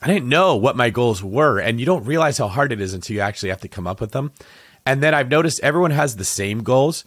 I 0.00 0.06
didn't 0.06 0.28
know 0.28 0.54
what 0.56 0.76
my 0.76 0.90
goals 0.90 1.22
were, 1.22 1.58
and 1.58 1.80
you 1.80 1.86
don't 1.86 2.04
realize 2.04 2.38
how 2.38 2.48
hard 2.48 2.72
it 2.72 2.80
is 2.80 2.94
until 2.94 3.16
you 3.16 3.20
actually 3.20 3.48
have 3.48 3.60
to 3.62 3.68
come 3.68 3.86
up 3.86 4.00
with 4.00 4.12
them. 4.12 4.32
And 4.86 5.02
then 5.02 5.14
I've 5.14 5.30
noticed 5.30 5.60
everyone 5.60 5.90
has 5.90 6.16
the 6.16 6.24
same 6.24 6.62
goals. 6.62 7.04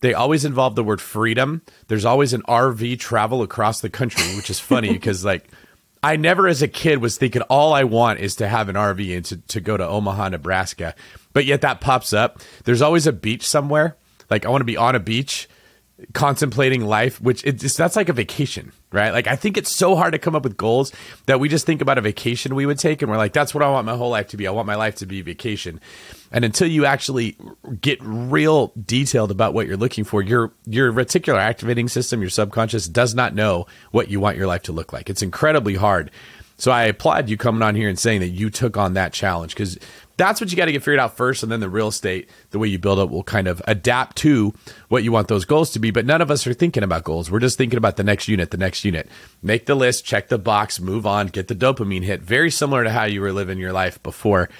They 0.00 0.14
always 0.14 0.46
involve 0.46 0.74
the 0.74 0.82
word 0.82 1.02
freedom. 1.02 1.62
There's 1.88 2.06
always 2.06 2.32
an 2.32 2.42
RV 2.42 2.98
travel 2.98 3.42
across 3.42 3.80
the 3.80 3.90
country, 3.90 4.24
which 4.36 4.48
is 4.48 4.58
funny 4.58 4.92
because 4.94 5.24
like 5.24 5.48
I 6.02 6.16
never 6.16 6.48
as 6.48 6.62
a 6.62 6.68
kid 6.68 7.02
was 7.02 7.18
thinking 7.18 7.42
all 7.42 7.74
I 7.74 7.84
want 7.84 8.20
is 8.20 8.36
to 8.36 8.48
have 8.48 8.70
an 8.70 8.76
RV 8.76 9.16
and 9.16 9.24
to, 9.26 9.36
to 9.36 9.60
go 9.60 9.76
to 9.76 9.86
Omaha, 9.86 10.30
Nebraska. 10.30 10.94
But 11.34 11.44
yet 11.44 11.60
that 11.60 11.82
pops 11.82 12.14
up. 12.14 12.40
There's 12.64 12.82
always 12.82 13.06
a 13.06 13.12
beach 13.12 13.46
somewhere. 13.46 13.96
Like 14.30 14.46
I 14.46 14.48
want 14.48 14.62
to 14.62 14.66
be 14.66 14.78
on 14.78 14.94
a 14.94 15.00
beach 15.00 15.48
contemplating 16.12 16.84
life, 16.84 17.20
which 17.20 17.44
it's 17.44 17.76
that's 17.76 17.96
like 17.96 18.08
a 18.08 18.12
vacation, 18.12 18.72
right? 18.92 19.12
Like 19.12 19.26
I 19.26 19.36
think 19.36 19.56
it's 19.56 19.74
so 19.74 19.96
hard 19.96 20.12
to 20.12 20.18
come 20.18 20.34
up 20.34 20.44
with 20.44 20.56
goals 20.56 20.92
that 21.26 21.40
we 21.40 21.48
just 21.48 21.66
think 21.66 21.80
about 21.80 21.98
a 21.98 22.00
vacation 22.00 22.54
we 22.54 22.66
would 22.66 22.78
take 22.78 23.02
and 23.02 23.10
we're 23.10 23.16
like, 23.16 23.32
that's 23.32 23.54
what 23.54 23.62
I 23.62 23.70
want 23.70 23.86
my 23.86 23.96
whole 23.96 24.10
life 24.10 24.28
to 24.28 24.36
be. 24.36 24.46
I 24.46 24.50
want 24.50 24.66
my 24.66 24.76
life 24.76 24.96
to 24.96 25.06
be 25.06 25.22
vacation. 25.22 25.80
And 26.32 26.44
until 26.44 26.68
you 26.68 26.86
actually 26.86 27.36
get 27.80 27.98
real 28.02 28.72
detailed 28.84 29.30
about 29.30 29.52
what 29.52 29.66
you're 29.66 29.76
looking 29.76 30.04
for, 30.04 30.22
your 30.22 30.52
your 30.66 30.92
reticular 30.92 31.38
activating 31.38 31.88
system, 31.88 32.20
your 32.20 32.30
subconscious 32.30 32.86
does 32.88 33.14
not 33.14 33.34
know 33.34 33.66
what 33.90 34.08
you 34.10 34.20
want 34.20 34.36
your 34.36 34.46
life 34.46 34.62
to 34.64 34.72
look 34.72 34.92
like. 34.92 35.10
It's 35.10 35.22
incredibly 35.22 35.74
hard. 35.74 36.10
So 36.60 36.70
I 36.70 36.84
applaud 36.84 37.30
you 37.30 37.38
coming 37.38 37.62
on 37.62 37.74
here 37.74 37.88
and 37.88 37.98
saying 37.98 38.20
that 38.20 38.28
you 38.28 38.50
took 38.50 38.76
on 38.76 38.92
that 38.92 39.14
challenge 39.14 39.54
because 39.54 39.78
that's 40.18 40.42
what 40.42 40.50
you 40.50 40.58
got 40.58 40.66
to 40.66 40.72
get 40.72 40.82
figured 40.82 40.98
out 40.98 41.16
first. 41.16 41.42
And 41.42 41.50
then 41.50 41.60
the 41.60 41.70
real 41.70 41.88
estate, 41.88 42.28
the 42.50 42.58
way 42.58 42.68
you 42.68 42.78
build 42.78 42.98
it, 42.98 43.08
will 43.08 43.22
kind 43.22 43.48
of 43.48 43.62
adapt 43.66 44.18
to 44.18 44.52
what 44.88 45.02
you 45.02 45.10
want 45.10 45.28
those 45.28 45.46
goals 45.46 45.70
to 45.70 45.78
be. 45.78 45.90
But 45.90 46.04
none 46.04 46.20
of 46.20 46.30
us 46.30 46.46
are 46.46 46.52
thinking 46.52 46.82
about 46.82 47.02
goals. 47.02 47.30
We're 47.30 47.40
just 47.40 47.56
thinking 47.56 47.78
about 47.78 47.96
the 47.96 48.04
next 48.04 48.28
unit, 48.28 48.50
the 48.50 48.58
next 48.58 48.84
unit. 48.84 49.08
Make 49.42 49.64
the 49.64 49.74
list, 49.74 50.04
check 50.04 50.28
the 50.28 50.36
box, 50.36 50.78
move 50.78 51.06
on, 51.06 51.28
get 51.28 51.48
the 51.48 51.54
dopamine 51.54 52.02
hit. 52.02 52.20
Very 52.20 52.50
similar 52.50 52.84
to 52.84 52.90
how 52.90 53.04
you 53.04 53.22
were 53.22 53.32
living 53.32 53.58
your 53.58 53.72
life 53.72 54.02
before. 54.02 54.50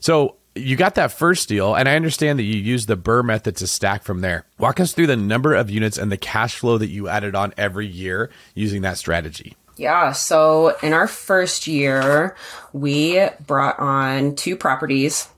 So 0.00 0.34
you 0.56 0.74
got 0.74 0.96
that 0.96 1.12
first 1.12 1.48
deal, 1.48 1.76
and 1.76 1.88
I 1.88 1.94
understand 1.94 2.40
that 2.40 2.44
you 2.44 2.56
used 2.56 2.88
the 2.88 2.96
BRRRR 2.96 3.24
method 3.24 3.54
to 3.58 3.68
stack 3.68 4.02
from 4.02 4.20
there. 4.20 4.46
Walk 4.58 4.80
us 4.80 4.92
through 4.92 5.06
the 5.06 5.16
number 5.16 5.54
of 5.54 5.70
units 5.70 5.96
and 5.96 6.10
the 6.10 6.16
cash 6.16 6.56
flow 6.56 6.76
that 6.78 6.88
you 6.88 7.06
added 7.06 7.36
on 7.36 7.54
every 7.56 7.86
year 7.86 8.30
using 8.54 8.82
that 8.82 8.98
strategy. 8.98 9.54
Yeah. 9.76 10.12
So 10.12 10.76
in 10.82 10.92
our 10.92 11.06
first 11.06 11.66
year, 11.66 12.34
we 12.72 13.26
brought 13.46 13.78
on 13.78 14.34
two 14.34 14.56
properties 14.56 15.28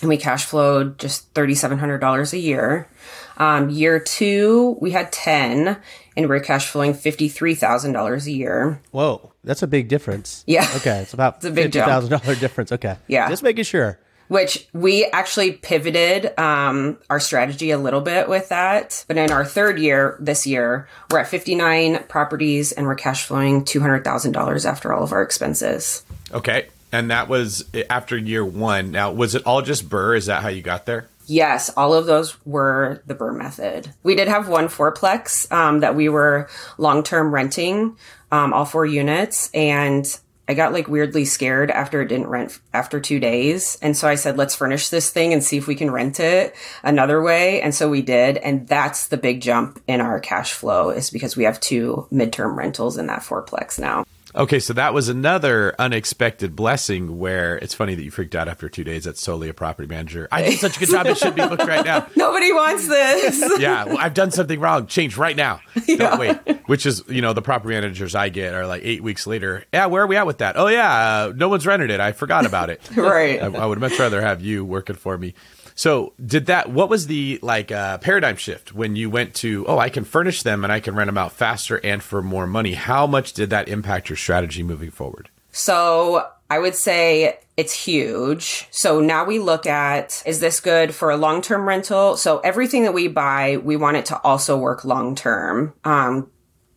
and 0.00 0.08
we 0.08 0.16
cash 0.16 0.44
flowed 0.44 0.98
just 0.98 1.32
$3,700 1.34 2.32
a 2.32 2.38
year. 2.38 2.88
Um, 3.36 3.70
year 3.70 4.00
two, 4.00 4.76
we 4.80 4.90
had 4.90 5.12
10 5.12 5.76
and 6.16 6.28
we're 6.28 6.40
cash 6.40 6.68
flowing 6.68 6.92
$53,000 6.94 8.26
a 8.26 8.30
year. 8.30 8.82
Whoa, 8.90 9.32
that's 9.44 9.62
a 9.62 9.68
big 9.68 9.88
difference. 9.88 10.42
Yeah. 10.46 10.68
Okay, 10.76 10.98
it's 11.02 11.14
about 11.14 11.36
It's 11.36 11.44
a 11.44 11.50
big 11.52 11.70
jump. 11.72 12.04
$50,000 12.10 12.40
difference. 12.40 12.72
Okay. 12.72 12.96
Yeah. 13.06 13.28
Just 13.28 13.42
making 13.44 13.64
sure. 13.64 14.00
Which 14.28 14.68
we 14.72 15.06
actually 15.06 15.52
pivoted 15.52 16.38
um, 16.38 16.98
our 17.08 17.18
strategy 17.18 17.70
a 17.70 17.78
little 17.78 18.00
bit 18.00 18.28
with 18.28 18.50
that. 18.50 19.04
But 19.08 19.16
in 19.16 19.30
our 19.30 19.44
third 19.44 19.78
year, 19.78 20.16
this 20.20 20.46
year, 20.46 20.88
we're 21.10 21.20
at 21.20 21.28
59 21.28 22.04
properties 22.04 22.72
and 22.72 22.86
we're 22.86 22.94
cash 22.94 23.24
flowing 23.24 23.64
$200,000 23.64 24.66
after 24.66 24.92
all 24.92 25.02
of 25.02 25.12
our 25.12 25.22
expenses. 25.22 26.04
Okay. 26.32 26.68
And 26.92 27.10
that 27.10 27.28
was 27.28 27.64
after 27.90 28.16
year 28.16 28.44
one. 28.44 28.90
Now, 28.90 29.12
was 29.12 29.34
it 29.34 29.42
all 29.46 29.62
just 29.62 29.88
BRRRR? 29.88 30.16
Is 30.16 30.26
that 30.26 30.42
how 30.42 30.48
you 30.48 30.62
got 30.62 30.86
there? 30.86 31.08
Yes, 31.26 31.70
all 31.76 31.92
of 31.92 32.06
those 32.06 32.36
were 32.46 33.02
the 33.06 33.14
BRRRR 33.14 33.36
method. 33.36 33.92
We 34.02 34.14
did 34.14 34.28
have 34.28 34.48
one 34.48 34.68
fourplex 34.68 35.50
um, 35.52 35.80
that 35.80 35.94
we 35.94 36.08
were 36.08 36.48
long 36.78 37.02
term 37.02 37.32
renting, 37.32 37.96
um, 38.32 38.54
all 38.54 38.64
four 38.64 38.86
units, 38.86 39.50
and 39.52 40.06
I 40.48 40.54
got 40.54 40.72
like 40.72 40.88
weirdly 40.88 41.26
scared 41.26 41.70
after 41.70 42.00
it 42.00 42.08
didn't 42.08 42.28
rent 42.28 42.58
after 42.72 43.00
two 43.00 43.20
days. 43.20 43.78
And 43.82 43.94
so 43.96 44.08
I 44.08 44.14
said, 44.14 44.38
let's 44.38 44.56
furnish 44.56 44.88
this 44.88 45.10
thing 45.10 45.34
and 45.34 45.44
see 45.44 45.58
if 45.58 45.66
we 45.66 45.74
can 45.74 45.90
rent 45.90 46.18
it 46.18 46.54
another 46.82 47.22
way. 47.22 47.60
And 47.60 47.74
so 47.74 47.90
we 47.90 48.00
did. 48.00 48.38
And 48.38 48.66
that's 48.66 49.08
the 49.08 49.18
big 49.18 49.42
jump 49.42 49.80
in 49.86 50.00
our 50.00 50.18
cash 50.20 50.54
flow 50.54 50.88
is 50.88 51.10
because 51.10 51.36
we 51.36 51.44
have 51.44 51.60
two 51.60 52.08
midterm 52.10 52.56
rentals 52.56 52.96
in 52.96 53.06
that 53.08 53.20
fourplex 53.20 53.78
now. 53.78 54.04
Okay, 54.38 54.60
so 54.60 54.72
that 54.74 54.94
was 54.94 55.08
another 55.08 55.74
unexpected 55.80 56.54
blessing 56.54 57.18
where 57.18 57.56
it's 57.58 57.74
funny 57.74 57.96
that 57.96 58.02
you 58.04 58.12
freaked 58.12 58.36
out 58.36 58.46
after 58.46 58.68
two 58.68 58.84
days. 58.84 59.02
That's 59.02 59.20
solely 59.20 59.48
a 59.48 59.52
property 59.52 59.88
manager. 59.88 60.28
I 60.30 60.42
did 60.42 60.60
such 60.60 60.76
a 60.76 60.80
good 60.80 60.90
job, 60.90 61.06
it 61.06 61.18
should 61.18 61.34
be 61.34 61.42
booked 61.44 61.64
right 61.66 61.84
now. 61.84 62.06
Nobody 62.16 62.52
wants 62.52 62.86
this. 62.86 63.44
Yeah, 63.58 63.86
well, 63.86 63.98
I've 63.98 64.14
done 64.14 64.30
something 64.30 64.60
wrong. 64.60 64.86
Change 64.86 65.16
right 65.16 65.34
now. 65.34 65.60
Don't 65.86 66.20
wait. 66.20 66.36
Which 66.68 66.86
is, 66.86 67.02
you 67.08 67.20
know, 67.20 67.32
the 67.32 67.42
property 67.42 67.74
managers 67.74 68.14
I 68.14 68.28
get 68.28 68.54
are 68.54 68.68
like 68.68 68.82
eight 68.84 69.02
weeks 69.02 69.26
later. 69.26 69.64
Yeah, 69.74 69.86
where 69.86 70.04
are 70.04 70.06
we 70.06 70.16
at 70.16 70.26
with 70.26 70.38
that? 70.38 70.56
Oh, 70.56 70.68
yeah, 70.68 70.88
uh, 71.26 71.32
no 71.34 71.48
one's 71.48 71.66
rented 71.66 71.90
it. 71.90 71.98
I 71.98 72.12
forgot 72.12 72.46
about 72.46 72.70
it. 72.70 72.80
right. 72.96 73.42
I, 73.42 73.46
I 73.46 73.66
would 73.66 73.80
much 73.80 73.98
rather 73.98 74.20
have 74.20 74.40
you 74.40 74.64
working 74.64 74.94
for 74.94 75.18
me. 75.18 75.34
So, 75.78 76.12
did 76.26 76.46
that? 76.46 76.70
What 76.70 76.90
was 76.90 77.06
the 77.06 77.38
like 77.40 77.70
uh, 77.70 77.98
paradigm 77.98 78.34
shift 78.34 78.74
when 78.74 78.96
you 78.96 79.08
went 79.08 79.32
to? 79.36 79.64
Oh, 79.68 79.78
I 79.78 79.90
can 79.90 80.02
furnish 80.02 80.42
them 80.42 80.64
and 80.64 80.72
I 80.72 80.80
can 80.80 80.96
rent 80.96 81.06
them 81.06 81.16
out 81.16 81.30
faster 81.30 81.80
and 81.84 82.02
for 82.02 82.20
more 82.20 82.48
money. 82.48 82.74
How 82.74 83.06
much 83.06 83.32
did 83.32 83.50
that 83.50 83.68
impact 83.68 84.08
your 84.08 84.16
strategy 84.16 84.64
moving 84.64 84.90
forward? 84.90 85.28
So 85.52 86.26
I 86.50 86.58
would 86.58 86.74
say 86.74 87.38
it's 87.56 87.72
huge. 87.72 88.66
So 88.72 88.98
now 88.98 89.24
we 89.24 89.38
look 89.38 89.66
at 89.66 90.20
is 90.26 90.40
this 90.40 90.58
good 90.58 90.96
for 90.96 91.12
a 91.12 91.16
long 91.16 91.42
term 91.42 91.68
rental? 91.68 92.16
So 92.16 92.40
everything 92.40 92.82
that 92.82 92.92
we 92.92 93.06
buy, 93.06 93.58
we 93.58 93.76
want 93.76 93.98
it 93.98 94.06
to 94.06 94.20
also 94.22 94.58
work 94.58 94.84
long 94.84 95.14
term. 95.14 95.74
Um, 95.84 96.28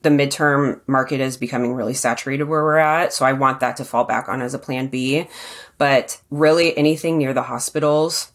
the 0.04 0.10
midterm 0.10 0.80
market 0.86 1.22
is 1.22 1.38
becoming 1.38 1.74
really 1.74 1.96
saturated 1.96 2.44
where 2.44 2.64
we're 2.64 2.78
at. 2.78 3.14
So 3.14 3.26
I 3.26 3.34
want 3.34 3.62
that 3.62 3.78
to 3.78 3.86
fall 3.86 4.04
back 4.04 4.30
on 4.30 4.44
as 4.44 4.54
a 4.54 4.60
plan 4.60 4.90
B. 4.90 5.28
But 5.80 6.22
really, 6.30 6.78
anything 6.78 7.18
near 7.18 7.34
the 7.34 7.42
hospitals, 7.42 8.31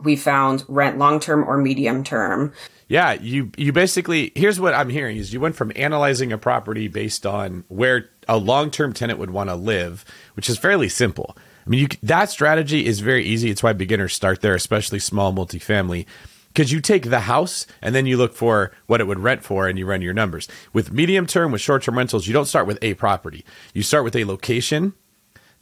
we 0.00 0.16
found 0.16 0.64
rent 0.68 0.98
long 0.98 1.20
term 1.20 1.44
or 1.48 1.56
medium 1.56 2.04
term. 2.04 2.52
Yeah, 2.88 3.14
you 3.14 3.50
you 3.56 3.72
basically 3.72 4.32
here's 4.34 4.60
what 4.60 4.74
I'm 4.74 4.90
hearing 4.90 5.16
is 5.16 5.32
you 5.32 5.40
went 5.40 5.56
from 5.56 5.72
analyzing 5.74 6.32
a 6.32 6.38
property 6.38 6.88
based 6.88 7.26
on 7.26 7.64
where 7.68 8.10
a 8.28 8.36
long-term 8.36 8.92
tenant 8.92 9.18
would 9.18 9.30
want 9.30 9.50
to 9.50 9.56
live, 9.56 10.04
which 10.34 10.48
is 10.48 10.58
fairly 10.58 10.88
simple. 10.88 11.36
I 11.66 11.70
mean, 11.70 11.80
you, 11.80 11.88
that 12.02 12.30
strategy 12.30 12.86
is 12.86 13.00
very 13.00 13.24
easy. 13.24 13.50
It's 13.50 13.62
why 13.62 13.72
beginners 13.72 14.14
start 14.14 14.40
there, 14.40 14.54
especially 14.54 14.98
small 14.98 15.32
multifamily, 15.32 16.06
because 16.48 16.70
you 16.72 16.80
take 16.80 17.10
the 17.10 17.20
house 17.20 17.66
and 17.82 17.94
then 17.94 18.06
you 18.06 18.16
look 18.16 18.34
for 18.34 18.72
what 18.86 19.00
it 19.00 19.06
would 19.06 19.18
rent 19.18 19.42
for 19.44 19.66
and 19.66 19.78
you 19.78 19.86
run 19.86 20.02
your 20.02 20.14
numbers. 20.14 20.48
With 20.72 20.92
medium 20.92 21.26
term, 21.26 21.52
with 21.52 21.60
short 21.60 21.82
term 21.82 21.98
rentals, 21.98 22.26
you 22.26 22.32
don't 22.32 22.46
start 22.46 22.66
with 22.66 22.78
a 22.82 22.94
property. 22.94 23.44
You 23.74 23.82
start 23.82 24.04
with 24.04 24.14
a 24.14 24.24
location 24.24 24.94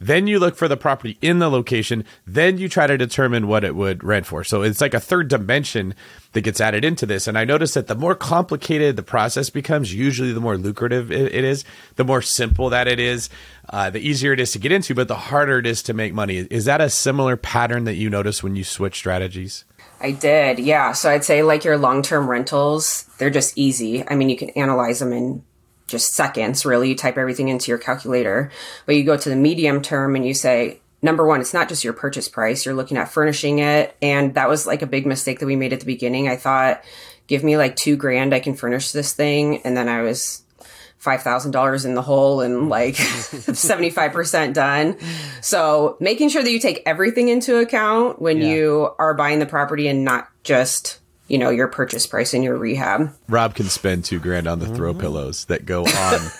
then 0.05 0.27
you 0.27 0.39
look 0.39 0.55
for 0.55 0.67
the 0.67 0.77
property 0.77 1.17
in 1.21 1.39
the 1.39 1.49
location. 1.49 2.05
Then 2.27 2.57
you 2.57 2.69
try 2.69 2.85
to 2.85 2.97
determine 2.97 3.47
what 3.47 3.63
it 3.63 3.75
would 3.75 4.03
rent 4.03 4.25
for. 4.25 4.43
So 4.43 4.61
it's 4.61 4.81
like 4.81 4.93
a 4.93 4.99
third 4.99 5.27
dimension 5.27 5.95
that 6.33 6.41
gets 6.41 6.61
added 6.61 6.85
into 6.85 7.05
this. 7.05 7.27
And 7.27 7.37
I 7.37 7.45
noticed 7.45 7.73
that 7.73 7.87
the 7.87 7.95
more 7.95 8.13
complicated 8.13 8.95
the 8.95 9.03
process 9.03 9.49
becomes, 9.49 9.93
usually 9.93 10.31
the 10.31 10.39
more 10.39 10.57
lucrative 10.57 11.11
it, 11.11 11.43
is, 11.43 11.63
the 11.95 12.03
more 12.03 12.21
simple 12.21 12.69
that 12.69 12.87
it 12.87 12.99
is, 12.99 13.29
uh, 13.69 13.89
the 13.89 13.99
easier 13.99 14.33
it 14.33 14.39
is 14.39 14.51
to 14.51 14.59
get 14.59 14.71
into, 14.71 14.93
but 14.93 15.07
the 15.07 15.15
harder 15.15 15.57
it 15.57 15.65
is 15.65 15.81
to 15.83 15.93
make 15.93 16.13
money. 16.13 16.37
Is 16.37 16.65
that 16.65 16.81
a 16.81 16.89
similar 16.89 17.35
pattern 17.35 17.85
that 17.85 17.95
you 17.95 18.09
notice 18.09 18.43
when 18.43 18.55
you 18.55 18.63
switch 18.63 18.95
strategies? 18.95 19.65
I 20.01 20.11
did, 20.11 20.59
yeah. 20.59 20.91
So 20.91 21.09
I'd 21.09 21.23
say 21.23 21.41
like 21.41 21.63
your 21.63 21.77
long 21.77 22.01
term 22.01 22.29
rentals, 22.29 23.05
they're 23.17 23.29
just 23.29 23.57
easy. 23.57 24.07
I 24.07 24.15
mean, 24.15 24.29
you 24.29 24.37
can 24.37 24.49
analyze 24.51 24.99
them 24.99 25.13
in 25.13 25.43
just 25.87 26.13
seconds, 26.13 26.65
really. 26.65 26.89
You 26.89 26.95
type 26.95 27.17
everything 27.17 27.47
into 27.49 27.69
your 27.71 27.77
calculator. 27.77 28.51
But 28.85 28.95
you 28.95 29.03
go 29.03 29.17
to 29.17 29.29
the 29.29 29.35
medium 29.35 29.81
term 29.81 30.15
and 30.15 30.25
you 30.25 30.33
say, 30.33 30.81
number 31.01 31.25
one, 31.27 31.41
it's 31.41 31.53
not 31.53 31.69
just 31.69 31.83
your 31.83 31.93
purchase 31.93 32.27
price. 32.27 32.65
You're 32.65 32.73
looking 32.75 32.97
at 32.97 33.11
furnishing 33.11 33.59
it. 33.59 33.95
And 34.01 34.33
that 34.33 34.49
was 34.49 34.65
like 34.65 34.81
a 34.81 34.87
big 34.87 35.05
mistake 35.05 35.39
that 35.39 35.45
we 35.45 35.55
made 35.55 35.73
at 35.73 35.79
the 35.81 35.85
beginning. 35.85 36.27
I 36.27 36.35
thought, 36.37 36.83
give 37.27 37.43
me 37.43 37.57
like 37.57 37.75
two 37.75 37.95
grand, 37.95 38.33
I 38.33 38.39
can 38.39 38.55
furnish 38.55 38.91
this 38.91 39.13
thing. 39.13 39.61
And 39.63 39.77
then 39.77 39.87
I 39.87 40.01
was 40.01 40.41
$5,000 41.03 41.85
in 41.85 41.93
the 41.93 42.01
hole 42.01 42.41
and 42.41 42.67
like 42.69 42.95
75% 42.95 44.53
done. 44.53 44.97
So 45.41 45.97
making 45.99 46.29
sure 46.29 46.41
that 46.41 46.51
you 46.51 46.59
take 46.59 46.81
everything 46.85 47.29
into 47.29 47.57
account 47.57 48.19
when 48.21 48.41
Yeah. 48.41 48.47
you 48.49 48.89
are 48.97 49.13
buying 49.13 49.39
the 49.39 49.45
property 49.45 49.87
and 49.87 50.03
not 50.03 50.27
just, 50.43 50.99
you 51.27 51.37
know, 51.37 51.49
your 51.49 51.67
purchase 51.67 52.05
price 52.05 52.33
and 52.33 52.43
your 52.43 52.57
rehab. 52.57 53.11
Rob 53.27 53.55
can 53.55 53.65
spend 53.65 54.05
two 54.05 54.19
grand 54.19 54.47
on 54.47 54.59
the 54.59 54.67
throw 54.67 54.91
mm-hmm. 54.91 55.01
pillows 55.01 55.45
that 55.45 55.65
go 55.65 55.79
on 55.79 55.85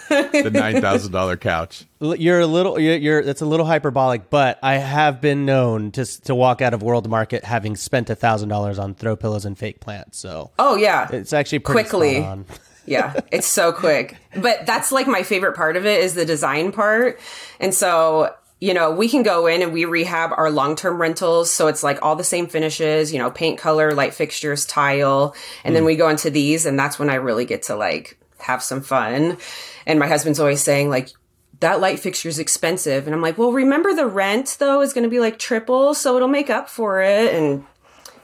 the 0.09 0.51
$9,000 0.53 1.39
couch. 1.39 1.85
You're 1.99 2.41
a 2.41 2.45
little, 2.45 2.79
you're, 2.79 2.95
you're, 2.95 3.23
that's 3.23 3.41
a 3.41 3.45
little 3.47 3.65
hyperbolic, 3.65 4.29
but 4.29 4.59
I 4.61 4.75
have 4.75 5.21
been 5.21 5.45
known 5.45 5.91
to 5.91 6.05
to 6.21 6.35
walk 6.35 6.61
out 6.61 6.73
of 6.73 6.83
World 6.83 7.09
Market 7.09 7.43
having 7.43 7.75
spent 7.75 8.09
a 8.09 8.15
thousand 8.15 8.49
dollars 8.49 8.77
on 8.77 8.93
throw 8.93 9.15
pillows 9.15 9.45
and 9.45 9.57
fake 9.57 9.79
plants. 9.79 10.19
So 10.19 10.51
Oh 10.59 10.75
yeah. 10.75 11.09
it's 11.11 11.33
actually 11.33 11.59
pretty 11.59 11.89
Quickly. 11.89 12.15
spot 12.17 12.31
on. 12.31 12.45
yeah, 12.85 13.19
it's 13.31 13.47
so 13.47 13.71
quick. 13.71 14.17
But 14.35 14.65
that's 14.65 14.91
like 14.91 15.07
my 15.07 15.23
favorite 15.23 15.55
part 15.55 15.77
of 15.77 15.85
it 15.85 16.03
is 16.03 16.13
the 16.13 16.25
design 16.25 16.71
part. 16.71 17.19
And 17.59 17.73
so, 17.73 18.35
you 18.59 18.73
know, 18.73 18.91
we 18.91 19.09
can 19.09 19.23
go 19.23 19.47
in 19.47 19.61
and 19.61 19.73
we 19.73 19.85
rehab 19.85 20.31
our 20.35 20.49
long-term 20.49 20.99
rentals. 21.01 21.51
So 21.51 21.67
it's 21.67 21.83
like 21.83 21.99
all 22.01 22.15
the 22.15 22.23
same 22.23 22.47
finishes, 22.47 23.11
you 23.11 23.19
know, 23.19 23.29
paint 23.29 23.59
color, 23.59 23.93
light 23.93 24.13
fixtures, 24.13 24.65
tile. 24.65 25.35
And 25.63 25.75
then 25.75 25.83
hmm. 25.83 25.87
we 25.87 25.95
go 25.95 26.09
into 26.09 26.29
these 26.29 26.65
and 26.65 26.79
that's 26.79 26.97
when 26.97 27.09
I 27.09 27.15
really 27.15 27.45
get 27.45 27.63
to 27.63 27.75
like 27.75 28.17
have 28.39 28.63
some 28.63 28.81
fun. 28.81 29.37
And 29.85 29.99
my 29.99 30.07
husband's 30.07 30.39
always 30.39 30.63
saying 30.63 30.89
like, 30.89 31.09
that 31.61 31.79
light 31.79 31.99
fixture 31.99 32.29
is 32.29 32.39
expensive. 32.39 33.07
And 33.07 33.15
I'm 33.15 33.21
like, 33.21 33.37
well, 33.37 33.51
remember 33.51 33.93
the 33.93 34.07
rent 34.07 34.57
though 34.59 34.81
is 34.81 34.93
going 34.93 35.03
to 35.03 35.09
be 35.09 35.19
like 35.19 35.39
triple. 35.39 35.93
So 35.93 36.15
it'll 36.15 36.27
make 36.27 36.49
up 36.49 36.69
for 36.69 37.01
it. 37.01 37.33
And, 37.33 37.65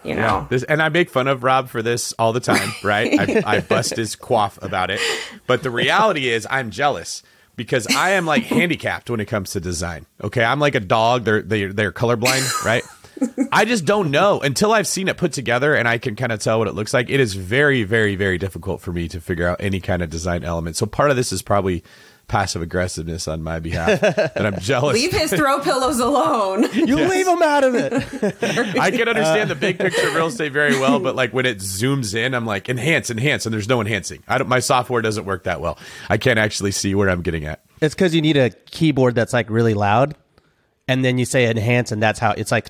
you 0.03 0.15
know, 0.15 0.47
This, 0.49 0.63
and 0.63 0.81
I 0.81 0.89
make 0.89 1.09
fun 1.09 1.27
of 1.27 1.43
Rob 1.43 1.69
for 1.69 1.81
this 1.81 2.13
all 2.17 2.33
the 2.33 2.39
time, 2.39 2.71
right? 2.83 3.19
I, 3.19 3.57
I 3.57 3.59
bust 3.69 3.95
his 3.95 4.15
quaff 4.15 4.61
about 4.61 4.89
it. 4.89 4.99
But 5.45 5.63
the 5.63 5.71
reality 5.71 6.29
is, 6.29 6.47
I'm 6.49 6.71
jealous 6.71 7.21
because 7.61 7.87
I 7.87 8.11
am 8.11 8.25
like 8.25 8.43
handicapped 8.57 9.09
when 9.09 9.19
it 9.19 9.25
comes 9.25 9.51
to 9.51 9.59
design. 9.59 10.05
Okay, 10.23 10.43
I'm 10.43 10.59
like 10.59 10.75
a 10.75 10.79
dog; 10.79 11.23
they're 11.23 11.41
they're, 11.41 11.73
they're 11.73 11.91
colorblind, 11.91 12.63
right? 12.65 12.83
I 13.51 13.65
just 13.65 13.85
don't 13.85 14.09
know 14.09 14.41
until 14.41 14.71
I've 14.71 14.87
seen 14.87 15.07
it 15.07 15.15
put 15.17 15.31
together 15.31 15.75
and 15.75 15.87
I 15.87 15.99
can 15.99 16.15
kind 16.15 16.31
of 16.31 16.39
tell 16.39 16.57
what 16.57 16.67
it 16.67 16.73
looks 16.73 16.91
like. 16.91 17.07
It 17.07 17.19
is 17.19 17.35
very, 17.35 17.83
very, 17.83 18.15
very 18.15 18.39
difficult 18.39 18.81
for 18.81 18.91
me 18.91 19.07
to 19.09 19.21
figure 19.21 19.47
out 19.47 19.57
any 19.59 19.79
kind 19.79 20.01
of 20.01 20.09
design 20.09 20.43
element. 20.43 20.75
So 20.75 20.87
part 20.87 21.11
of 21.11 21.15
this 21.17 21.31
is 21.31 21.43
probably 21.43 21.83
passive 22.27 22.61
aggressiveness 22.61 23.27
on 23.27 23.43
my 23.43 23.59
behalf 23.59 23.99
that 23.99 24.45
I'm 24.45 24.57
jealous. 24.59 24.93
leave 24.93 25.11
his 25.11 25.31
throw 25.33 25.59
pillows 25.59 25.99
alone. 25.99 26.63
You 26.73 26.95
leave 27.07 27.25
them 27.25 27.41
out 27.41 27.63
of 27.63 27.75
it. 27.75 27.93
I 28.79 28.89
can 28.91 29.07
understand 29.07 29.49
the 29.49 29.55
big 29.55 29.77
picture 29.77 30.07
of 30.07 30.15
real 30.15 30.27
estate 30.27 30.51
very 30.51 30.79
well, 30.79 30.99
but 30.99 31.15
like 31.15 31.33
when 31.33 31.45
it 31.45 31.57
zooms 31.59 32.15
in, 32.15 32.33
I'm 32.33 32.45
like 32.45 32.69
enhance, 32.69 33.09
enhance, 33.09 33.45
and 33.45 33.53
there's 33.53 33.67
no 33.69 33.81
enhancing. 33.81 34.23
I 34.27 34.37
don't, 34.37 34.47
my 34.47 34.59
software 34.59 35.01
doesn't 35.01 35.25
work 35.25 35.43
that 35.43 35.61
well. 35.61 35.77
I 36.09 36.17
can't 36.17 36.39
actually 36.39 36.71
see 36.71 36.95
where 36.95 37.09
I'm 37.09 37.21
getting 37.21 37.45
at. 37.45 37.63
It's 37.81 37.93
because 37.95 38.15
you 38.15 38.21
need 38.21 38.37
a 38.37 38.49
keyboard 38.49 39.15
that's 39.15 39.33
like 39.33 39.49
really 39.49 39.73
loud, 39.73 40.15
and 40.87 41.03
then 41.05 41.17
you 41.17 41.25
say 41.25 41.49
enhance, 41.49 41.91
and 41.91 42.01
that's 42.01 42.19
how 42.19 42.31
it's 42.31 42.51
like 42.51 42.69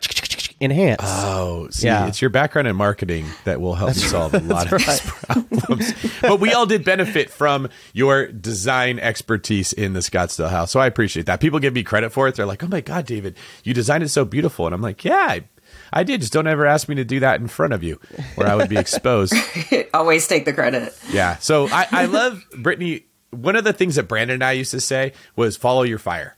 enhance. 0.62 1.02
Oh, 1.04 1.68
see, 1.72 1.88
Yeah. 1.88 2.08
it's 2.08 2.22
your 2.22 2.30
background 2.30 2.68
in 2.68 2.76
marketing 2.76 3.26
that 3.46 3.60
will 3.60 3.76
help 3.76 3.96
you 3.96 4.02
solve 4.02 4.34
a 4.34 4.40
lot 4.40 4.72
of 4.72 4.78
these 4.80 5.02
problems. 5.02 5.94
but 6.22 6.40
we 6.40 6.54
all 6.54 6.66
did 6.66 6.86
benefit 6.86 7.30
from 7.30 7.68
your 7.94 8.28
design 8.28 9.00
expertise 9.00 9.74
in 9.74 9.94
the 9.94 10.00
Scottsdale 10.02 10.50
house. 10.50 10.72
So 10.72 10.80
I 10.80 10.86
appreciate 10.86 11.26
that. 11.26 11.40
People 11.40 11.60
give 11.60 11.74
me 11.74 11.84
credit 11.84 12.12
for 12.12 12.28
it. 12.28 12.36
They're 12.36 12.46
like, 12.46 12.64
oh 12.64 12.68
my 12.68 12.82
God, 12.82 13.06
David, 13.06 13.36
you 13.64 13.74
designed 13.74 14.04
it 14.04 14.10
so 14.10 14.24
beautiful. 14.24 14.66
And 14.68 14.76
I'm 14.76 14.82
like, 14.82 15.04
yeah, 15.04 15.16
I, 15.30 15.44
I 15.92 16.04
did. 16.04 16.22
Just 16.22 16.32
don't 16.34 16.48
ever 16.48 16.66
ask 16.66 16.88
me 16.88 16.96
to 16.96 17.04
do 17.04 17.20
that 17.22 17.42
in 17.42 17.48
front 17.48 17.74
of 17.74 17.82
you 17.84 18.00
where 18.36 18.48
I 18.48 18.56
would 18.56 18.70
be 18.70 18.78
exposed. 18.78 19.34
Always 19.94 20.28
take 20.28 20.46
the 20.46 20.54
credit. 20.54 20.94
Yeah. 21.12 21.38
So 21.38 21.68
I, 21.70 21.88
I 21.92 22.06
love 22.06 22.46
Brittany. 22.58 23.06
One 23.32 23.56
of 23.56 23.64
the 23.64 23.74
things 23.74 23.96
that 23.96 24.04
Brandon 24.04 24.36
and 24.36 24.44
I 24.44 24.52
used 24.52 24.72
to 24.72 24.82
say 24.82 25.14
was 25.36 25.56
follow 25.58 25.84
your 25.84 25.98
fire. 26.00 26.36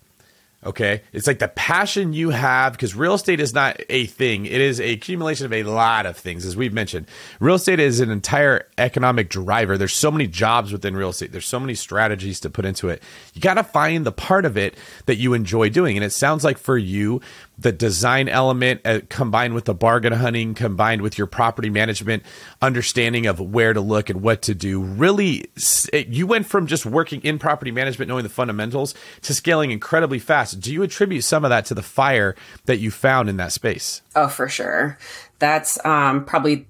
Okay. 0.66 1.02
It's 1.12 1.28
like 1.28 1.40
the 1.40 1.50
passion 1.50 2.14
you 2.14 2.30
have 2.30 2.74
because 2.74 2.96
real 2.96 3.14
estate 3.14 3.40
is 3.40 3.54
not 3.54 3.82
a 3.90 4.06
thing. 4.06 4.46
It 4.46 4.62
is 4.62 4.80
a 4.80 4.94
accumulation 4.94 5.46
of 5.46 5.54
a 5.54 5.64
lot 5.64 6.06
of 6.06 6.16
things, 6.16 6.46
as 6.46 6.56
we've 6.56 6.74
mentioned. 6.74 7.08
Real 7.40 7.56
estate 7.56 7.80
is 7.80 8.00
an 8.00 8.10
entire 8.10 8.68
economic 8.78 9.30
driver. 9.30 9.78
There's 9.78 9.94
so 9.94 10.12
many 10.12 10.28
jobs 10.28 10.72
within 10.72 10.96
real 10.96 11.10
estate. 11.10 11.32
There's 11.32 11.46
so 11.46 11.60
many 11.60 11.76
strategies 11.76 12.40
to 12.42 12.50
put 12.50 12.66
into 12.66 12.90
it. 12.90 13.04
You 13.34 13.42
got 13.42 13.56
to 13.56 13.64
find 13.64 14.06
the 14.06 14.12
part 14.12 14.46
of 14.46 14.58
it 14.58 14.76
that 15.06 15.16
you 15.16 15.34
enjoy 15.34 15.70
doing. 15.70 15.98
And 15.98 16.04
it 16.04 16.12
sounds 16.12 16.44
like 16.44 16.58
for 16.58 16.78
you, 16.78 17.22
the 17.58 17.72
design 17.72 18.28
element 18.30 18.82
uh, 18.86 19.02
combined 19.10 19.54
with 19.54 19.66
the 19.66 19.74
bargain 19.74 20.14
hunting, 20.14 20.54
combined 20.54 21.02
with 21.02 21.18
your 21.18 21.28
property 21.28 21.70
management 21.70 22.24
understanding 22.62 23.26
of 23.26 23.40
where 23.40 23.74
to 23.74 23.82
look 23.82 24.10
and 24.10 24.22
what 24.22 24.42
to 24.44 24.56
do, 24.56 24.82
Really, 24.82 25.46
it, 25.92 26.08
you 26.08 26.28
went 26.28 26.46
from 26.46 26.68
just 26.68 26.86
working 26.86 27.22
in 27.22 27.40
property 27.40 27.72
management, 27.72 28.10
knowing 28.10 28.24
the 28.24 28.30
fundamentals, 28.30 28.94
to 29.22 29.34
scaling 29.34 29.72
incredibly 29.72 30.20
fast. 30.20 30.60
Do 30.60 30.72
you 30.72 30.84
attribute 30.84 31.24
some 31.24 31.44
of 31.44 31.50
that 31.50 31.66
to 31.66 31.74
the 31.74 31.84
fire 31.84 32.36
that 32.66 32.78
you 32.78 32.92
found 32.92 33.30
in 33.30 33.38
that 33.38 33.52
space? 33.52 34.02
Oh, 34.16 34.28
for 34.28 34.48
sure. 34.48 34.98
That's 35.40 35.84
um, 35.86 36.26
probably 36.26 36.68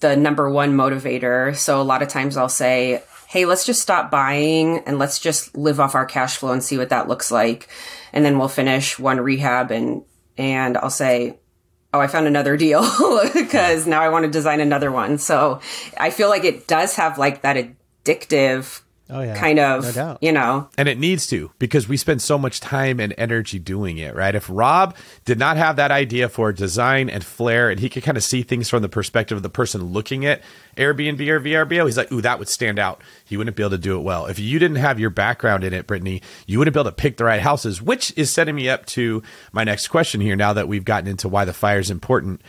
the 0.00 0.16
number 0.16 0.50
one 0.50 0.76
motivator. 0.76 1.56
So 1.56 1.80
a 1.80 1.82
lot 1.82 2.02
of 2.02 2.08
times 2.08 2.36
I'll 2.36 2.48
say, 2.48 3.02
hey, 3.28 3.44
let's 3.44 3.66
just 3.66 3.82
stop 3.82 4.10
buying 4.10 4.78
and 4.80 4.98
let's 4.98 5.18
just 5.18 5.56
live 5.56 5.80
off 5.80 5.94
our 5.94 6.06
cash 6.06 6.36
flow 6.36 6.52
and 6.52 6.62
see 6.62 6.78
what 6.78 6.88
that 6.88 7.08
looks 7.08 7.30
like. 7.30 7.68
And 8.12 8.24
then 8.24 8.38
we'll 8.38 8.48
finish 8.48 8.98
one 8.98 9.20
rehab 9.20 9.70
and 9.70 10.02
and 10.38 10.76
I'll 10.78 10.90
say, 10.90 11.38
oh, 11.92 12.00
I 12.00 12.06
found 12.06 12.26
another 12.26 12.56
deal 12.56 12.82
because 13.34 13.86
now 13.86 14.00
I 14.00 14.08
want 14.08 14.24
to 14.24 14.30
design 14.30 14.60
another 14.60 14.90
one. 14.90 15.18
So 15.18 15.60
I 15.98 16.10
feel 16.10 16.28
like 16.28 16.44
it 16.44 16.66
does 16.66 16.94
have 16.96 17.18
like 17.18 17.42
that 17.42 17.56
addictive 18.04 18.82
Oh, 19.10 19.20
yeah. 19.22 19.34
kind 19.38 19.58
of, 19.58 19.84
No 19.84 19.92
doubt. 19.92 20.18
you 20.20 20.32
know, 20.32 20.68
And 20.76 20.88
it 20.88 20.98
needs 20.98 21.26
to 21.28 21.50
because 21.58 21.88
we 21.88 21.96
spend 21.96 22.20
so 22.20 22.36
much 22.36 22.60
time 22.60 23.00
and 23.00 23.14
energy 23.16 23.58
doing 23.58 23.96
it, 23.98 24.14
right? 24.14 24.34
If 24.34 24.46
Rob 24.50 24.94
did 25.24 25.38
not 25.38 25.56
have 25.56 25.76
that 25.76 25.90
idea 25.90 26.28
for 26.28 26.52
design 26.52 27.08
and 27.08 27.24
flair 27.24 27.70
and 27.70 27.80
he 27.80 27.88
could 27.88 28.02
kind 28.02 28.16
of 28.18 28.24
see 28.24 28.42
things 28.42 28.68
from 28.68 28.82
the 28.82 28.88
perspective 28.88 29.36
of 29.36 29.42
the 29.42 29.48
person 29.48 29.82
looking 29.92 30.26
at 30.26 30.42
Airbnb 30.76 31.26
or 31.28 31.40
VRBO, 31.40 31.86
he's 31.86 31.96
like, 31.96 32.12
ooh, 32.12 32.20
that 32.20 32.38
would 32.38 32.48
stand 32.48 32.78
out. 32.78 33.00
He 33.24 33.36
wouldn't 33.36 33.56
be 33.56 33.62
able 33.62 33.70
to 33.70 33.78
do 33.78 33.96
it 33.98 34.02
well. 34.02 34.26
If 34.26 34.38
you 34.38 34.58
didn't 34.58 34.76
have 34.76 35.00
your 35.00 35.10
background 35.10 35.64
in 35.64 35.72
it, 35.72 35.86
Brittany, 35.86 36.20
you 36.46 36.58
wouldn't 36.58 36.74
be 36.74 36.80
able 36.80 36.90
to 36.90 36.94
pick 36.94 37.16
the 37.16 37.24
right 37.24 37.40
houses, 37.40 37.80
which 37.80 38.12
is 38.16 38.30
setting 38.30 38.54
me 38.56 38.68
up 38.68 38.84
to 38.86 39.22
my 39.52 39.64
next 39.64 39.88
question 39.88 40.20
here 40.20 40.36
now 40.36 40.52
that 40.52 40.68
we've 40.68 40.84
gotten 40.84 41.08
into 41.08 41.28
why 41.28 41.44
the 41.46 41.54
fire 41.54 41.78
is 41.78 41.90
important 41.90 42.42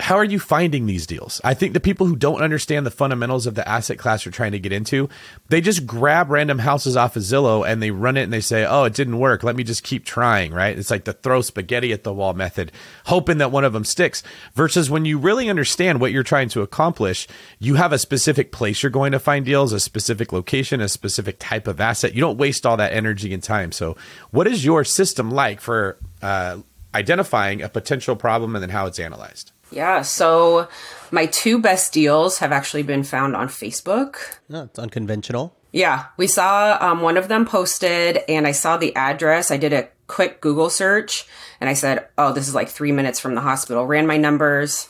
how 0.00 0.16
are 0.16 0.24
you 0.24 0.40
finding 0.40 0.86
these 0.86 1.06
deals? 1.06 1.40
I 1.44 1.54
think 1.54 1.72
the 1.72 1.78
people 1.78 2.08
who 2.08 2.16
don't 2.16 2.42
understand 2.42 2.84
the 2.84 2.90
fundamentals 2.90 3.46
of 3.46 3.54
the 3.54 3.66
asset 3.68 3.96
class 3.96 4.24
you're 4.24 4.32
trying 4.32 4.50
to 4.50 4.58
get 4.58 4.72
into, 4.72 5.08
they 5.50 5.60
just 5.60 5.86
grab 5.86 6.30
random 6.30 6.58
houses 6.58 6.96
off 6.96 7.14
of 7.14 7.22
Zillow 7.22 7.64
and 7.64 7.80
they 7.80 7.92
run 7.92 8.16
it 8.16 8.24
and 8.24 8.32
they 8.32 8.40
say, 8.40 8.64
"Oh, 8.64 8.84
it 8.84 8.94
didn't 8.94 9.20
work. 9.20 9.44
Let 9.44 9.54
me 9.54 9.62
just 9.62 9.84
keep 9.84 10.04
trying." 10.04 10.52
Right? 10.52 10.76
It's 10.76 10.90
like 10.90 11.04
the 11.04 11.12
throw 11.12 11.42
spaghetti 11.42 11.92
at 11.92 12.02
the 12.02 12.12
wall 12.12 12.34
method, 12.34 12.72
hoping 13.06 13.38
that 13.38 13.52
one 13.52 13.62
of 13.62 13.72
them 13.72 13.84
sticks. 13.84 14.24
Versus 14.54 14.90
when 14.90 15.04
you 15.04 15.16
really 15.16 15.48
understand 15.48 16.00
what 16.00 16.10
you're 16.10 16.24
trying 16.24 16.48
to 16.48 16.62
accomplish, 16.62 17.28
you 17.60 17.76
have 17.76 17.92
a 17.92 17.98
specific 17.98 18.50
place 18.50 18.82
you're 18.82 18.90
going 18.90 19.12
to 19.12 19.20
find 19.20 19.44
deals, 19.44 19.72
a 19.72 19.78
specific 19.78 20.32
location, 20.32 20.80
a 20.80 20.88
specific 20.88 21.36
type 21.38 21.68
of 21.68 21.80
asset. 21.80 22.14
You 22.14 22.20
don't 22.20 22.38
waste 22.38 22.66
all 22.66 22.76
that 22.78 22.92
energy 22.92 23.32
and 23.32 23.42
time. 23.42 23.70
So, 23.70 23.96
what 24.32 24.48
is 24.48 24.64
your 24.64 24.82
system 24.82 25.30
like 25.30 25.60
for 25.60 25.98
uh, 26.20 26.58
identifying 26.92 27.62
a 27.62 27.68
potential 27.68 28.16
problem 28.16 28.56
and 28.56 28.62
then 28.62 28.70
how 28.70 28.86
it's 28.86 28.98
analyzed? 28.98 29.52
Yeah. 29.74 30.02
So 30.02 30.68
my 31.10 31.26
two 31.26 31.58
best 31.58 31.92
deals 31.92 32.38
have 32.38 32.52
actually 32.52 32.82
been 32.82 33.02
found 33.02 33.36
on 33.36 33.48
Facebook. 33.48 34.16
No, 34.48 34.64
it's 34.64 34.78
unconventional. 34.78 35.56
Yeah, 35.72 36.06
we 36.16 36.28
saw 36.28 36.78
um, 36.80 37.00
one 37.00 37.16
of 37.16 37.28
them 37.28 37.44
posted, 37.44 38.20
and 38.28 38.46
I 38.46 38.52
saw 38.52 38.76
the 38.76 38.94
address. 38.94 39.50
I 39.50 39.56
did 39.56 39.72
a 39.72 39.88
quick 40.06 40.40
Google 40.40 40.70
search, 40.70 41.26
and 41.60 41.68
I 41.68 41.74
said, 41.74 42.06
"Oh, 42.16 42.32
this 42.32 42.46
is 42.46 42.54
like 42.54 42.68
three 42.68 42.92
minutes 42.92 43.18
from 43.18 43.34
the 43.34 43.40
hospital." 43.40 43.84
Ran 43.84 44.06
my 44.06 44.16
numbers. 44.16 44.88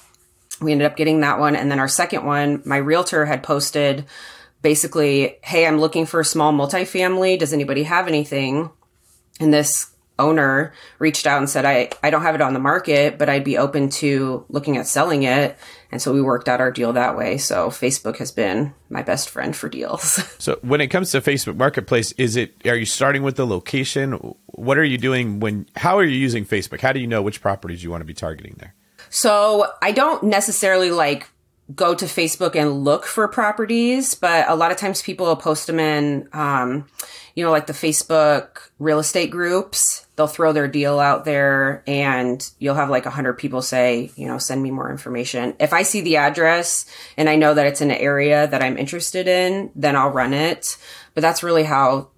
We 0.60 0.72
ended 0.72 0.86
up 0.86 0.96
getting 0.96 1.20
that 1.20 1.38
one, 1.38 1.56
and 1.56 1.70
then 1.70 1.78
our 1.78 1.88
second 1.88 2.24
one, 2.26 2.62
my 2.66 2.76
realtor 2.76 3.24
had 3.24 3.42
posted, 3.42 4.04
basically, 4.60 5.38
"Hey, 5.42 5.66
I'm 5.66 5.80
looking 5.80 6.04
for 6.04 6.20
a 6.20 6.24
small 6.24 6.52
multifamily. 6.52 7.38
Does 7.38 7.54
anybody 7.54 7.84
have 7.84 8.06
anything?" 8.06 8.70
And 9.40 9.54
this 9.54 9.93
owner 10.18 10.72
reached 10.98 11.26
out 11.26 11.38
and 11.38 11.50
said, 11.50 11.64
I, 11.64 11.90
I 12.02 12.10
don't 12.10 12.22
have 12.22 12.34
it 12.34 12.40
on 12.40 12.54
the 12.54 12.60
market, 12.60 13.18
but 13.18 13.28
I'd 13.28 13.44
be 13.44 13.58
open 13.58 13.88
to 13.90 14.44
looking 14.48 14.76
at 14.76 14.86
selling 14.86 15.24
it. 15.24 15.56
And 15.90 16.00
so 16.00 16.12
we 16.12 16.22
worked 16.22 16.48
out 16.48 16.60
our 16.60 16.70
deal 16.70 16.92
that 16.92 17.16
way. 17.16 17.38
So 17.38 17.68
Facebook 17.68 18.18
has 18.18 18.32
been 18.32 18.74
my 18.88 19.02
best 19.02 19.30
friend 19.30 19.54
for 19.54 19.68
deals. 19.68 20.22
So 20.44 20.58
when 20.60 20.82
it 20.82 20.88
comes 20.88 21.10
to 21.12 21.22
Facebook 21.22 21.56
Marketplace, 21.56 22.12
is 22.12 22.36
it 22.36 22.54
are 22.66 22.76
you 22.76 22.84
starting 22.84 23.22
with 23.22 23.36
the 23.36 23.46
location? 23.46 24.12
What 24.46 24.76
are 24.76 24.84
you 24.84 24.98
doing 24.98 25.40
when 25.40 25.66
how 25.76 25.96
are 25.96 26.04
you 26.04 26.18
using 26.18 26.44
Facebook? 26.44 26.80
How 26.80 26.92
do 26.92 27.00
you 27.00 27.06
know 27.06 27.22
which 27.22 27.40
properties 27.40 27.82
you 27.82 27.90
want 27.90 28.02
to 28.02 28.04
be 28.04 28.12
targeting 28.12 28.56
there? 28.58 28.74
So 29.08 29.72
I 29.80 29.92
don't 29.92 30.24
necessarily 30.24 30.90
like 30.90 31.30
go 31.74 31.94
to 31.94 32.04
Facebook 32.04 32.54
and 32.54 32.84
look 32.84 33.06
for 33.06 33.26
properties, 33.26 34.14
but 34.14 34.48
a 34.48 34.54
lot 34.54 34.70
of 34.70 34.76
times 34.76 35.00
people 35.00 35.26
will 35.26 35.36
post 35.36 35.66
them 35.66 35.80
in, 35.80 36.28
um, 36.32 36.86
you 37.34 37.42
know, 37.42 37.50
like 37.50 37.66
the 37.66 37.72
Facebook 37.72 38.68
real 38.78 38.98
estate 38.98 39.30
groups. 39.30 40.06
They'll 40.16 40.26
throw 40.26 40.52
their 40.52 40.68
deal 40.68 41.00
out 41.00 41.24
there 41.24 41.82
and 41.86 42.46
you'll 42.58 42.74
have 42.74 42.90
like 42.90 43.06
a 43.06 43.10
hundred 43.10 43.34
people 43.34 43.62
say, 43.62 44.10
you 44.14 44.26
know, 44.26 44.36
send 44.36 44.62
me 44.62 44.70
more 44.70 44.90
information. 44.90 45.54
If 45.58 45.72
I 45.72 45.82
see 45.82 46.02
the 46.02 46.18
address 46.18 46.84
and 47.16 47.30
I 47.30 47.36
know 47.36 47.54
that 47.54 47.66
it's 47.66 47.80
an 47.80 47.90
area 47.90 48.46
that 48.46 48.62
I'm 48.62 48.76
interested 48.76 49.26
in, 49.26 49.70
then 49.74 49.96
I'll 49.96 50.10
run 50.10 50.34
it. 50.34 50.76
But 51.14 51.22
that's 51.22 51.42
really 51.42 51.64
how 51.64 52.10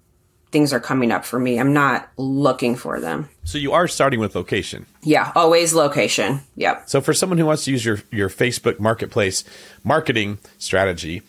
things 0.51 0.73
are 0.73 0.79
coming 0.79 1.11
up 1.11 1.25
for 1.25 1.39
me. 1.39 1.59
I'm 1.59 1.73
not 1.73 2.09
looking 2.17 2.75
for 2.75 2.99
them. 2.99 3.29
So 3.43 3.57
you 3.57 3.73
are 3.73 3.87
starting 3.87 4.19
with 4.19 4.35
location. 4.35 4.85
Yeah, 5.03 5.31
always 5.35 5.73
location. 5.73 6.41
Yep. 6.55 6.89
So 6.89 7.01
for 7.01 7.13
someone 7.13 7.37
who 7.37 7.45
wants 7.45 7.65
to 7.65 7.71
use 7.71 7.85
your 7.85 7.99
your 8.11 8.29
Facebook 8.29 8.79
Marketplace 8.79 9.43
marketing 9.83 10.39
strategy, 10.57 11.21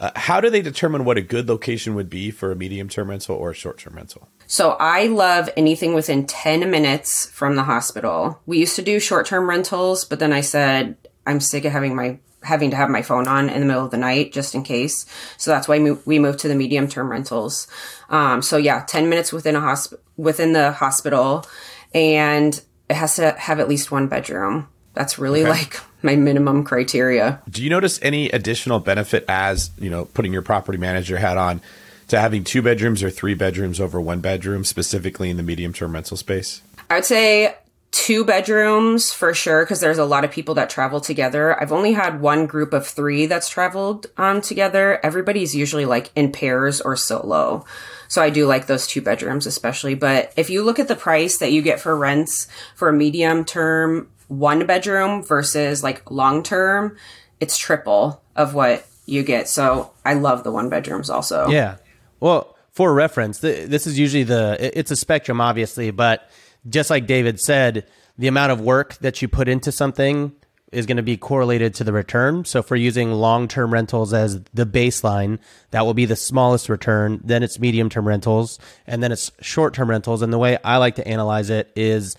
uh, 0.00 0.10
how 0.16 0.40
do 0.40 0.50
they 0.50 0.62
determine 0.62 1.04
what 1.04 1.18
a 1.18 1.22
good 1.22 1.48
location 1.48 1.94
would 1.94 2.10
be 2.10 2.30
for 2.30 2.52
a 2.52 2.56
medium 2.56 2.88
term 2.88 3.10
rental 3.10 3.36
or 3.36 3.50
a 3.50 3.54
short 3.54 3.78
term 3.78 3.94
rental? 3.94 4.28
So 4.46 4.72
I 4.72 5.06
love 5.06 5.48
anything 5.56 5.94
within 5.94 6.26
10 6.26 6.70
minutes 6.70 7.26
from 7.30 7.56
the 7.56 7.62
hospital. 7.62 8.40
We 8.46 8.58
used 8.58 8.76
to 8.76 8.82
do 8.82 9.00
short-term 9.00 9.48
rentals, 9.48 10.04
but 10.04 10.18
then 10.18 10.32
I 10.32 10.42
said 10.42 10.96
I'm 11.26 11.40
sick 11.40 11.64
of 11.64 11.72
having 11.72 11.96
my 11.96 12.18
having 12.44 12.70
to 12.70 12.76
have 12.76 12.90
my 12.90 13.02
phone 13.02 13.26
on 13.26 13.48
in 13.48 13.60
the 13.60 13.66
middle 13.66 13.84
of 13.84 13.90
the 13.90 13.96
night 13.96 14.32
just 14.32 14.54
in 14.54 14.62
case. 14.62 15.06
So 15.36 15.50
that's 15.50 15.66
why 15.66 15.78
we 16.04 16.18
moved 16.18 16.38
to 16.40 16.48
the 16.48 16.54
medium-term 16.54 17.10
rentals. 17.10 17.66
Um, 18.10 18.42
so 18.42 18.56
yeah, 18.56 18.84
10 18.86 19.08
minutes 19.08 19.32
within 19.32 19.56
a 19.56 19.60
hosp- 19.60 19.98
within 20.16 20.52
the 20.52 20.72
hospital 20.72 21.46
and 21.94 22.60
it 22.88 22.96
has 22.96 23.16
to 23.16 23.32
have 23.32 23.60
at 23.60 23.68
least 23.68 23.90
one 23.90 24.08
bedroom. 24.08 24.68
That's 24.92 25.18
really 25.18 25.44
like 25.44 25.80
my 26.02 26.16
minimum 26.16 26.64
criteria. 26.64 27.40
Do 27.48 27.62
you 27.62 27.70
notice 27.70 27.98
any 28.02 28.30
additional 28.30 28.80
benefit 28.80 29.24
as 29.28 29.70
you 29.78 29.90
know 29.90 30.04
putting 30.04 30.32
your 30.32 30.42
property 30.42 30.78
manager 30.78 31.16
hat 31.16 31.38
on 31.38 31.60
to 32.08 32.20
having 32.20 32.44
two 32.44 32.62
bedrooms 32.62 33.02
or 33.02 33.10
three 33.10 33.34
bedrooms 33.34 33.80
over 33.80 34.00
one 34.00 34.20
bedroom, 34.20 34.64
specifically 34.64 35.30
in 35.30 35.36
the 35.36 35.42
medium 35.42 35.72
term 35.72 35.94
rental 35.94 36.16
space? 36.16 36.62
I 36.90 36.96
would 36.96 37.04
say 37.04 37.56
two 37.94 38.24
bedrooms 38.24 39.12
for 39.12 39.32
sure 39.32 39.64
because 39.64 39.78
there's 39.78 39.98
a 39.98 40.04
lot 40.04 40.24
of 40.24 40.32
people 40.32 40.56
that 40.56 40.68
travel 40.68 41.00
together. 41.00 41.58
I've 41.62 41.70
only 41.70 41.92
had 41.92 42.20
one 42.20 42.46
group 42.46 42.72
of 42.72 42.88
three 42.88 43.26
that's 43.26 43.48
traveled 43.48 44.06
um, 44.16 44.40
together. 44.40 44.98
Everybody's 45.04 45.54
usually 45.54 45.84
like 45.84 46.10
in 46.16 46.32
pairs 46.32 46.80
or 46.80 46.96
solo. 46.96 47.64
So 48.08 48.20
I 48.20 48.30
do 48.30 48.46
like 48.46 48.66
those 48.66 48.88
two 48.88 49.00
bedrooms 49.00 49.46
especially. 49.46 49.94
But 49.94 50.32
if 50.36 50.50
you 50.50 50.64
look 50.64 50.80
at 50.80 50.88
the 50.88 50.96
price 50.96 51.38
that 51.38 51.52
you 51.52 51.62
get 51.62 51.78
for 51.78 51.96
rents 51.96 52.48
for 52.74 52.88
a 52.88 52.92
medium 52.92 53.44
term 53.44 54.10
one 54.26 54.66
bedroom 54.66 55.22
versus 55.22 55.84
like 55.84 56.10
long 56.10 56.42
term, 56.42 56.96
it's 57.38 57.56
triple 57.56 58.20
of 58.34 58.54
what 58.54 58.84
you 59.06 59.22
get. 59.22 59.48
So 59.48 59.92
I 60.04 60.14
love 60.14 60.42
the 60.42 60.50
one 60.50 60.68
bedrooms 60.68 61.10
also. 61.10 61.46
Yeah. 61.46 61.76
Well, 62.18 62.56
for 62.72 62.92
reference, 62.92 63.38
th- 63.38 63.68
this 63.68 63.86
is 63.86 63.96
usually 64.00 64.24
the 64.24 64.58
it's 64.76 64.90
a 64.90 64.96
spectrum, 64.96 65.40
obviously, 65.40 65.92
but 65.92 66.28
just 66.68 66.90
like 66.90 67.06
David 67.06 67.40
said, 67.40 67.86
the 68.18 68.28
amount 68.28 68.52
of 68.52 68.60
work 68.60 68.94
that 68.98 69.20
you 69.22 69.28
put 69.28 69.48
into 69.48 69.72
something 69.72 70.32
is 70.74 70.86
going 70.86 70.96
to 70.96 71.02
be 71.02 71.16
correlated 71.16 71.74
to 71.74 71.84
the 71.84 71.92
return. 71.92 72.44
So 72.44 72.58
if 72.58 72.70
we're 72.70 72.76
using 72.76 73.12
long 73.12 73.48
term 73.48 73.72
rentals 73.72 74.12
as 74.12 74.42
the 74.52 74.66
baseline, 74.66 75.38
that 75.70 75.86
will 75.86 75.94
be 75.94 76.04
the 76.04 76.16
smallest 76.16 76.68
return. 76.68 77.20
Then 77.24 77.42
it's 77.42 77.58
medium 77.58 77.88
term 77.88 78.06
rentals, 78.06 78.58
and 78.86 79.02
then 79.02 79.12
it's 79.12 79.30
short 79.40 79.74
term 79.74 79.88
rentals. 79.88 80.22
And 80.22 80.32
the 80.32 80.38
way 80.38 80.58
I 80.64 80.76
like 80.78 80.96
to 80.96 81.06
analyze 81.06 81.50
it 81.50 81.72
is 81.76 82.16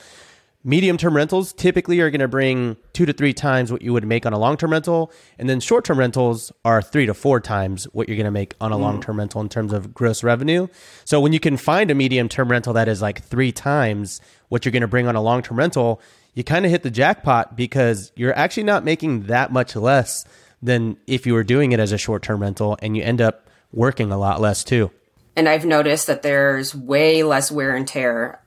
medium 0.63 0.97
term 0.97 1.15
rentals 1.15 1.53
typically 1.53 1.99
are 1.99 2.09
going 2.09 2.21
to 2.21 2.27
bring 2.27 2.75
two 2.93 3.05
to 3.05 3.13
three 3.13 3.33
times 3.33 3.71
what 3.71 3.81
you 3.81 3.93
would 3.93 4.05
make 4.05 4.25
on 4.25 4.33
a 4.33 4.39
long 4.39 4.57
term 4.57 4.71
rental. 4.71 5.11
And 5.37 5.49
then 5.49 5.59
short 5.59 5.85
term 5.85 5.99
rentals 5.99 6.51
are 6.65 6.81
three 6.81 7.05
to 7.05 7.13
four 7.13 7.39
times 7.39 7.85
what 7.93 8.09
you're 8.09 8.17
going 8.17 8.25
to 8.25 8.31
make 8.31 8.55
on 8.59 8.71
a 8.71 8.77
mm. 8.77 8.81
long 8.81 9.01
term 9.01 9.19
rental 9.19 9.41
in 9.41 9.49
terms 9.49 9.71
of 9.73 9.93
gross 9.93 10.23
revenue. 10.23 10.67
So 11.03 11.19
when 11.19 11.33
you 11.33 11.39
can 11.39 11.57
find 11.57 11.91
a 11.91 11.95
medium 11.95 12.27
term 12.27 12.49
rental 12.49 12.73
that 12.73 12.87
is 12.87 13.01
like 13.01 13.23
three 13.23 13.51
times 13.51 14.21
what 14.49 14.65
you're 14.65 14.71
going 14.71 14.81
to 14.81 14.87
bring 14.87 15.07
on 15.07 15.15
a 15.15 15.21
long 15.21 15.41
term 15.41 15.57
rental, 15.57 16.01
you 16.33 16.43
kind 16.43 16.65
of 16.65 16.71
hit 16.71 16.83
the 16.83 16.91
jackpot 16.91 17.55
because 17.55 18.11
you're 18.15 18.35
actually 18.37 18.63
not 18.63 18.83
making 18.83 19.23
that 19.23 19.51
much 19.51 19.75
less 19.75 20.25
than 20.61 20.97
if 21.07 21.25
you 21.25 21.33
were 21.33 21.43
doing 21.43 21.71
it 21.71 21.79
as 21.79 21.91
a 21.91 21.97
short 21.97 22.23
term 22.23 22.41
rental 22.41 22.77
and 22.81 22.95
you 22.97 23.03
end 23.03 23.21
up 23.21 23.47
working 23.71 24.11
a 24.11 24.17
lot 24.17 24.41
less 24.41 24.63
too. 24.63 24.91
And 25.35 25.49
I've 25.49 25.65
noticed 25.65 26.07
that 26.07 26.21
there's 26.21 26.73
way 26.73 27.23
less 27.23 27.51
wear 27.51 27.75
and 27.75 27.87
tear. 27.87 28.41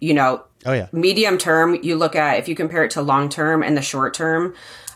You 0.00 0.14
know, 0.14 0.42
Oh, 0.66 0.72
yeah. 0.72 0.88
medium 0.92 1.38
term, 1.38 1.78
you 1.82 1.96
look 1.96 2.16
at 2.16 2.38
if 2.38 2.48
you 2.48 2.54
compare 2.54 2.84
it 2.84 2.90
to 2.92 3.02
long 3.02 3.28
term 3.28 3.62
and 3.62 3.76
the 3.76 3.82
short 3.82 4.14
term, 4.14 4.54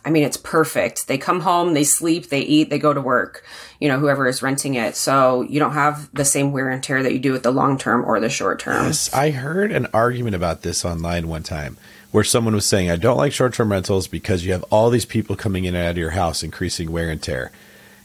I 0.09 0.11
mean, 0.11 0.23
it's 0.23 0.39
perfect. 0.39 1.07
They 1.07 1.19
come 1.19 1.41
home, 1.41 1.75
they 1.75 1.85
sleep, 1.85 2.31
they 2.31 2.41
eat, 2.41 2.71
they 2.71 2.79
go 2.79 2.95
to 2.95 3.01
work, 3.01 3.45
you 3.79 3.89
know, 3.89 3.99
whoever 3.99 4.27
is 4.27 4.41
renting 4.41 4.75
it. 4.75 4.97
So 4.97 5.43
you 5.43 5.61
don't 5.61 5.75
have 5.75 6.09
the 6.15 6.25
same 6.25 6.51
wear 6.51 6.71
and 6.71 6.83
tear 6.83 7.03
that 7.03 7.13
you 7.13 7.19
do 7.19 7.31
with 7.31 7.43
the 7.43 7.51
long 7.51 7.77
term 7.77 8.03
or 8.07 8.19
the 8.19 8.31
short 8.31 8.59
term. 8.59 8.87
Yes, 8.87 9.13
I 9.13 9.29
heard 9.29 9.71
an 9.71 9.87
argument 9.93 10.35
about 10.35 10.63
this 10.63 10.83
online 10.83 11.29
one 11.29 11.43
time 11.43 11.77
where 12.11 12.25
someone 12.25 12.55
was 12.55 12.65
saying, 12.65 12.91
I 12.91 12.97
don't 12.97 13.19
like 13.19 13.35
short 13.35 13.53
term 13.53 13.71
rentals 13.71 14.09
because 14.09 14.47
you 14.47 14.53
have 14.53 14.63
all 14.71 14.89
these 14.89 15.05
people 15.05 15.37
coming 15.37 15.67
in 15.67 15.75
and 15.75 15.85
out 15.85 15.91
of 15.91 15.99
your 15.99 16.13
house, 16.13 16.43
increasing 16.43 16.91
wear 16.91 17.11
and 17.11 17.23
tear. 17.23 17.53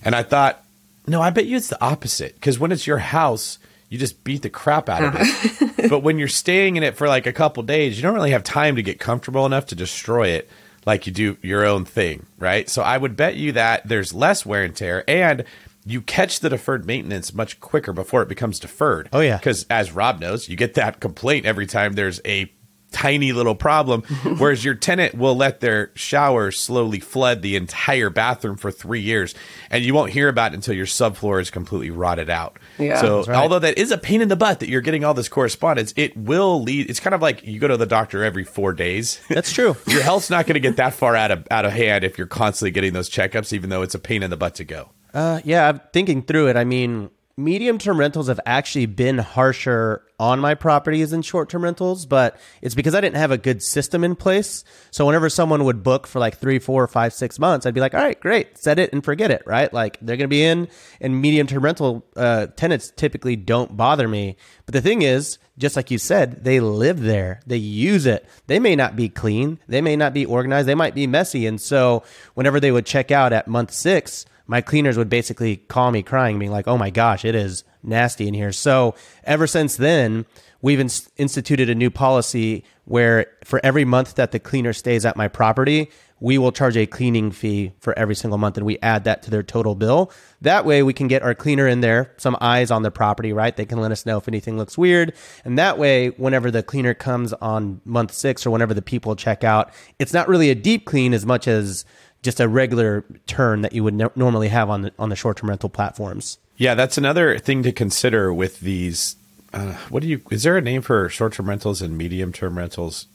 And 0.03 0.13
I 0.13 0.23
thought, 0.23 0.61
no, 1.07 1.21
I 1.21 1.29
bet 1.29 1.45
you 1.45 1.55
it's 1.55 1.69
the 1.69 1.81
opposite. 1.81 2.35
Because 2.35 2.59
when 2.59 2.73
it's 2.73 2.85
your 2.85 2.97
house, 2.97 3.59
you 3.87 3.97
just 3.97 4.25
beat 4.25 4.41
the 4.41 4.49
crap 4.49 4.89
out 4.89 5.05
of 5.05 5.15
it. 5.15 5.21
Uh-huh. 5.21 5.87
but 5.89 5.99
when 5.99 6.19
you're 6.19 6.27
staying 6.27 6.75
in 6.75 6.83
it 6.83 6.97
for 6.97 7.07
like 7.07 7.27
a 7.27 7.31
couple 7.31 7.63
days, 7.63 7.95
you 7.95 8.03
don't 8.03 8.13
really 8.13 8.31
have 8.31 8.43
time 8.43 8.75
to 8.75 8.83
get 8.83 8.99
comfortable 8.99 9.45
enough 9.45 9.67
to 9.67 9.75
destroy 9.75 10.27
it 10.27 10.49
like 10.85 11.07
you 11.07 11.13
do 11.13 11.37
your 11.41 11.65
own 11.65 11.85
thing, 11.85 12.25
right? 12.37 12.69
So 12.69 12.81
I 12.81 12.97
would 12.97 13.15
bet 13.15 13.35
you 13.35 13.51
that 13.53 13.87
there's 13.87 14.13
less 14.13 14.45
wear 14.45 14.63
and 14.63 14.75
tear 14.75 15.03
and 15.07 15.43
you 15.85 16.01
catch 16.01 16.39
the 16.39 16.49
deferred 16.49 16.85
maintenance 16.85 17.33
much 17.33 17.59
quicker 17.59 17.93
before 17.93 18.21
it 18.21 18.29
becomes 18.29 18.59
deferred. 18.59 19.09
Oh, 19.11 19.19
yeah. 19.19 19.37
Because 19.37 19.65
as 19.69 19.91
Rob 19.91 20.19
knows, 20.19 20.47
you 20.47 20.55
get 20.55 20.75
that 20.75 20.99
complaint 20.99 21.45
every 21.45 21.67
time 21.67 21.93
there's 21.93 22.21
a 22.25 22.51
tiny 22.93 23.33
little 23.33 23.55
problem. 23.55 24.01
Whereas 24.37 24.63
your 24.63 24.75
tenant 24.75 25.15
will 25.15 25.35
let 25.35 25.59
their 25.59 25.91
shower 25.95 26.51
slowly 26.51 26.99
flood 26.99 27.41
the 27.41 27.55
entire 27.55 28.09
bathroom 28.09 28.55
for 28.55 28.71
three 28.71 29.01
years, 29.01 29.35
and 29.69 29.83
you 29.83 29.93
won't 29.93 30.11
hear 30.11 30.29
about 30.29 30.53
it 30.53 30.55
until 30.55 30.75
your 30.75 30.85
subfloor 30.85 31.41
is 31.41 31.49
completely 31.49 31.89
rotted 31.89 32.29
out. 32.29 32.57
Yeah. 32.77 33.01
so, 33.01 33.23
right. 33.23 33.35
although 33.35 33.59
that 33.59 33.77
is 33.77 33.91
a 33.91 33.97
pain 33.97 34.21
in 34.21 34.29
the 34.29 34.35
butt 34.35 34.59
that 34.59 34.69
you're 34.69 34.81
getting 34.81 35.03
all 35.03 35.13
this 35.13 35.29
correspondence, 35.29 35.93
it 35.97 36.15
will 36.15 36.61
lead. 36.61 36.89
It's 36.89 36.99
kind 36.99 37.13
of 37.13 37.21
like 37.21 37.43
you 37.43 37.59
go 37.59 37.67
to 37.67 37.77
the 37.77 37.85
doctor 37.85 38.23
every 38.23 38.43
four 38.43 38.73
days. 38.73 39.19
That's 39.29 39.51
true. 39.51 39.75
your 39.87 40.03
health's 40.03 40.29
not 40.29 40.45
going 40.45 40.55
to 40.55 40.59
get 40.59 40.77
that 40.77 40.93
far 40.93 41.15
out 41.15 41.31
of 41.31 41.47
out 41.51 41.65
of 41.65 41.73
hand 41.73 42.03
if 42.03 42.17
you're 42.17 42.27
constantly 42.27 42.71
getting 42.71 42.93
those 42.93 43.09
checkups, 43.09 43.53
even 43.53 43.69
though 43.69 43.81
it's 43.81 43.95
a 43.95 43.99
pain 43.99 44.23
in 44.23 44.29
the 44.29 44.37
butt 44.37 44.55
to 44.55 44.63
go. 44.63 44.89
Uh, 45.13 45.41
yeah, 45.43 45.69
I'm 45.69 45.81
thinking 45.91 46.23
through 46.23 46.47
it. 46.47 46.57
I 46.57 46.63
mean, 46.63 47.09
medium 47.37 47.77
term 47.77 47.99
rentals 47.99 48.27
have 48.27 48.39
actually 48.45 48.85
been 48.85 49.17
harsher 49.17 50.05
on 50.19 50.39
my 50.39 50.53
properties 50.53 51.11
than 51.11 51.21
short 51.21 51.49
term 51.49 51.63
rentals, 51.63 52.05
but 52.05 52.37
it's 52.61 52.75
because 52.75 52.93
I 52.93 53.01
didn't 53.01 53.17
have 53.17 53.31
a 53.31 53.37
good 53.37 53.63
system 53.63 54.03
in 54.03 54.15
place. 54.15 54.63
So 54.91 55.05
whenever 55.05 55.29
someone 55.29 55.65
would 55.65 55.83
book 55.83 56.05
for 56.05 56.19
like 56.19 56.37
three, 56.37 56.59
four, 56.59 56.87
five, 56.87 57.13
six 57.13 57.39
months, 57.39 57.65
I'd 57.65 57.73
be 57.73 57.81
like, 57.81 57.93
all 57.93 58.03
right, 58.03 58.19
great, 58.19 58.57
set 58.57 58.79
it 58.79 58.93
and 58.93 59.03
forget 59.03 59.31
it, 59.31 59.43
right? 59.45 59.73
Like 59.73 59.97
they're 60.01 60.17
going 60.17 60.29
to 60.29 60.33
be 60.33 60.43
in, 60.43 60.67
and 61.01 61.21
medium 61.21 61.47
term 61.47 61.63
rental 61.63 62.05
uh, 62.15 62.47
tenants 62.47 62.91
typically 62.95 63.35
don't 63.35 63.75
bother 63.75 64.07
me. 64.07 64.37
But 64.65 64.73
the 64.73 64.81
thing 64.81 65.01
is, 65.01 65.39
just 65.57 65.75
like 65.75 65.91
you 65.91 65.97
said, 65.97 66.43
they 66.43 66.59
live 66.59 67.01
there, 67.01 67.41
they 67.45 67.57
use 67.57 68.05
it. 68.05 68.27
They 68.47 68.59
may 68.59 68.75
not 68.75 68.95
be 68.95 69.09
clean, 69.09 69.59
they 69.67 69.81
may 69.81 69.95
not 69.95 70.13
be 70.13 70.25
organized, 70.25 70.67
they 70.67 70.75
might 70.75 70.95
be 70.95 71.07
messy. 71.07 71.45
And 71.47 71.59
so 71.59 72.03
whenever 72.35 72.59
they 72.59 72.71
would 72.71 72.85
check 72.85 73.11
out 73.11 73.33
at 73.33 73.47
month 73.47 73.71
six, 73.71 74.25
my 74.47 74.61
cleaners 74.61 74.97
would 74.97 75.09
basically 75.09 75.57
call 75.57 75.91
me 75.91 76.03
crying, 76.03 76.39
being 76.39 76.51
like, 76.51 76.67
"Oh 76.67 76.77
my 76.77 76.89
gosh, 76.89 77.25
it 77.25 77.35
is 77.35 77.63
nasty 77.81 78.27
in 78.27 78.33
here." 78.33 78.51
So 78.51 78.95
ever 79.23 79.47
since 79.47 79.75
then, 79.75 80.25
we've 80.61 80.79
ins- 80.79 81.09
instituted 81.17 81.69
a 81.69 81.75
new 81.75 81.89
policy 81.89 82.63
where 82.85 83.27
for 83.43 83.59
every 83.63 83.85
month 83.85 84.15
that 84.15 84.31
the 84.31 84.39
cleaner 84.39 84.73
stays 84.73 85.05
at 85.05 85.15
my 85.15 85.27
property, 85.27 85.89
we 86.19 86.37
will 86.37 86.53
charge 86.53 86.77
a 86.77 86.85
cleaning 86.85 87.31
fee 87.31 87.73
for 87.81 87.97
every 87.99 88.15
single 88.15 88.37
month, 88.37 88.55
and 88.55 88.65
we 88.65 88.79
add 88.81 89.03
that 89.03 89.21
to 89.23 89.29
their 89.29 89.43
total 89.43 89.75
bill. 89.75 90.09
That 90.39 90.65
way, 90.65 90.81
we 90.81 90.93
can 90.93 91.09
get 91.09 91.21
our 91.21 91.35
cleaner 91.35 91.67
in 91.67 91.81
there, 91.81 92.13
some 92.15 92.37
eyes 92.39 92.71
on 92.71 92.81
the 92.81 92.91
property, 92.91 93.33
right? 93.33 93.53
They 93.53 93.65
can 93.65 93.81
let 93.81 93.91
us 93.91 94.05
know 94.05 94.17
if 94.19 94.27
anything 94.29 94.57
looks 94.57 94.77
weird, 94.77 95.13
and 95.43 95.59
that 95.59 95.77
way, 95.77 96.09
whenever 96.11 96.49
the 96.49 96.63
cleaner 96.63 96.93
comes 96.93 97.33
on 97.33 97.81
month 97.83 98.13
six 98.13 98.45
or 98.45 98.51
whenever 98.51 98.73
the 98.73 98.81
people 98.81 99.17
check 99.17 99.43
out, 99.43 99.73
it's 99.99 100.13
not 100.13 100.29
really 100.29 100.49
a 100.49 100.55
deep 100.55 100.85
clean 100.85 101.13
as 101.13 101.25
much 101.25 101.45
as 101.45 101.83
just 102.23 102.39
a 102.39 102.47
regular 102.47 103.05
turn 103.27 103.61
that 103.61 103.73
you 103.73 103.83
would 103.83 103.93
no- 103.93 104.11
normally 104.15 104.47
have 104.47 104.69
on 104.69 104.81
the 104.81 104.91
on 104.97 105.09
the 105.09 105.15
short 105.15 105.37
term 105.37 105.49
rental 105.49 105.69
platforms. 105.69 106.39
Yeah, 106.57 106.75
that's 106.75 106.97
another 106.97 107.37
thing 107.37 107.63
to 107.63 107.71
consider 107.71 108.33
with 108.33 108.59
these. 108.61 109.15
Uh, 109.53 109.73
what 109.89 110.01
do 110.01 110.07
you? 110.07 110.21
Is 110.31 110.43
there 110.43 110.57
a 110.57 110.61
name 110.61 110.81
for 110.81 111.09
short-term 111.09 111.47
rentals 111.47 111.81
and 111.81 111.95
medium-term 111.95 112.57
rentals 112.57 113.05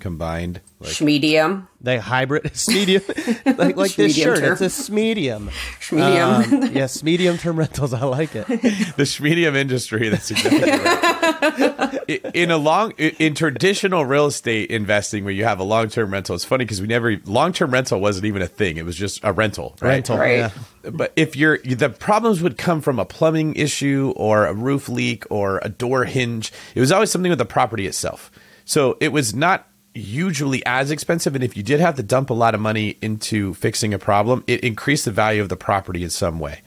combined? 0.00 0.60
Like, 0.80 1.00
Medium. 1.00 1.68
The 1.80 2.00
hybrid 2.00 2.44
it's 2.46 2.68
medium, 2.68 3.02
like 3.56 3.76
like 3.76 3.94
this 3.94 4.16
shirt. 4.16 4.40
term. 4.40 4.58
It's 4.60 4.88
a 4.88 4.92
medium. 4.92 5.50
Medium. 5.92 6.30
Um, 6.30 6.70
yes, 6.72 7.02
medium 7.02 7.38
term 7.38 7.58
rentals. 7.58 7.94
I 7.94 8.04
like 8.04 8.34
it. 8.34 8.46
the 8.46 9.04
schmedium 9.04 9.54
industry. 9.54 10.08
That's 10.08 10.30
exactly 10.30 10.68
right. 10.68 12.24
In 12.34 12.50
a 12.50 12.56
long, 12.56 12.92
in 12.92 13.34
traditional 13.34 14.04
real 14.04 14.26
estate 14.26 14.70
investing, 14.70 15.24
where 15.24 15.32
you 15.32 15.44
have 15.44 15.58
a 15.58 15.64
long-term 15.64 16.12
rental, 16.12 16.34
it's 16.34 16.44
funny 16.44 16.64
because 16.64 16.80
we 16.80 16.86
never 16.86 17.16
long-term 17.24 17.70
rental 17.70 18.00
wasn't 18.00 18.26
even 18.26 18.42
a 18.42 18.46
thing. 18.46 18.76
It 18.76 18.84
was 18.84 18.96
just 18.96 19.20
a 19.24 19.32
rental, 19.32 19.76
right? 19.80 19.90
Rental. 19.90 20.18
Right. 20.18 20.38
Yeah. 20.38 20.50
But 20.90 21.12
if 21.16 21.36
you're 21.36 21.58
the 21.58 21.88
problems 21.88 22.42
would 22.42 22.58
come 22.58 22.80
from 22.80 22.98
a 22.98 23.04
plumbing 23.04 23.54
issue 23.54 24.12
or 24.16 24.46
a 24.46 24.54
roof 24.54 24.88
leak 24.88 25.24
or 25.30 25.60
a 25.62 25.68
door 25.68 26.04
hinge, 26.04 26.52
it 26.74 26.80
was 26.80 26.92
always 26.92 27.10
something 27.10 27.30
with 27.30 27.38
the 27.38 27.44
property 27.44 27.86
itself. 27.86 28.30
So 28.64 28.96
it 29.00 29.12
was 29.12 29.34
not 29.34 29.68
usually 29.96 30.64
as 30.66 30.90
expensive. 30.90 31.34
And 31.34 31.42
if 31.42 31.56
you 31.56 31.62
did 31.62 31.80
have 31.80 31.96
to 31.96 32.02
dump 32.02 32.30
a 32.30 32.34
lot 32.34 32.54
of 32.54 32.60
money 32.60 32.98
into 33.00 33.54
fixing 33.54 33.94
a 33.94 33.98
problem, 33.98 34.44
it 34.46 34.60
increased 34.60 35.04
the 35.04 35.10
value 35.10 35.42
of 35.42 35.48
the 35.48 35.56
property 35.56 36.02
in 36.02 36.10
some 36.10 36.38
way. 36.38 36.60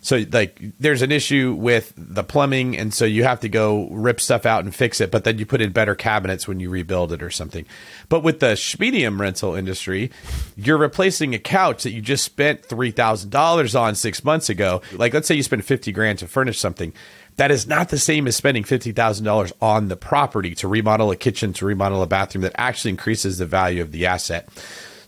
So 0.00 0.22
like 0.32 0.60
there's 0.78 1.00
an 1.00 1.10
issue 1.10 1.56
with 1.58 1.94
the 1.96 2.22
plumbing 2.22 2.76
and 2.76 2.92
so 2.92 3.06
you 3.06 3.24
have 3.24 3.40
to 3.40 3.48
go 3.48 3.88
rip 3.88 4.20
stuff 4.20 4.44
out 4.44 4.62
and 4.62 4.74
fix 4.74 5.00
it, 5.00 5.10
but 5.10 5.24
then 5.24 5.38
you 5.38 5.46
put 5.46 5.62
in 5.62 5.72
better 5.72 5.94
cabinets 5.94 6.46
when 6.46 6.60
you 6.60 6.68
rebuild 6.68 7.10
it 7.10 7.22
or 7.22 7.30
something. 7.30 7.64
But 8.10 8.22
with 8.22 8.40
the 8.40 8.52
schmedium 8.52 9.18
rental 9.18 9.54
industry, 9.54 10.10
you're 10.56 10.76
replacing 10.76 11.34
a 11.34 11.38
couch 11.38 11.84
that 11.84 11.92
you 11.92 12.02
just 12.02 12.22
spent 12.22 12.68
$3,000 12.68 13.80
on 13.80 13.94
6 13.94 14.24
months 14.24 14.50
ago. 14.50 14.82
Like 14.92 15.14
let's 15.14 15.26
say 15.26 15.36
you 15.36 15.42
spent 15.42 15.64
50 15.64 15.90
grand 15.92 16.18
to 16.18 16.26
furnish 16.26 16.58
something. 16.58 16.92
That 17.36 17.50
is 17.50 17.66
not 17.66 17.88
the 17.88 17.98
same 17.98 18.26
as 18.28 18.36
spending 18.36 18.62
$50,000 18.62 19.52
on 19.60 19.88
the 19.88 19.96
property 19.96 20.54
to 20.56 20.68
remodel 20.68 21.10
a 21.10 21.16
kitchen, 21.16 21.52
to 21.54 21.66
remodel 21.66 22.02
a 22.02 22.06
bathroom 22.06 22.42
that 22.42 22.54
actually 22.56 22.90
increases 22.90 23.38
the 23.38 23.46
value 23.46 23.82
of 23.82 23.90
the 23.90 24.06
asset. 24.06 24.48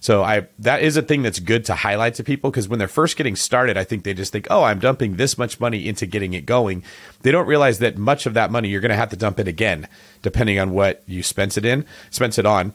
So 0.00 0.22
I 0.22 0.46
that 0.60 0.82
is 0.82 0.96
a 0.96 1.02
thing 1.02 1.22
that's 1.22 1.40
good 1.40 1.64
to 1.64 1.74
highlight 1.74 2.14
to 2.14 2.24
people 2.24 2.50
because 2.50 2.68
when 2.68 2.78
they're 2.78 2.86
first 2.86 3.16
getting 3.16 3.34
started, 3.34 3.76
I 3.76 3.82
think 3.84 4.04
they 4.04 4.14
just 4.14 4.30
think, 4.30 4.46
"Oh, 4.50 4.62
I'm 4.62 4.78
dumping 4.78 5.16
this 5.16 5.36
much 5.36 5.58
money 5.58 5.88
into 5.88 6.06
getting 6.06 6.34
it 6.34 6.46
going." 6.46 6.84
They 7.22 7.32
don't 7.32 7.46
realize 7.46 7.78
that 7.78 7.96
much 7.96 8.26
of 8.26 8.34
that 8.34 8.52
money 8.52 8.68
you're 8.68 8.80
going 8.80 8.90
to 8.90 8.96
have 8.96 9.10
to 9.10 9.16
dump 9.16 9.40
it 9.40 9.48
again, 9.48 9.88
depending 10.22 10.60
on 10.60 10.70
what 10.70 11.02
you 11.06 11.22
spent 11.22 11.56
it 11.56 11.64
in, 11.64 11.84
spent 12.10 12.38
it 12.38 12.46
on. 12.46 12.74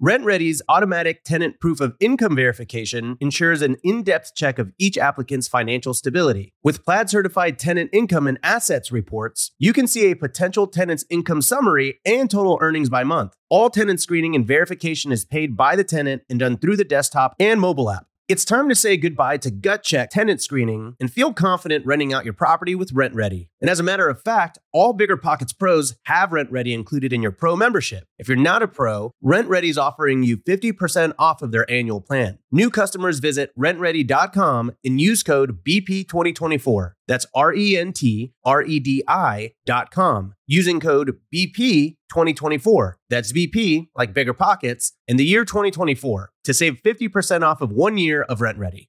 RentRedi's 0.00 0.62
automatic 0.68 1.24
tenant 1.24 1.58
proof 1.58 1.80
of 1.80 1.96
income 1.98 2.36
verification 2.36 3.16
ensures 3.20 3.62
an 3.62 3.76
in 3.82 4.04
depth 4.04 4.32
check 4.36 4.60
of 4.60 4.72
each 4.78 4.96
applicant's 4.96 5.48
financial 5.48 5.92
stability. 5.92 6.52
With 6.62 6.84
Plaid 6.84 7.10
certified 7.10 7.58
tenant 7.58 7.90
income 7.92 8.28
and 8.28 8.38
assets 8.44 8.92
reports, 8.92 9.50
you 9.58 9.72
can 9.72 9.88
see 9.88 10.08
a 10.08 10.14
potential 10.14 10.68
tenant's 10.68 11.04
income 11.10 11.42
summary 11.42 11.98
and 12.06 12.30
total 12.30 12.58
earnings 12.60 12.88
by 12.88 13.02
month. 13.02 13.34
All 13.48 13.70
tenant 13.70 14.00
screening 14.00 14.36
and 14.36 14.46
verification 14.46 15.10
is 15.10 15.24
paid 15.24 15.56
by 15.56 15.74
the 15.74 15.82
tenant 15.82 16.22
and 16.30 16.38
done 16.38 16.58
through 16.58 16.76
the 16.76 16.84
desktop 16.84 17.34
and 17.40 17.60
mobile 17.60 17.90
app. 17.90 18.06
It's 18.28 18.44
time 18.44 18.68
to 18.68 18.74
say 18.74 18.98
goodbye 18.98 19.38
to 19.38 19.50
gut 19.50 19.82
check 19.82 20.10
tenant 20.10 20.42
screening 20.42 20.96
and 21.00 21.10
feel 21.10 21.32
confident 21.32 21.86
renting 21.86 22.12
out 22.12 22.26
your 22.26 22.34
property 22.34 22.74
with 22.74 22.92
RentRedi. 22.92 23.48
And 23.62 23.70
as 23.70 23.80
a 23.80 23.82
matter 23.82 24.06
of 24.06 24.20
fact, 24.20 24.58
all 24.70 24.94
BiggerPockets 24.94 25.58
pros 25.58 25.96
have 26.04 26.28
RentRedi 26.28 26.74
included 26.74 27.10
in 27.10 27.22
your 27.22 27.32
pro 27.32 27.56
membership. 27.56 28.04
If 28.18 28.28
you're 28.28 28.36
not 28.36 28.62
a 28.62 28.68
pro, 28.68 29.12
RentRedi 29.24 29.70
is 29.70 29.78
offering 29.78 30.24
you 30.24 30.36
50% 30.36 31.14
off 31.18 31.40
of 31.40 31.52
their 31.52 31.68
annual 31.70 32.02
plan. 32.02 32.38
New 32.50 32.70
customers 32.70 33.18
visit 33.18 33.50
rentredi.com 33.58 34.72
and 34.82 34.98
use 34.98 35.22
code 35.22 35.62
BP2024. 35.64 36.92
That's 37.06 37.26
R 37.34 37.52
E 37.52 37.76
N 37.76 37.92
T 37.92 38.32
R 38.42 38.62
E 38.62 38.80
D 38.80 39.04
I.com 39.06 40.34
using 40.46 40.80
code 40.80 41.18
BP2024. 41.34 42.92
That's 43.10 43.32
BP, 43.32 43.88
like 43.94 44.14
BiggerPockets, 44.14 44.92
in 45.06 45.18
the 45.18 45.26
year 45.26 45.44
2024 45.44 46.30
to 46.44 46.54
save 46.54 46.80
50% 46.82 47.42
off 47.42 47.60
of 47.60 47.70
one 47.70 47.98
year 47.98 48.22
of 48.22 48.38
RentRedi. 48.38 48.88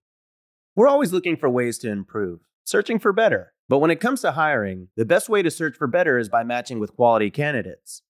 We're 0.78 0.88
always 0.88 1.12
looking 1.12 1.36
for 1.36 1.50
ways 1.50 1.78
to 1.80 1.92
improve, 1.92 2.40
searching 2.64 2.98
for 2.98 3.12
better. 3.12 3.52
But 3.68 3.80
when 3.80 3.92
it 3.92 4.00
comes 4.00 4.22
to 4.22 4.32
hiring, 4.32 4.88
the 4.96 5.04
best 5.04 5.28
way 5.28 5.42
to 5.42 5.52
search 5.52 5.76
for 5.76 5.88
better 5.88 6.18
is 6.18 6.30
by 6.30 6.46
matching 6.46 6.80
with 6.80 6.96
quality 6.96 7.30
candidates. 7.30 8.04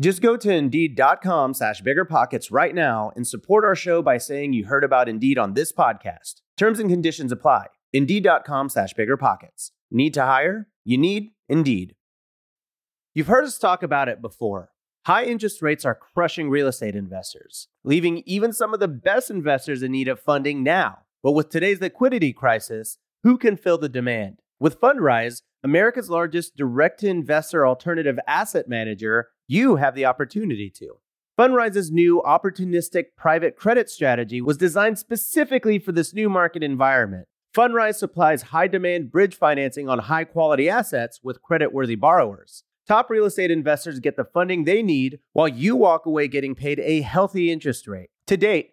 Just 0.00 0.22
go 0.22 0.36
to 0.36 0.52
Indeed.com 0.52 1.54
slash 1.54 1.82
BiggerPockets 1.82 2.52
right 2.52 2.72
now 2.72 3.10
and 3.16 3.26
support 3.26 3.64
our 3.64 3.74
show 3.74 4.00
by 4.00 4.16
saying 4.16 4.52
you 4.52 4.66
heard 4.66 4.84
about 4.84 5.08
Indeed 5.08 5.38
on 5.38 5.54
this 5.54 5.72
podcast. 5.72 6.34
Terms 6.56 6.78
and 6.78 6.88
conditions 6.88 7.32
apply. 7.32 7.66
Indeed.com 7.92 8.68
slash 8.68 8.94
BiggerPockets. 8.94 9.72
Need 9.90 10.14
to 10.14 10.22
hire? 10.22 10.68
You 10.84 10.98
need 10.98 11.30
Indeed. 11.48 11.96
You've 13.12 13.26
heard 13.26 13.44
us 13.44 13.58
talk 13.58 13.82
about 13.82 14.08
it 14.08 14.22
before. 14.22 14.70
High 15.06 15.24
interest 15.24 15.62
rates 15.62 15.84
are 15.84 15.96
crushing 15.96 16.48
real 16.48 16.68
estate 16.68 16.94
investors, 16.94 17.66
leaving 17.82 18.22
even 18.24 18.52
some 18.52 18.72
of 18.72 18.78
the 18.78 18.86
best 18.86 19.30
investors 19.30 19.82
in 19.82 19.90
need 19.90 20.06
of 20.06 20.20
funding 20.20 20.62
now. 20.62 20.98
But 21.24 21.32
with 21.32 21.48
today's 21.48 21.80
liquidity 21.80 22.32
crisis, 22.32 22.98
who 23.24 23.36
can 23.36 23.56
fill 23.56 23.78
the 23.78 23.88
demand? 23.88 24.42
With 24.60 24.80
Fundrise, 24.80 25.42
America's 25.64 26.08
largest 26.08 26.56
direct 26.56 27.00
to 27.00 27.08
investor 27.08 27.66
alternative 27.66 28.18
asset 28.28 28.68
manager, 28.68 29.30
you 29.48 29.76
have 29.76 29.94
the 29.94 30.04
opportunity 30.04 30.70
to. 30.70 30.98
Fundrise's 31.38 31.90
new 31.90 32.22
opportunistic 32.26 33.06
private 33.16 33.56
credit 33.56 33.88
strategy 33.88 34.42
was 34.42 34.58
designed 34.58 34.98
specifically 34.98 35.78
for 35.78 35.92
this 35.92 36.12
new 36.12 36.28
market 36.28 36.62
environment. 36.62 37.26
Fundrise 37.56 37.94
supplies 37.94 38.42
high 38.42 38.66
demand 38.66 39.10
bridge 39.10 39.34
financing 39.34 39.88
on 39.88 40.00
high 40.00 40.24
quality 40.24 40.68
assets 40.68 41.20
with 41.22 41.40
credit 41.40 41.72
worthy 41.72 41.94
borrowers. 41.94 42.64
Top 42.86 43.08
real 43.08 43.24
estate 43.24 43.50
investors 43.50 44.00
get 44.00 44.16
the 44.16 44.24
funding 44.24 44.64
they 44.64 44.82
need 44.82 45.18
while 45.32 45.48
you 45.48 45.76
walk 45.76 46.04
away 46.04 46.28
getting 46.28 46.54
paid 46.54 46.78
a 46.80 47.00
healthy 47.00 47.50
interest 47.50 47.88
rate. 47.88 48.10
To 48.26 48.36
date, 48.36 48.72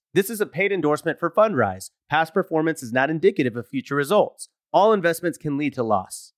This 0.13 0.29
is 0.29 0.41
a 0.41 0.45
paid 0.45 0.73
endorsement 0.73 1.19
for 1.19 1.31
Fundrise. 1.31 1.89
Past 2.09 2.33
performance 2.33 2.83
is 2.83 2.91
not 2.91 3.09
indicative 3.09 3.55
of 3.55 3.65
future 3.65 3.95
results. 3.95 4.49
All 4.73 4.91
investments 4.91 5.37
can 5.37 5.57
lead 5.57 5.73
to 5.75 5.83
loss. 5.83 6.33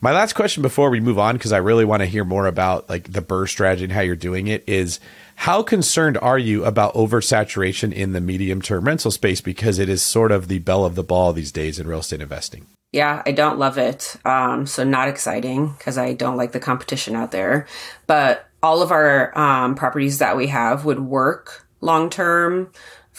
My 0.00 0.10
last 0.12 0.32
question 0.32 0.62
before 0.62 0.88
we 0.88 1.00
move 1.00 1.18
on, 1.18 1.36
because 1.36 1.52
I 1.52 1.58
really 1.58 1.84
want 1.84 2.00
to 2.00 2.06
hear 2.06 2.24
more 2.24 2.46
about 2.46 2.88
like 2.88 3.12
the 3.12 3.20
BRRRR 3.20 3.48
strategy 3.48 3.84
and 3.84 3.92
how 3.92 4.00
you're 4.00 4.16
doing 4.16 4.46
it, 4.46 4.66
is 4.66 5.00
how 5.36 5.62
concerned 5.62 6.16
are 6.22 6.38
you 6.38 6.64
about 6.64 6.94
oversaturation 6.94 7.92
in 7.92 8.12
the 8.12 8.22
medium 8.22 8.62
term 8.62 8.84
rental 8.84 9.10
space? 9.10 9.42
Because 9.42 9.78
it 9.78 9.90
is 9.90 10.02
sort 10.02 10.32
of 10.32 10.48
the 10.48 10.58
belle 10.60 10.86
of 10.86 10.94
the 10.94 11.04
ball 11.04 11.34
these 11.34 11.52
days 11.52 11.78
in 11.78 11.86
real 11.86 12.00
estate 12.00 12.22
investing. 12.22 12.68
Yeah, 12.92 13.22
I 13.26 13.32
don't 13.32 13.58
love 13.58 13.76
it. 13.76 14.16
Um, 14.24 14.66
so 14.66 14.82
not 14.82 15.08
exciting 15.08 15.74
because 15.76 15.98
I 15.98 16.14
don't 16.14 16.38
like 16.38 16.52
the 16.52 16.60
competition 16.60 17.16
out 17.16 17.32
there. 17.32 17.66
But 18.06 18.48
all 18.62 18.80
of 18.80 18.90
our 18.90 19.36
um, 19.38 19.74
properties 19.74 20.18
that 20.18 20.38
we 20.38 20.46
have 20.46 20.86
would 20.86 21.00
work 21.00 21.66
long 21.80 22.10
term 22.10 22.70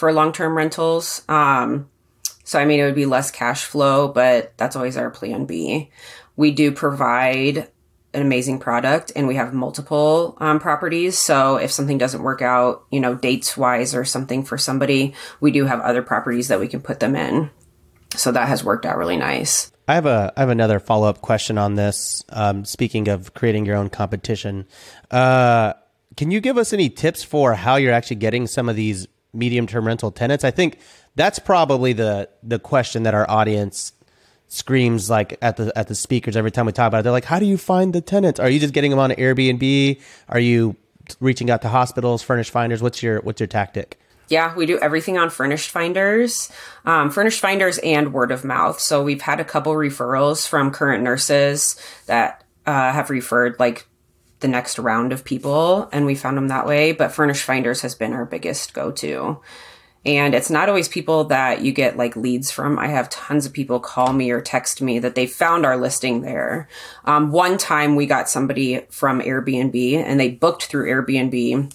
for 0.02 0.12
long 0.12 0.34
term 0.34 0.58
rentals. 0.58 1.22
Um, 1.30 1.88
so 2.44 2.60
I 2.60 2.66
mean, 2.66 2.80
it 2.80 2.86
would 2.86 2.96
be 2.96 3.06
less 3.06 3.30
cash 3.30 3.66
flow, 3.66 4.08
but 4.08 4.52
that's 4.58 4.76
always 4.76 4.98
our 4.98 5.12
plan 5.12 5.46
B. 5.46 5.92
We 6.36 6.50
do 6.50 6.72
provide 6.72 7.70
an 8.12 8.24
amazing 8.24 8.58
product 8.58 9.12
and 9.16 9.28
we 9.28 9.36
have 9.36 9.54
multiple 9.54 10.36
um, 10.40 10.60
properties. 10.60 11.20
So 11.20 11.58
if 11.58 11.72
something 11.72 12.00
doesn't 12.00 12.24
work 12.24 12.42
out, 12.42 12.84
you 12.90 13.00
know, 13.00 13.14
dates 13.14 13.56
wise 13.56 13.94
or 13.94 14.04
something 14.04 14.44
for 14.44 14.58
somebody, 14.58 15.14
we 15.40 15.52
do 15.52 15.66
have 15.66 15.80
other 15.82 16.02
properties 16.02 16.48
that 16.48 16.60
we 16.60 16.68
can 16.68 16.82
put 16.82 17.00
them 17.00 17.16
in. 17.16 17.52
So 18.16 18.32
that 18.32 18.48
has 18.48 18.64
worked 18.64 18.88
out 18.88 18.98
really 18.98 19.18
nice. 19.18 19.72
I 19.88 19.94
have 19.94 20.08
a 20.08 20.34
I 20.36 20.40
have 20.40 20.50
another 20.50 20.80
follow 20.80 21.08
up 21.08 21.22
question 21.22 21.60
on 21.60 21.76
this. 21.76 22.24
Um, 22.30 22.66
speaking 22.66 23.08
of 23.08 23.36
creating 23.36 23.68
your 23.68 23.78
own 23.78 23.92
competition, 23.92 24.66
uh, 25.12 25.74
can 26.18 26.32
you 26.32 26.42
give 26.42 26.58
us 26.58 26.74
any 26.74 26.90
tips 26.90 27.24
for 27.24 27.54
how 27.54 27.76
you're 27.76 27.94
actually 27.94 28.16
getting 28.16 28.48
some 28.48 28.68
of 28.68 28.76
these 28.76 29.08
medium 29.34 29.68
term 29.68 29.88
rental 29.88 30.12
tenants? 30.12 30.44
I 30.44 30.52
think 30.52 30.80
that's 31.16 31.40
probably 31.40 31.94
the 31.94 32.30
the 32.44 32.60
question 32.60 33.04
that 33.04 33.14
our 33.14 33.30
audience 33.30 33.94
screams 34.48 35.10
like 35.10 35.38
at 35.42 35.58
the 35.58 35.72
at 35.78 35.88
the 35.88 35.96
speakers 35.96 36.36
every 36.36 36.52
time 36.52 36.66
we 36.66 36.72
talk 36.72 36.88
about 36.88 37.00
it. 37.00 37.04
They're 37.04 37.12
like, 37.12 37.26
"How 37.26 37.40
do 37.40 37.46
you 37.46 37.58
find 37.58 37.94
the 37.94 38.02
tenants? 38.02 38.40
Are 38.40 38.50
you 38.50 38.60
just 38.60 38.74
getting 38.74 38.92
them 38.92 39.00
on 39.00 39.12
Airbnb? 39.12 40.02
Are 40.30 40.40
you 40.40 40.76
reaching 41.20 41.50
out 41.50 41.62
to 41.64 41.70
hospitals, 41.70 42.22
furnished 42.22 42.52
finders? 42.52 42.82
What's 42.82 43.02
your 43.02 43.22
what's 43.22 43.40
your 43.40 43.48
tactic?" 43.48 44.00
Yeah, 44.28 44.56
we 44.56 44.66
do 44.66 44.80
everything 44.80 45.18
on 45.18 45.30
Furnished 45.30 45.70
Finders, 45.72 46.50
um, 46.86 47.12
Furnished 47.12 47.42
Finders, 47.42 47.80
and 47.80 48.14
word 48.14 48.32
of 48.32 48.46
mouth. 48.46 48.80
So 48.80 49.04
we've 49.04 49.22
had 49.22 49.42
a 49.42 49.44
couple 49.44 49.74
referrals 49.74 50.48
from 50.48 50.72
current 50.72 51.04
nurses 51.04 51.76
that 52.06 52.46
uh, 52.66 52.94
have 52.94 53.10
referred 53.10 53.60
like 53.60 53.88
the 54.42 54.48
next 54.48 54.78
round 54.78 55.14
of 55.14 55.24
people, 55.24 55.90
and 55.92 56.06
we 56.06 56.16
found 56.16 56.38
them 56.38 56.50
that 56.50 56.66
way. 56.66 56.92
But 56.92 57.12
furnish 57.12 57.44
Finders 57.44 57.82
has 57.82 57.96
been 57.96 58.14
our 58.14 58.26
biggest 58.26 58.74
go 58.74 58.92
to. 58.92 59.40
And 60.04 60.34
it's 60.34 60.50
not 60.50 60.68
always 60.68 60.88
people 60.88 61.26
that 61.26 61.62
you 61.62 61.72
get 61.72 61.96
like 61.96 62.16
leads 62.16 62.50
from. 62.50 62.80
I 62.80 62.88
have 62.88 63.10
tons 63.10 63.46
of 63.46 63.54
people 63.54 63.80
call 63.80 64.14
me 64.14 64.32
or 64.32 64.42
text 64.42 64.82
me 64.82 64.98
that 65.00 65.14
they 65.14 65.28
found 65.28 65.64
our 65.64 65.78
listing 65.78 66.22
there. 66.22 66.68
Um, 67.06 67.32
one 67.32 67.58
time 67.60 67.96
we 67.96 68.08
got 68.08 68.28
somebody 68.28 68.82
from 68.90 69.22
Airbnb 69.22 69.96
and 69.98 70.20
they 70.20 70.30
booked 70.30 70.64
through 70.64 70.88
Airbnb 70.88 71.72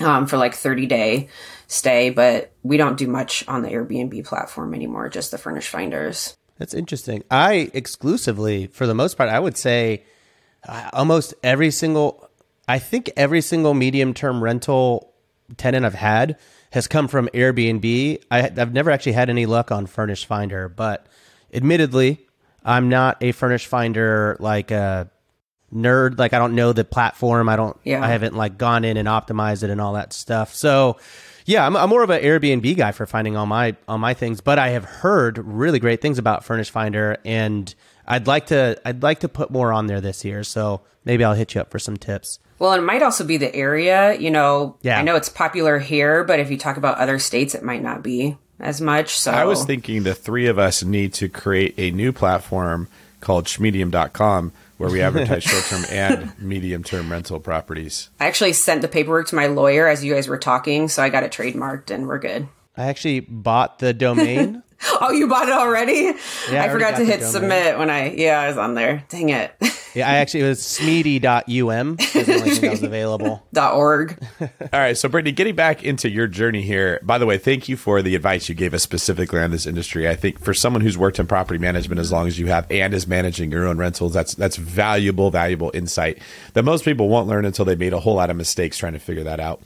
um, 0.00 0.26
for 0.26 0.36
like 0.36 0.54
30 0.54 0.86
day 0.86 1.28
stay, 1.68 2.10
but 2.10 2.52
we 2.64 2.76
don't 2.76 2.98
do 2.98 3.06
much 3.06 3.46
on 3.46 3.62
the 3.62 3.68
Airbnb 3.68 4.24
platform 4.24 4.74
anymore, 4.74 5.08
just 5.08 5.30
the 5.30 5.38
furnish 5.38 5.68
finders. 5.68 6.36
That's 6.58 6.74
interesting. 6.74 7.22
I 7.30 7.70
exclusively, 7.72 8.66
for 8.66 8.86
the 8.86 8.94
most 8.94 9.16
part, 9.16 9.30
I 9.30 9.38
would 9.38 9.56
say 9.56 10.02
almost 10.68 11.34
every 11.42 11.70
single, 11.70 12.28
I 12.68 12.78
think 12.78 13.10
every 13.16 13.40
single 13.40 13.74
medium 13.74 14.14
term 14.14 14.42
rental 14.42 15.12
tenant 15.56 15.84
I've 15.84 15.94
had 15.94 16.38
has 16.72 16.86
come 16.86 17.08
from 17.08 17.28
Airbnb. 17.34 18.22
I, 18.30 18.40
have 18.42 18.72
never 18.72 18.90
actually 18.90 19.12
had 19.12 19.30
any 19.30 19.46
luck 19.46 19.72
on 19.72 19.86
Furnished 19.86 20.26
Finder, 20.26 20.68
but 20.68 21.06
admittedly, 21.52 22.26
I'm 22.64 22.88
not 22.88 23.18
a 23.22 23.32
Furnished 23.32 23.66
Finder 23.66 24.36
like 24.38 24.70
a 24.70 25.10
nerd. 25.74 26.18
Like 26.18 26.32
I 26.32 26.38
don't 26.38 26.54
know 26.54 26.72
the 26.72 26.84
platform. 26.84 27.48
I 27.48 27.56
don't. 27.56 27.76
Yeah. 27.84 28.04
I 28.04 28.08
haven't 28.08 28.36
like 28.36 28.58
gone 28.58 28.84
in 28.84 28.96
and 28.96 29.08
optimized 29.08 29.62
it 29.62 29.70
and 29.70 29.80
all 29.80 29.94
that 29.94 30.12
stuff. 30.12 30.54
So. 30.54 30.98
Yeah, 31.46 31.66
I'm, 31.66 31.74
I'm 31.74 31.88
more 31.88 32.04
of 32.04 32.10
an 32.10 32.22
Airbnb 32.22 32.76
guy 32.76 32.92
for 32.92 33.06
finding 33.06 33.36
all 33.36 33.46
my 33.46 33.74
all 33.88 33.98
my 33.98 34.14
things, 34.14 34.40
but 34.40 34.60
I 34.60 34.68
have 34.68 34.84
heard 34.84 35.38
really 35.38 35.80
great 35.80 36.00
things 36.00 36.18
about 36.18 36.44
Furnish 36.44 36.70
Finder, 36.70 37.16
and 37.24 37.74
I'd 38.10 38.26
like 38.26 38.46
to 38.46 38.78
I'd 38.84 39.02
like 39.02 39.20
to 39.20 39.28
put 39.28 39.50
more 39.50 39.72
on 39.72 39.86
there 39.86 40.00
this 40.00 40.24
year. 40.24 40.42
So 40.44 40.82
maybe 41.04 41.24
I'll 41.24 41.34
hit 41.34 41.54
you 41.54 41.60
up 41.60 41.70
for 41.70 41.78
some 41.78 41.96
tips. 41.96 42.38
Well, 42.58 42.72
it 42.74 42.82
might 42.82 43.02
also 43.02 43.24
be 43.24 43.36
the 43.38 43.54
area. 43.54 44.14
You 44.18 44.30
know, 44.30 44.76
Yeah. 44.82 44.98
I 44.98 45.02
know 45.02 45.16
it's 45.16 45.28
popular 45.30 45.78
here, 45.78 46.24
but 46.24 46.40
if 46.40 46.50
you 46.50 46.58
talk 46.58 46.76
about 46.76 46.98
other 46.98 47.18
states, 47.18 47.54
it 47.54 47.62
might 47.62 47.82
not 47.82 48.02
be 48.02 48.36
as 48.58 48.80
much. 48.80 49.18
So 49.18 49.30
I 49.30 49.44
was 49.44 49.64
thinking 49.64 50.02
the 50.02 50.14
three 50.14 50.46
of 50.46 50.58
us 50.58 50.82
need 50.82 51.14
to 51.14 51.28
create 51.28 51.74
a 51.78 51.90
new 51.92 52.12
platform 52.12 52.88
called 53.20 53.46
schmedium.com 53.46 54.52
where 54.76 54.90
we 54.90 55.00
advertise 55.02 55.44
short 55.44 55.64
term 55.64 55.84
and 55.90 56.38
medium 56.38 56.82
term 56.82 57.10
rental 57.12 57.38
properties. 57.38 58.10
I 58.18 58.26
actually 58.26 58.54
sent 58.54 58.82
the 58.82 58.88
paperwork 58.88 59.28
to 59.28 59.36
my 59.36 59.46
lawyer 59.46 59.86
as 59.86 60.04
you 60.04 60.12
guys 60.14 60.26
were 60.28 60.38
talking, 60.38 60.88
so 60.88 61.02
I 61.02 61.10
got 61.10 61.22
it 61.22 61.32
trademarked 61.32 61.90
and 61.90 62.08
we're 62.08 62.18
good. 62.18 62.48
I 62.76 62.86
actually 62.86 63.20
bought 63.20 63.78
the 63.78 63.92
domain. 63.92 64.62
Oh, 65.02 65.10
you 65.12 65.28
bought 65.28 65.48
it 65.48 65.54
already? 65.54 66.08
I 66.50 66.58
I 66.58 66.68
forgot 66.68 66.96
to 66.96 67.04
hit 67.04 67.20
domain. 67.20 67.32
submit 67.32 67.78
when 67.78 67.90
I 67.90 68.12
yeah, 68.12 68.40
I 68.40 68.48
was 68.48 68.56
on 68.56 68.74
there. 68.74 69.04
Dang 69.08 69.28
it. 69.28 69.54
yeah, 69.94 70.08
I 70.08 70.16
actually 70.16 70.40
it 70.40 70.48
was 70.48 70.60
smeedy.um. 70.60 71.96
was 71.96 72.12
the 72.12 72.34
only 72.34 72.50
thing 72.50 72.60
that 72.62 72.70
was 72.70 72.82
available. 72.82 73.46
Dot 73.52 73.74
org. 73.74 74.18
All 74.40 74.48
right, 74.72 74.96
so 74.96 75.08
Brittany, 75.08 75.32
getting 75.32 75.54
back 75.54 75.84
into 75.84 76.08
your 76.08 76.26
journey 76.26 76.62
here. 76.62 77.00
By 77.02 77.18
the 77.18 77.26
way, 77.26 77.38
thank 77.38 77.68
you 77.68 77.76
for 77.76 78.02
the 78.02 78.14
advice 78.14 78.48
you 78.48 78.54
gave 78.54 78.74
us 78.74 78.82
specifically 78.82 79.40
on 79.40 79.50
this 79.50 79.66
industry. 79.66 80.08
I 80.08 80.16
think 80.16 80.38
for 80.38 80.54
someone 80.54 80.80
who's 80.82 80.98
worked 80.98 81.18
in 81.18 81.26
property 81.26 81.58
management 81.58 81.98
as 82.00 82.10
long 82.10 82.26
as 82.26 82.38
you 82.38 82.46
have 82.46 82.66
and 82.70 82.94
is 82.94 83.06
managing 83.06 83.52
your 83.52 83.66
own 83.66 83.78
rentals, 83.78 84.12
that's 84.12 84.34
that's 84.34 84.56
valuable, 84.56 85.30
valuable 85.30 85.70
insight 85.74 86.18
that 86.54 86.62
most 86.64 86.84
people 86.84 87.08
won't 87.08 87.28
learn 87.28 87.44
until 87.44 87.64
they 87.64 87.76
made 87.76 87.92
a 87.92 88.00
whole 88.00 88.14
lot 88.14 88.30
of 88.30 88.36
mistakes 88.36 88.78
trying 88.78 88.94
to 88.94 88.98
figure 88.98 89.24
that 89.24 89.40
out. 89.40 89.62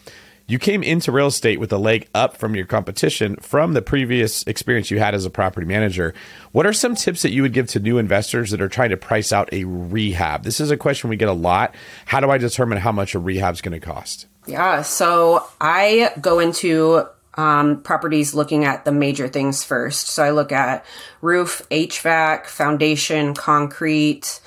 You 0.46 0.58
came 0.58 0.82
into 0.82 1.10
real 1.10 1.28
estate 1.28 1.58
with 1.58 1.72
a 1.72 1.78
leg 1.78 2.06
up 2.14 2.36
from 2.36 2.54
your 2.54 2.66
competition 2.66 3.36
from 3.36 3.72
the 3.72 3.80
previous 3.80 4.42
experience 4.42 4.90
you 4.90 4.98
had 4.98 5.14
as 5.14 5.24
a 5.24 5.30
property 5.30 5.66
manager. 5.66 6.12
What 6.52 6.66
are 6.66 6.72
some 6.74 6.94
tips 6.94 7.22
that 7.22 7.32
you 7.32 7.40
would 7.40 7.54
give 7.54 7.68
to 7.68 7.80
new 7.80 7.96
investors 7.96 8.50
that 8.50 8.60
are 8.60 8.68
trying 8.68 8.90
to 8.90 8.98
price 8.98 9.32
out 9.32 9.48
a 9.52 9.64
rehab? 9.64 10.42
This 10.42 10.60
is 10.60 10.70
a 10.70 10.76
question 10.76 11.08
we 11.08 11.16
get 11.16 11.30
a 11.30 11.32
lot. 11.32 11.74
How 12.04 12.20
do 12.20 12.30
I 12.30 12.36
determine 12.36 12.76
how 12.76 12.92
much 12.92 13.14
a 13.14 13.18
rehab 13.18 13.54
is 13.54 13.62
going 13.62 13.72
to 13.72 13.80
cost? 13.80 14.26
Yeah, 14.46 14.82
so 14.82 15.46
I 15.62 16.12
go 16.20 16.40
into 16.40 17.06
um, 17.38 17.80
properties 17.80 18.34
looking 18.34 18.66
at 18.66 18.84
the 18.84 18.92
major 18.92 19.28
things 19.28 19.64
first. 19.64 20.08
So 20.08 20.22
I 20.22 20.30
look 20.30 20.52
at 20.52 20.84
roof, 21.22 21.62
HVAC, 21.70 22.46
foundation, 22.46 23.32
concrete, 23.32 24.40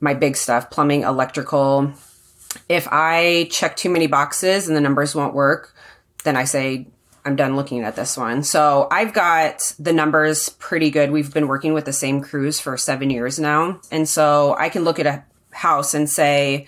my 0.00 0.14
big 0.14 0.36
stuff, 0.36 0.68
plumbing, 0.68 1.02
electrical. 1.02 1.92
If 2.68 2.88
I 2.90 3.48
check 3.50 3.76
too 3.76 3.90
many 3.90 4.06
boxes 4.06 4.68
and 4.68 4.76
the 4.76 4.80
numbers 4.80 5.14
won't 5.14 5.34
work, 5.34 5.74
then 6.24 6.36
I 6.36 6.44
say, 6.44 6.86
I'm 7.24 7.36
done 7.36 7.56
looking 7.56 7.82
at 7.84 7.96
this 7.96 8.16
one. 8.16 8.42
So 8.42 8.88
I've 8.90 9.12
got 9.12 9.74
the 9.78 9.92
numbers 9.92 10.48
pretty 10.48 10.90
good. 10.90 11.10
We've 11.10 11.32
been 11.32 11.48
working 11.48 11.72
with 11.72 11.84
the 11.84 11.92
same 11.92 12.20
crews 12.20 12.58
for 12.58 12.76
seven 12.76 13.10
years 13.10 13.38
now. 13.38 13.80
And 13.90 14.08
so 14.08 14.56
I 14.58 14.68
can 14.68 14.84
look 14.84 14.98
at 14.98 15.06
a 15.06 15.24
house 15.52 15.94
and 15.94 16.10
say, 16.10 16.66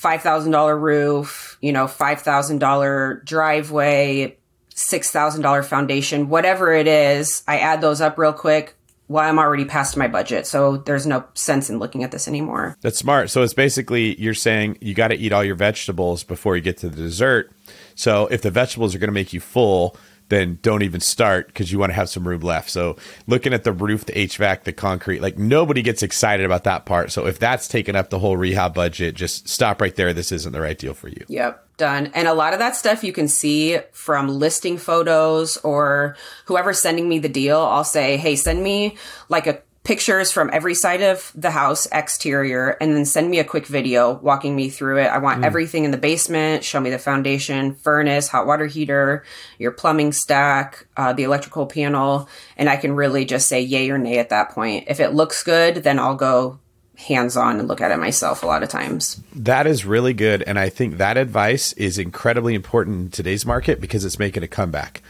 $5,000 0.00 0.80
roof, 0.80 1.58
you 1.60 1.72
know, 1.72 1.84
$5,000 1.84 3.24
driveway, 3.24 4.38
$6,000 4.74 5.64
foundation, 5.64 6.28
whatever 6.30 6.72
it 6.72 6.86
is, 6.86 7.42
I 7.46 7.58
add 7.58 7.82
those 7.82 8.00
up 8.00 8.16
real 8.16 8.32
quick. 8.32 8.76
Well, 9.10 9.28
I'm 9.28 9.40
already 9.40 9.64
past 9.64 9.96
my 9.96 10.06
budget. 10.06 10.46
So 10.46 10.76
there's 10.76 11.04
no 11.04 11.24
sense 11.34 11.68
in 11.68 11.80
looking 11.80 12.04
at 12.04 12.12
this 12.12 12.28
anymore. 12.28 12.76
That's 12.80 12.96
smart. 12.96 13.28
So 13.28 13.42
it's 13.42 13.52
basically 13.52 14.14
you're 14.20 14.34
saying 14.34 14.78
you 14.80 14.94
got 14.94 15.08
to 15.08 15.16
eat 15.16 15.32
all 15.32 15.42
your 15.42 15.56
vegetables 15.56 16.22
before 16.22 16.54
you 16.54 16.62
get 16.62 16.76
to 16.76 16.88
the 16.88 16.94
dessert. 16.94 17.50
So 17.96 18.28
if 18.28 18.42
the 18.42 18.52
vegetables 18.52 18.94
are 18.94 19.00
going 19.00 19.08
to 19.08 19.12
make 19.12 19.32
you 19.32 19.40
full, 19.40 19.96
then 20.30 20.58
don't 20.62 20.82
even 20.82 21.00
start 21.00 21.48
because 21.48 21.70
you 21.70 21.78
want 21.78 21.90
to 21.90 21.94
have 21.94 22.08
some 22.08 22.26
room 22.26 22.40
left. 22.40 22.70
So 22.70 22.96
looking 23.26 23.52
at 23.52 23.64
the 23.64 23.72
roof, 23.72 24.06
the 24.06 24.12
HVAC, 24.12 24.64
the 24.64 24.72
concrete, 24.72 25.20
like 25.20 25.36
nobody 25.36 25.82
gets 25.82 26.02
excited 26.02 26.46
about 26.46 26.64
that 26.64 26.86
part. 26.86 27.12
So 27.12 27.26
if 27.26 27.38
that's 27.38 27.68
taking 27.68 27.96
up 27.96 28.10
the 28.10 28.18
whole 28.18 28.36
rehab 28.36 28.74
budget, 28.74 29.14
just 29.14 29.48
stop 29.48 29.80
right 29.80 29.94
there. 29.94 30.12
This 30.14 30.32
isn't 30.32 30.52
the 30.52 30.60
right 30.60 30.78
deal 30.78 30.94
for 30.94 31.08
you. 31.08 31.24
Yep, 31.28 31.76
done. 31.76 32.10
And 32.14 32.26
a 32.26 32.34
lot 32.34 32.52
of 32.52 32.60
that 32.60 32.76
stuff 32.76 33.04
you 33.04 33.12
can 33.12 33.28
see 33.28 33.78
from 33.92 34.28
listing 34.28 34.78
photos 34.78 35.56
or 35.58 36.16
whoever's 36.46 36.78
sending 36.78 37.08
me 37.08 37.18
the 37.18 37.28
deal. 37.28 37.58
I'll 37.58 37.84
say, 37.84 38.16
hey, 38.16 38.36
send 38.36 38.62
me 38.62 38.96
like 39.28 39.46
a 39.46 39.60
pictures 39.82 40.30
from 40.30 40.50
every 40.52 40.74
side 40.74 41.00
of 41.00 41.32
the 41.34 41.50
house 41.50 41.86
exterior 41.90 42.76
and 42.80 42.94
then 42.94 43.04
send 43.04 43.30
me 43.30 43.38
a 43.38 43.44
quick 43.44 43.66
video 43.66 44.12
walking 44.12 44.54
me 44.54 44.68
through 44.68 44.98
it. 44.98 45.06
I 45.06 45.18
want 45.18 45.44
everything 45.44 45.84
in 45.84 45.90
the 45.90 45.96
basement, 45.96 46.64
show 46.64 46.80
me 46.80 46.90
the 46.90 46.98
foundation, 46.98 47.74
furnace, 47.74 48.28
hot 48.28 48.46
water 48.46 48.66
heater, 48.66 49.24
your 49.58 49.70
plumbing 49.70 50.12
stack, 50.12 50.86
uh, 50.96 51.14
the 51.14 51.22
electrical 51.22 51.66
panel, 51.66 52.28
and 52.56 52.68
I 52.68 52.76
can 52.76 52.92
really 52.92 53.24
just 53.24 53.48
say 53.48 53.62
yay 53.62 53.90
or 53.90 53.98
nay 53.98 54.18
at 54.18 54.28
that 54.28 54.50
point. 54.50 54.84
If 54.88 55.00
it 55.00 55.14
looks 55.14 55.42
good, 55.42 55.76
then 55.76 55.98
I'll 55.98 56.14
go 56.14 56.58
hands 56.96 57.36
on 57.36 57.58
and 57.58 57.66
look 57.66 57.80
at 57.80 57.90
it 57.90 57.96
myself 57.96 58.42
a 58.42 58.46
lot 58.46 58.62
of 58.62 58.68
times. 58.68 59.22
That 59.34 59.66
is 59.66 59.86
really 59.86 60.12
good. 60.12 60.42
And 60.42 60.58
I 60.58 60.68
think 60.68 60.98
that 60.98 61.16
advice 61.16 61.72
is 61.74 61.98
incredibly 61.98 62.54
important 62.54 62.96
in 62.96 63.10
today's 63.10 63.46
market 63.46 63.80
because 63.80 64.04
it's 64.04 64.18
making 64.18 64.42
a 64.42 64.48
comeback. 64.48 65.02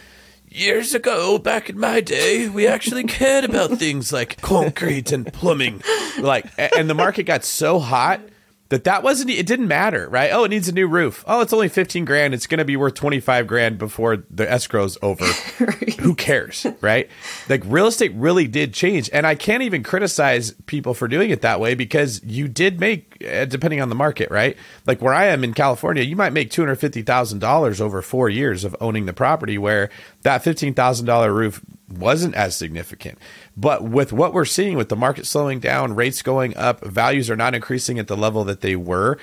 Years 0.52 0.96
ago, 0.96 1.38
back 1.38 1.70
in 1.70 1.78
my 1.78 2.00
day, 2.00 2.48
we 2.48 2.66
actually 2.66 3.04
cared 3.18 3.44
about 3.44 3.78
things 3.78 4.12
like 4.12 4.40
concrete 4.40 5.12
and 5.12 5.32
plumbing. 5.32 5.80
Like, 6.18 6.46
and 6.58 6.90
the 6.90 6.94
market 6.94 7.22
got 7.22 7.44
so 7.44 7.78
hot 7.78 8.20
that 8.70 8.84
that 8.84 9.02
wasn't, 9.02 9.30
it 9.30 9.46
didn't 9.46 9.68
matter, 9.68 10.08
right? 10.08 10.30
Oh, 10.32 10.44
it 10.44 10.48
needs 10.48 10.68
a 10.68 10.72
new 10.72 10.86
roof. 10.86 11.24
Oh, 11.26 11.40
it's 11.40 11.52
only 11.52 11.68
15 11.68 12.04
grand. 12.04 12.34
It's 12.34 12.46
going 12.46 12.58
to 12.58 12.64
be 12.64 12.76
worth 12.76 12.94
25 12.94 13.46
grand 13.46 13.78
before 13.78 14.18
the 14.30 14.46
escrow's 14.46 14.96
over. 15.02 15.24
Who 16.00 16.14
cares, 16.14 16.64
right? 16.80 17.10
Like 17.48 17.62
real 17.66 17.88
estate 17.88 18.12
really 18.14 18.46
did 18.46 18.72
change. 18.72 19.10
And 19.12 19.26
I 19.26 19.34
can't 19.34 19.64
even 19.64 19.82
criticize 19.82 20.52
people 20.66 20.94
for 20.94 21.08
doing 21.08 21.30
it 21.30 21.42
that 21.42 21.58
way 21.58 21.74
because 21.74 22.22
you 22.24 22.46
did 22.46 22.78
make, 22.78 23.24
uh, 23.28 23.44
depending 23.44 23.80
on 23.80 23.88
the 23.88 23.96
market, 23.96 24.30
right? 24.30 24.56
Like 24.86 25.02
where 25.02 25.14
I 25.14 25.26
am 25.26 25.42
in 25.42 25.52
California, 25.52 26.04
you 26.04 26.14
might 26.14 26.32
make 26.32 26.50
$250,000 26.50 27.80
over 27.80 28.02
four 28.02 28.28
years 28.28 28.62
of 28.62 28.76
owning 28.80 29.06
the 29.06 29.12
property 29.12 29.58
where 29.58 29.90
that 30.22 30.44
$15,000 30.44 31.34
roof 31.34 31.60
wasn't 31.90 32.34
as 32.36 32.56
significant. 32.56 33.18
But 33.56 33.84
with 33.84 34.12
what 34.12 34.32
we're 34.32 34.44
seeing 34.44 34.76
with 34.76 34.88
the 34.88 34.96
market 34.96 35.26
slowing 35.26 35.60
down, 35.60 35.94
rates 35.94 36.22
going 36.22 36.56
up, 36.56 36.84
values 36.84 37.28
are 37.28 37.36
not 37.36 37.54
increasing 37.54 37.98
at 37.98 38.06
the 38.06 38.16
level 38.16 38.44
that 38.44 38.60
they 38.60 38.76
were. 38.76 39.18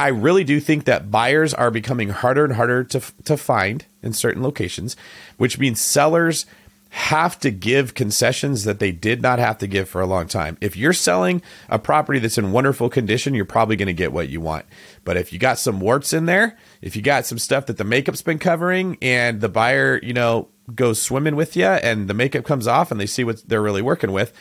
I 0.00 0.08
really 0.08 0.44
do 0.44 0.58
think 0.60 0.84
that 0.84 1.10
buyers 1.10 1.54
are 1.54 1.70
becoming 1.70 2.08
harder 2.08 2.44
and 2.44 2.54
harder 2.54 2.82
to 2.84 3.00
to 3.24 3.36
find 3.36 3.84
in 4.02 4.12
certain 4.12 4.42
locations, 4.42 4.96
which 5.36 5.58
means 5.58 5.80
sellers 5.80 6.46
have 6.92 7.40
to 7.40 7.50
give 7.50 7.94
concessions 7.94 8.64
that 8.64 8.78
they 8.78 8.92
did 8.92 9.22
not 9.22 9.38
have 9.38 9.56
to 9.56 9.66
give 9.66 9.88
for 9.88 10.02
a 10.02 10.06
long 10.06 10.26
time. 10.26 10.58
If 10.60 10.76
you're 10.76 10.92
selling 10.92 11.40
a 11.70 11.78
property 11.78 12.18
that's 12.18 12.36
in 12.36 12.52
wonderful 12.52 12.90
condition, 12.90 13.32
you're 13.32 13.46
probably 13.46 13.76
going 13.76 13.86
to 13.86 13.94
get 13.94 14.12
what 14.12 14.28
you 14.28 14.42
want. 14.42 14.66
But 15.02 15.16
if 15.16 15.32
you 15.32 15.38
got 15.38 15.58
some 15.58 15.80
warts 15.80 16.12
in 16.12 16.26
there, 16.26 16.58
if 16.82 16.94
you 16.94 17.00
got 17.00 17.24
some 17.24 17.38
stuff 17.38 17.64
that 17.66 17.78
the 17.78 17.84
makeup's 17.84 18.20
been 18.20 18.38
covering 18.38 18.98
and 19.00 19.40
the 19.40 19.48
buyer, 19.48 20.00
you 20.02 20.12
know, 20.12 20.48
goes 20.74 21.00
swimming 21.00 21.36
with 21.36 21.56
you 21.56 21.66
and 21.66 22.08
the 22.08 22.14
makeup 22.14 22.44
comes 22.44 22.66
off 22.66 22.90
and 22.90 23.00
they 23.00 23.06
see 23.06 23.24
what 23.24 23.46
they're 23.48 23.62
really 23.62 23.82
working 23.82 24.12
with, 24.12 24.32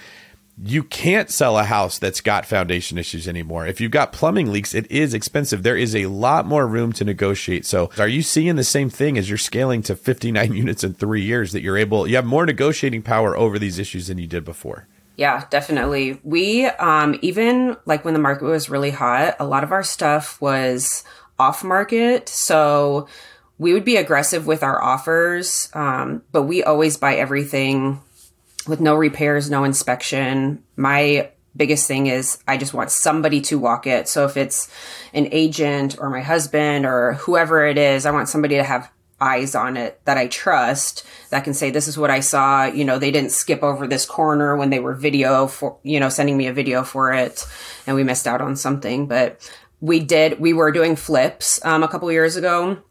you 0.63 0.83
can't 0.83 1.29
sell 1.29 1.57
a 1.57 1.63
house 1.63 1.97
that's 1.97 2.21
got 2.21 2.45
foundation 2.45 2.97
issues 2.97 3.27
anymore. 3.27 3.65
If 3.65 3.81
you've 3.81 3.91
got 3.91 4.11
plumbing 4.11 4.51
leaks, 4.51 4.75
it 4.75 4.89
is 4.91 5.13
expensive. 5.13 5.63
There 5.63 5.77
is 5.77 5.95
a 5.95 6.05
lot 6.07 6.45
more 6.45 6.67
room 6.67 6.93
to 6.93 7.03
negotiate. 7.03 7.65
So, 7.65 7.89
are 7.97 8.07
you 8.07 8.21
seeing 8.21 8.55
the 8.55 8.63
same 8.63 8.89
thing 8.89 9.17
as 9.17 9.29
you're 9.29 9.37
scaling 9.37 9.81
to 9.83 9.95
59 9.95 10.53
units 10.55 10.83
in 10.83 10.93
3 10.93 11.21
years 11.21 11.51
that 11.53 11.61
you're 11.61 11.77
able 11.77 12.07
you 12.07 12.15
have 12.15 12.25
more 12.25 12.45
negotiating 12.45 13.01
power 13.01 13.35
over 13.35 13.57
these 13.57 13.79
issues 13.79 14.07
than 14.07 14.17
you 14.17 14.27
did 14.27 14.45
before? 14.45 14.87
Yeah, 15.15 15.45
definitely. 15.49 16.19
We 16.23 16.65
um 16.65 17.17
even 17.21 17.77
like 17.85 18.05
when 18.05 18.13
the 18.13 18.19
market 18.19 18.45
was 18.45 18.69
really 18.69 18.91
hot, 18.91 19.35
a 19.39 19.45
lot 19.45 19.63
of 19.63 19.71
our 19.71 19.83
stuff 19.83 20.39
was 20.41 21.03
off 21.39 21.63
market, 21.63 22.29
so 22.29 23.07
we 23.61 23.73
would 23.73 23.85
be 23.85 23.95
aggressive 23.95 24.47
with 24.47 24.63
our 24.63 24.81
offers, 24.81 25.69
um, 25.75 26.23
but 26.31 26.43
we 26.43 26.63
always 26.63 26.97
buy 26.97 27.13
everything 27.13 28.01
with 28.67 28.79
no 28.79 28.95
repairs, 28.95 29.51
no 29.51 29.63
inspection. 29.65 30.63
My 30.75 31.29
biggest 31.55 31.87
thing 31.87 32.07
is 32.07 32.39
I 32.47 32.57
just 32.57 32.73
want 32.73 32.89
somebody 32.89 33.39
to 33.41 33.59
walk 33.59 33.85
it. 33.85 34.07
So 34.07 34.25
if 34.25 34.35
it's 34.35 34.67
an 35.13 35.29
agent 35.31 35.99
or 35.99 36.09
my 36.09 36.21
husband 36.21 36.87
or 36.87 37.13
whoever 37.13 37.63
it 37.67 37.77
is, 37.77 38.07
I 38.07 38.11
want 38.11 38.29
somebody 38.29 38.55
to 38.55 38.63
have 38.63 38.91
eyes 39.19 39.53
on 39.53 39.77
it 39.77 40.01
that 40.05 40.17
I 40.17 40.25
trust 40.25 41.05
that 41.29 41.43
can 41.43 41.53
say, 41.53 41.69
this 41.69 41.87
is 41.87 41.99
what 41.99 42.09
I 42.09 42.21
saw. 42.21 42.65
You 42.65 42.83
know, 42.83 42.97
they 42.97 43.11
didn't 43.11 43.31
skip 43.31 43.61
over 43.61 43.85
this 43.85 44.07
corner 44.07 44.57
when 44.57 44.71
they 44.71 44.79
were 44.79 44.95
video 44.95 45.45
for, 45.45 45.77
you 45.83 45.99
know, 45.99 46.09
sending 46.09 46.35
me 46.35 46.47
a 46.47 46.53
video 46.53 46.81
for 46.81 47.13
it 47.13 47.45
and 47.85 47.95
we 47.95 48.03
missed 48.03 48.25
out 48.25 48.41
on 48.41 48.55
something. 48.55 49.05
But 49.05 49.47
we 49.81 49.99
did, 49.99 50.39
we 50.39 50.51
were 50.51 50.71
doing 50.71 50.95
flips 50.95 51.63
um, 51.63 51.83
a 51.83 51.87
couple 51.87 52.11
years 52.11 52.35
ago. 52.35 52.81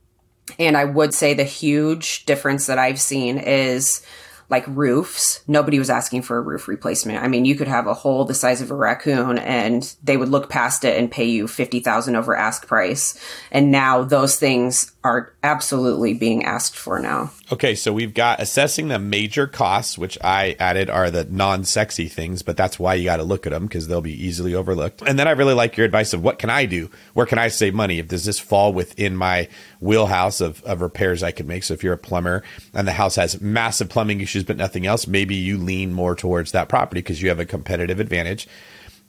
And 0.59 0.76
I 0.76 0.84
would 0.84 1.14
say 1.14 1.34
the 1.34 1.45
huge 1.45 2.26
difference 2.26 2.66
that 2.66 2.78
I've 2.78 3.01
seen 3.01 3.38
is 3.38 4.05
like 4.51 4.64
roofs, 4.66 5.43
nobody 5.47 5.78
was 5.78 5.91
asking 5.91 6.22
for 6.22 6.36
a 6.36 6.41
roof 6.41 6.66
replacement. 6.66 7.22
I 7.22 7.28
mean, 7.28 7.45
you 7.45 7.55
could 7.55 7.68
have 7.68 7.86
a 7.86 7.95
hole 7.95 8.24
the 8.24 8.34
size 8.34 8.61
of 8.61 8.72
a 8.72 8.74
raccoon 8.74 9.38
and 9.38 9.95
they 10.03 10.16
would 10.16 10.28
look 10.28 10.51
past 10.51 10.84
it 10.84 10.99
and 10.99 11.11
pay 11.11 11.26
you 11.26 11.47
50,000 11.47 12.16
over 12.16 12.34
ask 12.34 12.66
price. 12.66 13.18
And 13.53 13.70
now 13.70 14.03
those 14.03 14.36
things 14.36 14.93
are 15.05 15.32
absolutely 15.45 16.14
being 16.14 16.45
asked 16.45 16.76
for 16.76 16.99
now. 16.99 17.30
Okay, 17.53 17.74
so 17.74 17.92
we've 17.92 18.14
got 18.14 18.40
assessing 18.40 18.86
the 18.86 18.98
major 19.01 19.48
costs, 19.48 19.98
which 19.98 20.16
I 20.22 20.55
added 20.61 20.88
are 20.88 21.11
the 21.11 21.24
non 21.24 21.64
sexy 21.64 22.07
things, 22.07 22.42
but 22.42 22.57
that's 22.57 22.78
why 22.78 22.94
you 22.94 23.05
got 23.05 23.16
to 23.16 23.24
look 23.24 23.44
at 23.44 23.51
them 23.51 23.66
because 23.66 23.88
they'll 23.88 24.01
be 24.01 24.24
easily 24.24 24.55
overlooked. 24.55 25.03
And 25.03 25.18
then 25.18 25.26
I 25.26 25.32
really 25.32 25.55
like 25.55 25.76
your 25.76 25.84
advice 25.84 26.12
of 26.12 26.22
what 26.22 26.38
can 26.38 26.48
I 26.48 26.66
do? 26.66 26.90
Where 27.12 27.26
can 27.26 27.38
I 27.38 27.48
save 27.48 27.74
money? 27.74 27.98
If 27.98 28.07
does 28.07 28.24
this 28.24 28.38
fall 28.38 28.72
within 28.72 29.16
my 29.16 29.48
wheelhouse 29.80 30.40
of, 30.40 30.62
of 30.62 30.80
repairs 30.80 31.24
I 31.24 31.32
could 31.32 31.48
make? 31.48 31.64
So 31.64 31.74
if 31.74 31.82
you're 31.82 31.92
a 31.92 31.98
plumber 31.98 32.44
and 32.72 32.86
the 32.86 32.92
house 32.92 33.16
has 33.16 33.40
massive 33.40 33.88
plumbing 33.88 34.20
issues, 34.20 34.44
but 34.44 34.57
nothing 34.57 34.86
else, 34.86 35.09
maybe 35.09 35.34
you 35.34 35.59
lean 35.59 35.92
more 35.92 36.14
towards 36.14 36.53
that 36.53 36.68
property 36.68 37.01
because 37.01 37.20
you 37.20 37.30
have 37.30 37.40
a 37.40 37.46
competitive 37.46 37.98
advantage. 37.98 38.46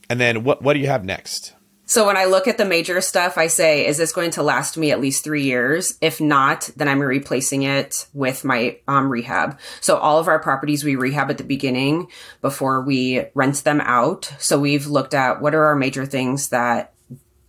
And 0.09 0.19
then 0.19 0.43
what, 0.43 0.63
what 0.63 0.73
do 0.73 0.79
you 0.79 0.87
have 0.87 1.05
next? 1.05 1.53
So 1.91 2.07
when 2.07 2.15
I 2.15 2.23
look 2.23 2.47
at 2.47 2.57
the 2.57 2.63
major 2.63 3.01
stuff, 3.01 3.37
I 3.37 3.47
say, 3.47 3.85
is 3.85 3.97
this 3.97 4.13
going 4.13 4.31
to 4.31 4.43
last 4.43 4.77
me 4.77 4.91
at 4.91 5.01
least 5.01 5.25
three 5.25 5.43
years? 5.43 5.97
If 5.99 6.21
not, 6.21 6.69
then 6.77 6.87
I'm 6.87 7.01
replacing 7.01 7.63
it 7.63 8.07
with 8.13 8.45
my 8.45 8.77
um, 8.87 9.09
rehab. 9.09 9.59
So 9.81 9.97
all 9.97 10.17
of 10.17 10.29
our 10.29 10.39
properties 10.39 10.85
we 10.85 10.95
rehab 10.95 11.29
at 11.29 11.37
the 11.37 11.43
beginning 11.43 12.07
before 12.39 12.79
we 12.79 13.25
rent 13.33 13.65
them 13.65 13.81
out. 13.81 14.31
So 14.39 14.57
we've 14.57 14.87
looked 14.87 15.13
at 15.13 15.41
what 15.41 15.53
are 15.53 15.65
our 15.65 15.75
major 15.75 16.05
things 16.05 16.47
that 16.47 16.93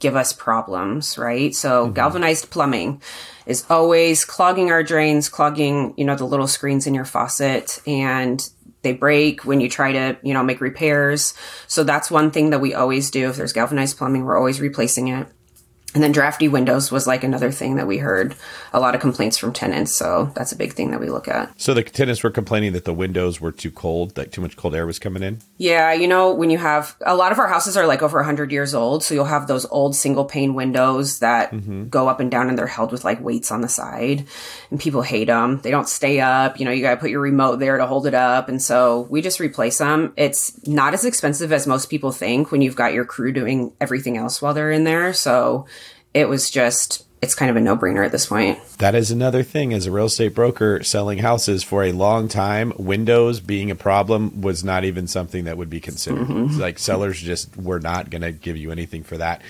give 0.01 0.17
us 0.17 0.33
problems, 0.33 1.17
right? 1.17 1.55
So 1.55 1.85
mm-hmm. 1.85 1.95
galvanized 1.95 2.51
plumbing 2.51 3.01
is 3.47 3.65
always 3.71 4.25
clogging 4.25 4.73
our 4.73 4.83
drains, 4.83 5.29
clogging, 5.29 5.95
you 5.97 6.05
know, 6.05 6.17
the 6.17 6.25
little 6.25 6.49
screens 6.49 6.89
in 6.89 6.95
your 6.95 7.05
faucet 7.05 7.81
and 7.87 8.45
they 8.83 8.93
break 8.93 9.45
when 9.45 9.61
you 9.61 9.69
try 9.69 9.93
to, 9.93 10.19
you 10.23 10.35
know, 10.35 10.43
make 10.43 10.61
repairs. 10.61 11.35
So 11.67 11.85
that's 11.85 12.11
one 12.11 12.31
thing 12.31 12.51
that 12.51 12.61
we 12.61 12.75
always 12.75 13.11
do. 13.11 13.29
If 13.29 13.37
there's 13.37 13.53
galvanized 13.53 13.97
plumbing, 13.97 14.25
we're 14.25 14.37
always 14.37 14.61
replacing 14.61 15.09
it. 15.09 15.27
And 15.95 16.03
then 16.03 16.13
drafty 16.13 16.49
windows 16.49 16.91
was 16.91 17.07
like 17.07 17.23
another 17.23 17.51
thing 17.51 17.77
that 17.77 17.87
we 17.87 17.99
heard 17.99 18.35
a 18.73 18.81
lot 18.81 18.95
of 18.95 19.01
complaints 19.01 19.37
from 19.37 19.53
tenants. 19.53 19.95
So 19.95 20.33
that's 20.35 20.53
a 20.53 20.57
big 20.57 20.73
thing 20.73 20.91
that 20.91 21.01
we 21.01 21.11
look 21.11 21.29
at. 21.29 21.53
So 21.61 21.75
the 21.75 21.83
tenants 21.83 22.23
were 22.23 22.31
complaining 22.31 22.73
that 22.73 22.87
the 22.87 22.95
windows 22.95 23.41
were 23.41 23.53
too 23.53 23.71
cold, 23.71 24.15
that 24.15 24.33
too 24.33 24.41
much 24.41 24.57
cold 24.57 24.75
air 24.75 24.87
was 24.87 24.99
coming 24.99 25.23
in? 25.23 25.41
Yeah. 25.59 25.93
You 25.93 26.09
know, 26.09 26.33
when 26.33 26.49
you 26.49 26.59
have 26.59 26.97
a 27.05 27.15
lot 27.15 27.31
of 27.31 27.39
our 27.39 27.49
houses 27.49 27.77
are 27.77 27.87
like 27.87 28.03
over 28.03 28.19
100 28.19 28.53
years 28.53 28.75
old. 28.75 29.05
So 29.05 29.15
you'll 29.15 29.27
have 29.27 29.47
those 29.47 29.67
old 29.67 29.95
single 29.95 30.25
pane 30.25 30.55
windows 30.55 31.19
that 31.19 31.53
mm-hmm. 31.53 31.89
go 31.89 32.09
up 32.09 32.21
and 32.21 32.31
down 32.31 32.49
and 32.49 32.59
they're 32.59 32.67
held 32.67 32.91
with 32.91 33.05
like 33.05 33.21
weights 33.21 33.51
on 33.53 33.61
the 33.61 33.69
side. 33.69 34.27
And 34.71 34.81
people 34.81 35.03
hate 35.03 35.27
them. 35.27 35.61
They 35.63 35.71
don't 35.71 35.89
stay 35.89 36.21
up. 36.21 36.59
You 36.59 36.65
know, 36.65 36.71
you 36.71 36.83
got 36.83 36.95
to 36.95 37.01
put 37.01 37.11
your 37.11 37.21
remote 37.21 37.57
there 37.57 37.77
to 37.77 37.87
hold 37.87 38.07
it 38.07 38.15
up. 38.15 38.49
And 38.49 38.63
so 38.63 39.03
we 39.11 39.21
just 39.21 39.41
replace 39.41 39.79
them. 39.79 40.15
It's 40.17 40.67
not 40.67 40.95
as 40.95 41.05
expensive 41.05 41.53
as 41.53 41.67
most 41.67 41.91
people 41.91 42.13
think 42.13 42.51
when 42.51 42.63
you've 42.63 42.77
got 42.77 42.95
your 42.95 43.05
crew 43.05 43.33
doing 43.33 43.73
everything 43.81 44.17
else 44.17 44.41
while 44.41 44.55
they're 44.55 44.71
in 44.71 44.85
there. 44.85 45.13
So 45.13 45.67
it 46.15 46.29
was 46.29 46.51
just 46.51 47.05
it's 47.23 47.37
kind 47.37 47.51
of 47.51 47.57
a 47.57 47.61
no-brainer 47.61 48.05
at 48.05 48.11
this 48.11 48.27
point. 48.27 48.59
That 48.79 48.97
is 48.97 49.13
another 49.13 49.45
thing 49.45 49.73
as 49.73 49.87
a 49.87 49.93
real 49.93 50.07
estate 50.07 50.35
broker 50.35 50.83
selling 50.83 51.19
houses 51.19 51.63
for 51.63 51.85
a 51.85 51.93
long 51.93 52.27
time, 52.27 52.73
windows 52.77 53.39
being 53.39 53.71
a 53.71 53.77
problem 53.77 54.41
was 54.41 54.65
not 54.65 54.85
even 54.85 55.07
something 55.07 55.45
that 55.45 55.57
would 55.57 55.71
be 55.71 55.79
considered. 55.79 56.27
Mm-hmm. 56.27 56.61
Like 56.61 56.81
sellers 56.81 57.21
just 57.21 57.57
were 57.57 57.79
not 57.79 58.11
going 58.11 58.23
to 58.23 58.33
give 58.33 58.57
you 58.57 58.73
anything 58.73 59.05
for 59.05 59.17
that. 59.19 59.41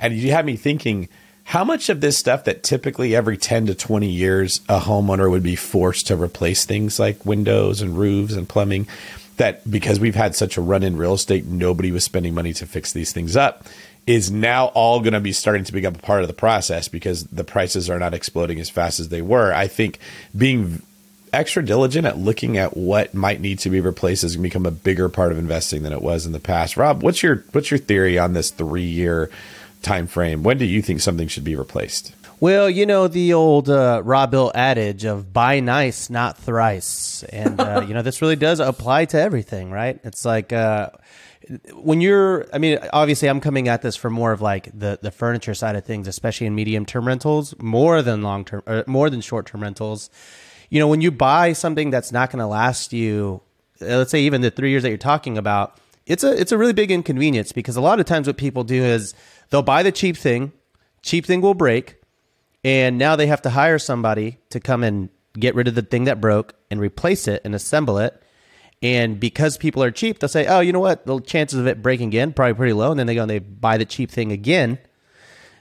And 0.00 0.14
you 0.14 0.30
had 0.30 0.46
me 0.46 0.56
thinking 0.56 1.10
how 1.44 1.64
much 1.64 1.90
of 1.90 2.00
this 2.00 2.16
stuff 2.16 2.44
that 2.44 2.62
typically 2.62 3.14
every 3.14 3.36
10 3.36 3.66
to 3.66 3.74
20 3.74 4.08
years 4.08 4.62
a 4.68 4.80
homeowner 4.80 5.30
would 5.30 5.42
be 5.42 5.56
forced 5.56 6.06
to 6.06 6.16
replace 6.16 6.64
things 6.64 6.98
like 6.98 7.26
windows 7.26 7.82
and 7.82 7.98
roofs 7.98 8.32
and 8.32 8.48
plumbing 8.48 8.88
that 9.36 9.70
because 9.70 10.00
we've 10.00 10.14
had 10.14 10.34
such 10.34 10.56
a 10.56 10.60
run 10.60 10.82
in 10.82 10.96
real 10.96 11.14
estate 11.14 11.46
nobody 11.46 11.90
was 11.90 12.04
spending 12.04 12.34
money 12.34 12.52
to 12.52 12.66
fix 12.66 12.92
these 12.92 13.12
things 13.12 13.36
up 13.36 13.64
is 14.08 14.30
now 14.30 14.68
all 14.68 15.00
going 15.00 15.12
to 15.12 15.20
be 15.20 15.32
starting 15.32 15.64
to 15.64 15.72
become 15.72 15.94
a 15.94 15.98
part 15.98 16.22
of 16.22 16.28
the 16.28 16.34
process 16.34 16.88
because 16.88 17.24
the 17.24 17.44
prices 17.44 17.90
are 17.90 17.98
not 17.98 18.14
exploding 18.14 18.58
as 18.58 18.70
fast 18.70 19.00
as 19.00 19.10
they 19.10 19.20
were. 19.20 19.52
I 19.52 19.68
think 19.68 19.98
being 20.36 20.80
extra 21.30 21.62
diligent 21.62 22.06
at 22.06 22.16
looking 22.16 22.56
at 22.56 22.74
what 22.74 23.12
might 23.12 23.38
need 23.38 23.58
to 23.58 23.68
be 23.68 23.82
replaced 23.82 24.24
is 24.24 24.34
going 24.34 24.44
to 24.44 24.48
become 24.48 24.64
a 24.64 24.70
bigger 24.70 25.10
part 25.10 25.30
of 25.30 25.36
investing 25.36 25.82
than 25.82 25.92
it 25.92 26.00
was 26.00 26.24
in 26.24 26.32
the 26.32 26.40
past. 26.40 26.78
Rob, 26.78 27.02
what's 27.02 27.22
your 27.22 27.44
what's 27.52 27.70
your 27.70 27.76
theory 27.76 28.18
on 28.18 28.32
this 28.32 28.50
three 28.50 28.80
year 28.80 29.30
time 29.82 30.06
frame? 30.06 30.42
When 30.42 30.56
do 30.56 30.64
you 30.64 30.80
think 30.80 31.02
something 31.02 31.28
should 31.28 31.44
be 31.44 31.54
replaced? 31.54 32.14
Well, 32.40 32.70
you 32.70 32.86
know 32.86 33.08
the 33.08 33.34
old 33.34 33.68
uh, 33.68 34.00
Robuilt 34.02 34.56
adage 34.56 35.04
of 35.04 35.34
"buy 35.34 35.60
nice, 35.60 36.08
not 36.08 36.38
thrice," 36.38 37.24
and 37.24 37.60
uh, 37.60 37.84
you 37.86 37.92
know 37.92 38.00
this 38.00 38.22
really 38.22 38.36
does 38.36 38.58
apply 38.58 39.04
to 39.06 39.20
everything, 39.20 39.70
right? 39.70 40.00
It's 40.02 40.24
like. 40.24 40.50
Uh, 40.50 40.88
when 41.72 42.00
you're 42.00 42.46
i 42.52 42.58
mean 42.58 42.78
obviously 42.92 43.28
i'm 43.28 43.40
coming 43.40 43.68
at 43.68 43.82
this 43.82 43.96
from 43.96 44.12
more 44.12 44.32
of 44.32 44.40
like 44.40 44.70
the 44.78 44.98
the 45.02 45.10
furniture 45.10 45.54
side 45.54 45.76
of 45.76 45.84
things 45.84 46.06
especially 46.06 46.46
in 46.46 46.54
medium 46.54 46.84
term 46.84 47.06
rentals 47.06 47.54
more 47.58 48.02
than 48.02 48.22
long 48.22 48.44
term 48.44 48.62
or 48.66 48.84
more 48.86 49.10
than 49.10 49.20
short 49.20 49.46
term 49.46 49.62
rentals. 49.62 50.10
You 50.70 50.78
know 50.78 50.88
when 50.88 51.00
you 51.00 51.10
buy 51.10 51.54
something 51.54 51.90
that's 51.90 52.12
not 52.12 52.30
going 52.30 52.40
to 52.40 52.46
last 52.46 52.92
you 52.92 53.40
uh, 53.80 53.96
let's 53.96 54.10
say 54.10 54.20
even 54.20 54.42
the 54.42 54.50
3 54.50 54.70
years 54.70 54.82
that 54.82 54.90
you're 54.90 54.98
talking 54.98 55.38
about 55.38 55.78
it's 56.06 56.22
a 56.22 56.38
it's 56.38 56.52
a 56.52 56.58
really 56.58 56.74
big 56.74 56.90
inconvenience 56.90 57.52
because 57.52 57.76
a 57.76 57.80
lot 57.80 58.00
of 58.00 58.06
times 58.06 58.26
what 58.26 58.36
people 58.36 58.64
do 58.64 58.82
is 58.82 59.14
they'll 59.50 59.62
buy 59.62 59.82
the 59.82 59.92
cheap 59.92 60.16
thing 60.16 60.52
cheap 61.02 61.24
thing 61.24 61.40
will 61.40 61.54
break 61.54 61.96
and 62.64 62.98
now 62.98 63.16
they 63.16 63.26
have 63.26 63.42
to 63.42 63.50
hire 63.50 63.78
somebody 63.78 64.38
to 64.50 64.60
come 64.60 64.82
and 64.82 65.08
get 65.38 65.54
rid 65.54 65.68
of 65.68 65.74
the 65.74 65.82
thing 65.82 66.04
that 66.04 66.20
broke 66.20 66.54
and 66.70 66.80
replace 66.80 67.28
it 67.28 67.40
and 67.44 67.54
assemble 67.54 67.96
it 67.98 68.22
and 68.82 69.18
because 69.18 69.56
people 69.56 69.82
are 69.82 69.90
cheap, 69.90 70.18
they'll 70.18 70.28
say, 70.28 70.46
"Oh, 70.46 70.60
you 70.60 70.72
know 70.72 70.80
what? 70.80 71.06
The 71.06 71.20
chances 71.20 71.58
of 71.58 71.66
it 71.66 71.82
breaking 71.82 72.08
again 72.08 72.32
probably 72.32 72.54
pretty 72.54 72.72
low." 72.72 72.90
And 72.90 72.98
then 72.98 73.06
they 73.06 73.14
go 73.14 73.22
and 73.22 73.30
they 73.30 73.40
buy 73.40 73.76
the 73.76 73.84
cheap 73.84 74.10
thing 74.10 74.32
again. 74.32 74.78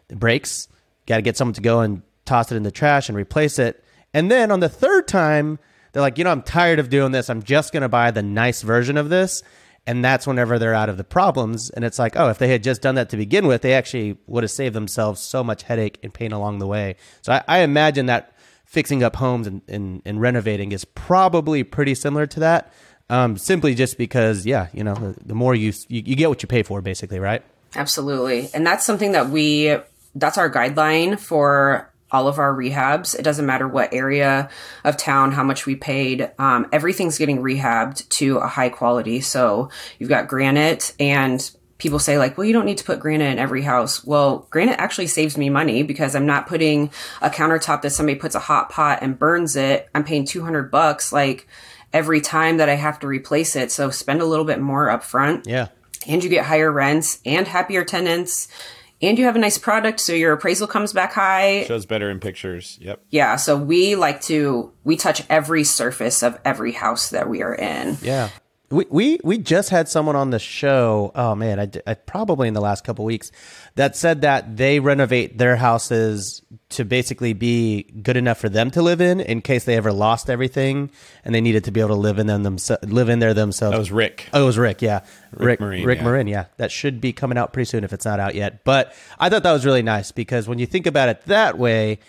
It 0.10 0.20
breaks. 0.20 0.68
Got 1.06 1.18
to 1.18 1.22
get 1.22 1.38
someone 1.38 1.54
to 1.54 1.62
go 1.62 1.82
and 1.82 2.02
toss 2.26 2.52
it 2.52 2.56
in 2.56 2.64
the 2.64 2.72
trash 2.72 3.10
and 3.10 3.18
replace 3.18 3.60
it. 3.60 3.84
And 4.14 4.30
then 4.30 4.52
on 4.52 4.60
the 4.60 4.70
third 4.70 5.08
time, 5.08 5.60
they're 5.92 6.02
like, 6.02 6.18
"You 6.18 6.24
know, 6.24 6.32
I'm 6.32 6.44
tired 6.44 6.80
of 6.80 6.90
doing 6.90 7.12
this. 7.12 7.30
I'm 7.30 7.44
just 7.44 7.74
going 7.74 7.82
to 7.82 7.90
buy 7.90 8.12
the 8.12 8.24
nice 8.24 8.62
version 8.62 8.98
of 8.98 9.10
this." 9.10 9.44
And 9.88 10.04
that's 10.04 10.28
whenever 10.28 10.60
they're 10.60 10.74
out 10.74 10.90
of 10.90 10.98
the 10.98 11.06
problems. 11.06 11.70
And 11.70 11.86
it's 11.86 11.98
like, 11.98 12.18
oh, 12.18 12.28
if 12.28 12.40
they 12.40 12.50
had 12.50 12.62
just 12.62 12.82
done 12.82 12.96
that 12.96 13.10
to 13.12 13.18
begin 13.18 13.48
with, 13.48 13.62
they 13.62 13.74
actually 13.74 14.18
would 14.28 14.44
have 14.44 14.52
saved 14.52 14.76
themselves 14.76 15.22
so 15.22 15.46
much 15.46 15.64
headache 15.64 15.98
and 16.04 16.14
pain 16.14 16.34
along 16.34 16.60
the 16.60 16.68
way. 16.68 16.98
So 17.22 17.32
I, 17.32 17.44
I 17.48 17.60
imagine 17.60 18.08
that 18.08 18.34
fixing 18.66 19.02
up 19.02 19.16
homes 19.16 19.48
and, 19.48 19.62
and, 19.70 20.02
and 20.06 20.20
renovating 20.20 20.74
is 20.74 20.84
probably 20.84 21.64
pretty 21.64 21.96
similar 21.96 22.28
to 22.28 22.42
that. 22.42 22.74
Um, 23.10 23.38
simply 23.38 23.74
just 23.74 23.98
because, 23.98 24.46
yeah, 24.46 24.68
you 24.74 24.84
know, 24.84 24.94
the, 24.94 25.16
the 25.26 25.36
more 25.36 25.56
you, 25.56 25.72
you, 25.88 26.04
you 26.06 26.16
get 26.16 26.30
what 26.30 26.44
you 26.44 26.48
pay 26.48 26.64
for, 26.64 26.82
basically, 26.82 27.20
right? 27.20 27.42
Absolutely, 27.76 28.50
and 28.54 28.66
that's 28.66 28.86
something 28.86 29.14
that 29.14 29.30
we 29.30 29.78
that's 30.16 30.38
our 30.38 30.50
guideline 30.50 31.20
for 31.20 31.92
all 32.12 32.28
of 32.28 32.40
our 32.40 32.54
rehabs. 32.54 33.18
It 33.18 33.24
doesn't 33.24 33.46
matter 33.46 33.68
what 33.68 33.94
area 33.94 34.50
of 34.84 34.98
town, 34.98 35.32
how 35.32 35.44
much 35.44 35.66
we 35.66 35.76
paid. 35.76 36.32
Um, 36.40 36.68
everything's 36.72 37.18
getting 37.18 37.42
rehabbed 37.42 38.08
to 38.10 38.38
a 38.38 38.48
high 38.48 38.70
quality. 38.70 39.22
So 39.22 39.70
you've 40.00 40.10
got 40.10 40.28
granite 40.28 40.94
and 41.00 41.50
people 41.78 42.00
say 42.00 42.18
like, 42.18 42.38
well, 42.38 42.46
you 42.46 42.54
don't 42.54 42.66
need 42.66 42.78
to 42.78 42.84
put 42.84 43.00
granite 43.00 43.32
in 43.32 43.40
every 43.40 43.62
house. 43.62 44.04
Well, 44.04 44.48
granite 44.50 44.80
actually 44.80 45.08
saves 45.08 45.38
me 45.38 45.50
money 45.50 45.84
because 45.84 46.16
I'm 46.16 46.26
not 46.26 46.48
putting 46.48 46.92
a 47.22 47.30
countertop 47.30 47.82
that 47.82 47.92
somebody 47.92 48.18
puts 48.18 48.36
a 48.36 48.40
hot 48.40 48.70
pot 48.70 49.00
and 49.02 49.20
burns 49.20 49.56
it. 49.56 49.90
I'm 49.94 50.04
paying 50.04 50.26
200 50.26 50.72
bucks. 50.72 51.12
Like 51.12 51.48
every 51.94 52.22
time 52.22 52.58
that 52.58 52.70
I 52.70 52.76
have 52.76 53.00
to 53.00 53.08
replace 53.08 53.56
it. 53.56 53.72
So 53.72 53.90
spend 53.90 54.22
a 54.22 54.26
little 54.26 54.46
bit 54.46 54.60
more 54.60 54.88
upfront. 54.88 55.48
Yeah. 55.48 55.68
And 56.08 56.24
you 56.24 56.30
get 56.30 56.46
higher 56.46 56.72
rents 56.72 57.20
and 57.26 57.48
happier 57.48 57.84
tenants. 57.84 58.48
And 59.00 59.20
you 59.20 59.26
have 59.26 59.36
a 59.36 59.40
nice 59.40 59.60
product, 59.60 60.00
so 60.00 60.14
your 60.14 60.34
appraisal 60.34 60.66
comes 60.66 60.92
back 60.92 61.14
high. 61.14 61.66
Shows 61.66 61.86
better 61.86 62.10
in 62.10 62.20
pictures. 62.20 62.80
Yep. 62.82 63.04
Yeah. 63.12 63.36
So 63.36 63.56
we 63.56 63.96
like 63.96 64.22
to 64.22 64.72
we 64.84 64.98
touch 64.98 65.22
every 65.30 65.64
surface 65.64 66.24
of 66.24 66.40
every 66.44 66.72
house 66.72 67.12
that 67.12 67.30
we 67.30 67.44
are 67.44 67.54
in. 67.54 67.98
Yeah. 68.02 68.30
We, 68.70 68.86
we 68.90 69.20
we 69.24 69.38
just 69.38 69.70
had 69.70 69.88
someone 69.88 70.18
on 70.18 70.32
the 70.32 70.40
show. 70.40 71.12
Oh 71.16 71.36
man, 71.36 71.60
I, 71.60 71.72
I 71.90 71.94
probably 71.94 72.50
in 72.50 72.54
the 72.54 72.62
last 72.62 72.84
couple 72.84 73.06
weeks 73.06 73.32
that 73.76 73.96
said 73.96 74.22
that 74.22 74.58
they 74.58 74.82
renovate 74.82 75.38
their 75.38 75.56
houses 75.56 76.42
to 76.70 76.84
basically 76.84 77.32
be 77.32 77.84
good 78.04 78.18
enough 78.18 78.38
for 78.38 78.50
them 78.50 78.70
to 78.72 78.82
live 78.82 79.00
in 79.00 79.22
in 79.22 79.42
case 79.42 79.64
they 79.64 79.78
ever 79.78 79.94
lost 79.94 80.30
everything 80.30 80.92
and 81.24 81.34
they 81.34 81.40
needed 81.40 81.64
to 81.64 81.72
be 81.72 81.80
able 81.80 81.96
to 81.96 82.02
live 82.02 82.20
in 82.20 82.28
them 82.28 82.44
themselves 82.44 82.84
live 82.84 83.08
in 83.08 83.20
there 83.20 83.34
themselves. 83.34 83.74
That 83.74 83.80
was 83.80 83.92
Rick. 83.92 84.28
Oh, 84.34 84.44
it 84.44 84.46
was 84.46 84.58
Rick. 84.58 84.82
Yeah, 84.82 85.06
Rick, 85.32 85.40
Rick 85.48 85.60
Marin. 85.62 85.86
Rick 85.86 85.98
yeah. 86.00 86.04
Marin. 86.04 86.28
Yeah, 86.28 86.46
that 86.58 86.72
should 86.72 87.00
be 87.00 87.14
coming 87.14 87.38
out 87.38 87.54
pretty 87.54 87.70
soon 87.70 87.86
if 87.86 87.94
it's 87.94 88.06
not 88.06 88.20
out 88.20 88.36
yet. 88.36 88.66
But 88.66 88.94
I 89.18 89.30
thought 89.30 89.44
that 89.44 89.54
was 89.54 89.66
really 89.66 89.84
nice 89.84 90.12
because 90.12 90.48
when 90.48 90.60
you 90.60 90.66
think 90.66 90.86
about 90.86 91.08
it 91.08 91.22
that 91.28 91.58
way 91.58 92.00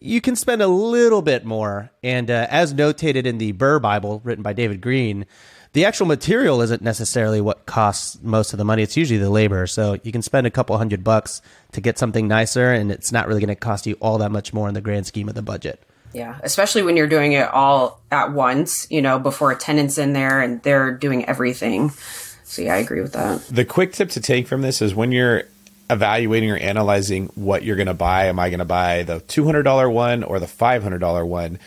you 0.00 0.20
can 0.20 0.36
spend 0.36 0.62
a 0.62 0.68
little 0.68 1.22
bit 1.22 1.44
more. 1.44 1.90
And 2.02 2.30
uh, 2.30 2.46
as 2.50 2.74
notated 2.74 3.24
in 3.24 3.38
the 3.38 3.52
BRRRR 3.52 3.82
Bible 3.82 4.20
written 4.24 4.42
by 4.42 4.52
David 4.52 4.80
Greene, 4.80 5.26
the 5.72 5.84
actual 5.84 6.06
material 6.06 6.62
isn't 6.62 6.82
necessarily 6.82 7.40
what 7.40 7.66
costs 7.66 8.18
most 8.22 8.52
of 8.52 8.58
the 8.58 8.64
money. 8.64 8.82
It's 8.82 8.96
usually 8.96 9.18
the 9.18 9.30
labor. 9.30 9.66
So 9.66 9.98
you 10.02 10.12
can 10.12 10.22
spend 10.22 10.46
a 10.46 10.50
couple 10.50 10.76
hundred 10.78 11.04
bucks 11.04 11.42
to 11.72 11.80
get 11.80 11.98
something 11.98 12.26
nicer, 12.26 12.72
and 12.72 12.90
it's 12.90 13.12
not 13.12 13.28
really 13.28 13.40
going 13.40 13.48
to 13.48 13.54
cost 13.54 13.86
you 13.86 13.96
all 14.00 14.18
that 14.18 14.30
much 14.30 14.52
more 14.52 14.68
in 14.68 14.74
the 14.74 14.80
grand 14.80 15.06
scheme 15.06 15.28
of 15.28 15.34
the 15.34 15.42
budget. 15.42 15.82
Yeah, 16.14 16.38
especially 16.42 16.82
when 16.82 16.96
you're 16.96 17.06
doing 17.06 17.32
it 17.32 17.48
all 17.48 18.00
at 18.10 18.32
once, 18.32 18.90
you 18.90 19.02
know, 19.02 19.18
before 19.18 19.52
a 19.52 19.56
tenant's 19.56 19.98
in 19.98 20.14
there 20.14 20.40
and 20.40 20.62
they're 20.62 20.92
doing 20.92 21.26
everything. 21.26 21.90
So 22.44 22.62
yeah, 22.62 22.74
I 22.74 22.78
agree 22.78 23.02
with 23.02 23.12
that. 23.12 23.42
The 23.42 23.66
quick 23.66 23.92
tip 23.92 24.08
to 24.10 24.20
take 24.20 24.46
from 24.46 24.62
this 24.62 24.80
is 24.80 24.94
when 24.94 25.12
you're 25.12 25.42
evaluating 25.90 26.50
or 26.50 26.56
analyzing 26.56 27.26
what 27.34 27.62
you're 27.62 27.76
going 27.76 27.88
to 27.88 27.94
buy, 27.94 28.26
am 28.26 28.38
I 28.38 28.48
going 28.48 28.60
to 28.60 28.64
buy 28.64 29.02
the 29.02 29.20
$200 29.20 29.92
one 29.92 30.22
or 30.22 30.38
the 30.38 30.46
$500 30.46 31.26
one? 31.26 31.58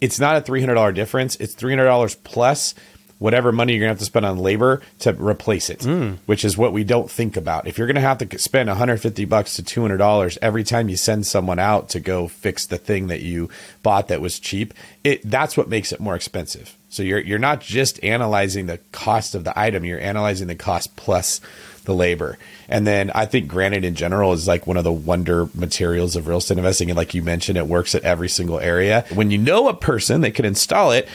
It's 0.00 0.18
not 0.18 0.36
a 0.36 0.40
$300 0.40 0.94
difference. 0.94 1.36
It's 1.36 1.54
$300 1.54 2.16
plus 2.24 2.74
whatever 3.20 3.52
money 3.52 3.74
you're 3.74 3.80
going 3.80 3.88
to 3.88 3.92
have 3.92 3.98
to 3.98 4.04
spend 4.04 4.26
on 4.26 4.38
labor 4.38 4.80
to 4.98 5.12
replace 5.12 5.70
it, 5.70 5.80
mm. 5.80 6.16
which 6.26 6.44
is 6.44 6.56
what 6.56 6.72
we 6.72 6.82
don't 6.82 7.10
think 7.10 7.36
about. 7.36 7.68
If 7.68 7.78
you're 7.78 7.86
going 7.86 7.94
to 7.94 8.00
have 8.00 8.18
to 8.18 8.38
spend 8.38 8.68
150 8.68 9.24
bucks 9.26 9.56
to 9.56 9.62
$200 9.62 10.38
every 10.42 10.64
time 10.64 10.88
you 10.88 10.96
send 10.96 11.26
someone 11.26 11.58
out 11.58 11.90
to 11.90 12.00
go 12.00 12.26
fix 12.26 12.66
the 12.66 12.78
thing 12.78 13.06
that 13.08 13.20
you 13.20 13.50
bought 13.82 14.08
that 14.08 14.22
was 14.22 14.40
cheap, 14.40 14.74
it 15.04 15.20
that's 15.22 15.56
what 15.56 15.68
makes 15.68 15.92
it 15.92 16.00
more 16.00 16.16
expensive. 16.16 16.76
So 16.88 17.02
you're 17.02 17.20
you're 17.20 17.38
not 17.38 17.60
just 17.60 18.02
analyzing 18.02 18.66
the 18.66 18.78
cost 18.90 19.34
of 19.34 19.44
the 19.44 19.56
item, 19.56 19.84
you're 19.84 20.00
analyzing 20.00 20.48
the 20.48 20.56
cost 20.56 20.96
plus 20.96 21.40
the 21.84 21.94
labor. 21.94 22.38
And 22.68 22.86
then 22.86 23.10
I 23.14 23.26
think 23.26 23.48
granite 23.48 23.84
in 23.84 23.94
general 23.94 24.32
is 24.32 24.48
like 24.48 24.66
one 24.66 24.76
of 24.76 24.84
the 24.84 24.92
wonder 24.92 25.48
materials 25.54 26.16
of 26.16 26.26
real 26.26 26.38
estate 26.38 26.58
investing 26.58 26.90
and 26.90 26.96
like 26.96 27.14
you 27.14 27.22
mentioned 27.22 27.58
it 27.58 27.66
works 27.66 27.94
at 27.94 28.02
every 28.02 28.28
single 28.28 28.58
area. 28.58 29.04
When 29.14 29.30
you 29.30 29.38
know 29.38 29.68
a 29.68 29.74
person 29.74 30.22
that 30.22 30.34
can 30.34 30.44
install 30.44 30.92
it, 30.92 31.08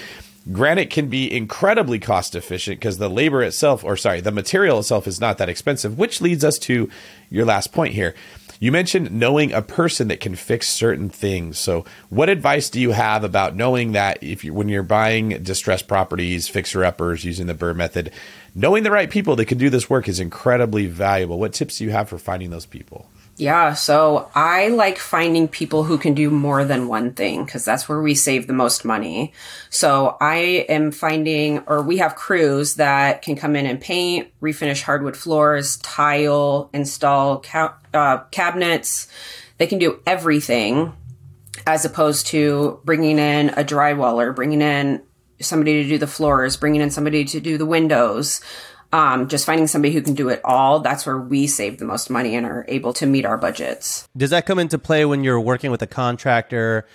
Granite 0.51 0.91
can 0.91 1.07
be 1.07 1.31
incredibly 1.31 1.97
cost 1.97 2.35
efficient 2.35 2.79
because 2.79 2.99
the 2.99 3.09
labor 3.09 3.41
itself, 3.41 3.83
or 3.83 3.97
sorry, 3.97 4.21
the 4.21 4.31
material 4.31 4.79
itself 4.79 5.07
is 5.07 5.19
not 5.19 5.39
that 5.39 5.49
expensive, 5.49 5.97
which 5.97 6.21
leads 6.21 6.43
us 6.43 6.59
to 6.59 6.89
your 7.31 7.45
last 7.45 7.71
point 7.71 7.95
here. 7.95 8.13
You 8.59 8.71
mentioned 8.71 9.11
knowing 9.11 9.51
a 9.51 9.61
person 9.61 10.07
that 10.07 10.19
can 10.19 10.35
fix 10.35 10.69
certain 10.69 11.09
things. 11.09 11.57
So, 11.57 11.83
what 12.09 12.29
advice 12.29 12.69
do 12.69 12.79
you 12.79 12.91
have 12.91 13.23
about 13.23 13.55
knowing 13.55 13.91
that 13.93 14.23
if 14.23 14.43
you 14.43 14.53
when 14.53 14.69
you're 14.69 14.83
buying 14.83 15.43
distressed 15.43 15.87
properties, 15.87 16.47
fixer 16.47 16.85
uppers 16.85 17.25
using 17.25 17.47
the 17.47 17.53
BRRRR 17.53 17.75
method, 17.75 18.11
knowing 18.53 18.83
the 18.83 18.91
right 18.91 19.09
people 19.09 19.35
that 19.35 19.45
can 19.45 19.57
do 19.57 19.69
this 19.69 19.89
work 19.89 20.07
is 20.07 20.19
incredibly 20.19 20.85
valuable. 20.85 21.37
What 21.37 21.53
tips 21.53 21.79
do 21.79 21.83
you 21.83 21.91
have 21.91 22.07
for 22.07 22.17
finding 22.17 22.49
those 22.49 22.65
people? 22.65 23.09
Yeah, 23.37 23.73
so 23.73 24.31
I 24.33 24.69
like 24.69 24.97
finding 24.97 25.49
people 25.49 25.83
who 25.83 25.97
can 25.97 26.13
do 26.13 26.29
more 26.29 26.63
than 26.63 26.87
one 26.87 27.11
thing 27.11 27.43
because 27.43 27.65
that's 27.65 27.89
where 27.89 28.01
we 28.01 28.15
save 28.15 28.47
the 28.47 28.53
most 28.53 28.85
money. 28.85 29.33
So 29.69 30.15
I 30.21 30.65
am 30.69 30.91
finding, 30.91 31.59
or 31.67 31.81
we 31.81 31.97
have 31.97 32.15
crews 32.15 32.75
that 32.75 33.23
can 33.23 33.35
come 33.35 33.57
in 33.57 33.65
and 33.65 33.81
paint, 33.81 34.29
refinish 34.41 34.83
hardwood 34.83 35.17
floors, 35.17 35.75
tile, 35.77 36.69
install 36.73 37.39
ca- 37.39 37.75
uh, 37.93 38.19
cabinets. 38.31 39.09
They 39.57 39.67
can 39.67 39.79
do 39.79 39.99
everything 40.07 40.93
as 41.67 41.83
opposed 41.83 42.27
to 42.27 42.79
bringing 42.85 43.19
in 43.19 43.49
a 43.49 43.65
drywaller, 43.65 44.33
bringing 44.33 44.61
in 44.61 45.01
somebody 45.41 45.83
to 45.83 45.89
do 45.89 45.97
the 45.97 46.07
floors, 46.07 46.55
bringing 46.55 46.79
in 46.79 46.89
somebody 46.89 47.25
to 47.25 47.41
do 47.41 47.57
the 47.57 47.65
windows 47.65 48.39
um, 48.95 49.27
just 49.27 49.45
finding 49.45 49.67
somebody 49.67 49.93
who 49.93 50.01
can 50.01 50.13
do 50.13 50.29
it 50.29 50.39
all 50.45 50.79
that's 50.79 51.05
where 51.05 51.17
we 51.17 51.47
save 51.47 51.79
the 51.79 51.85
most 51.85 52.09
money 52.09 52.33
and 52.33 52.45
are 52.45 52.65
able 52.69 52.93
to 52.93 53.05
meet 53.05 53.25
our 53.25 53.37
budgets. 53.37 54.07
Does 54.15 54.29
that 54.29 54.45
come 54.45 54.57
into 54.57 54.79
play 54.79 55.03
when 55.03 55.23
you're 55.23 55.39
working 55.39 55.69
with 55.69 55.81
a 55.81 55.87
contractor? 55.87 56.85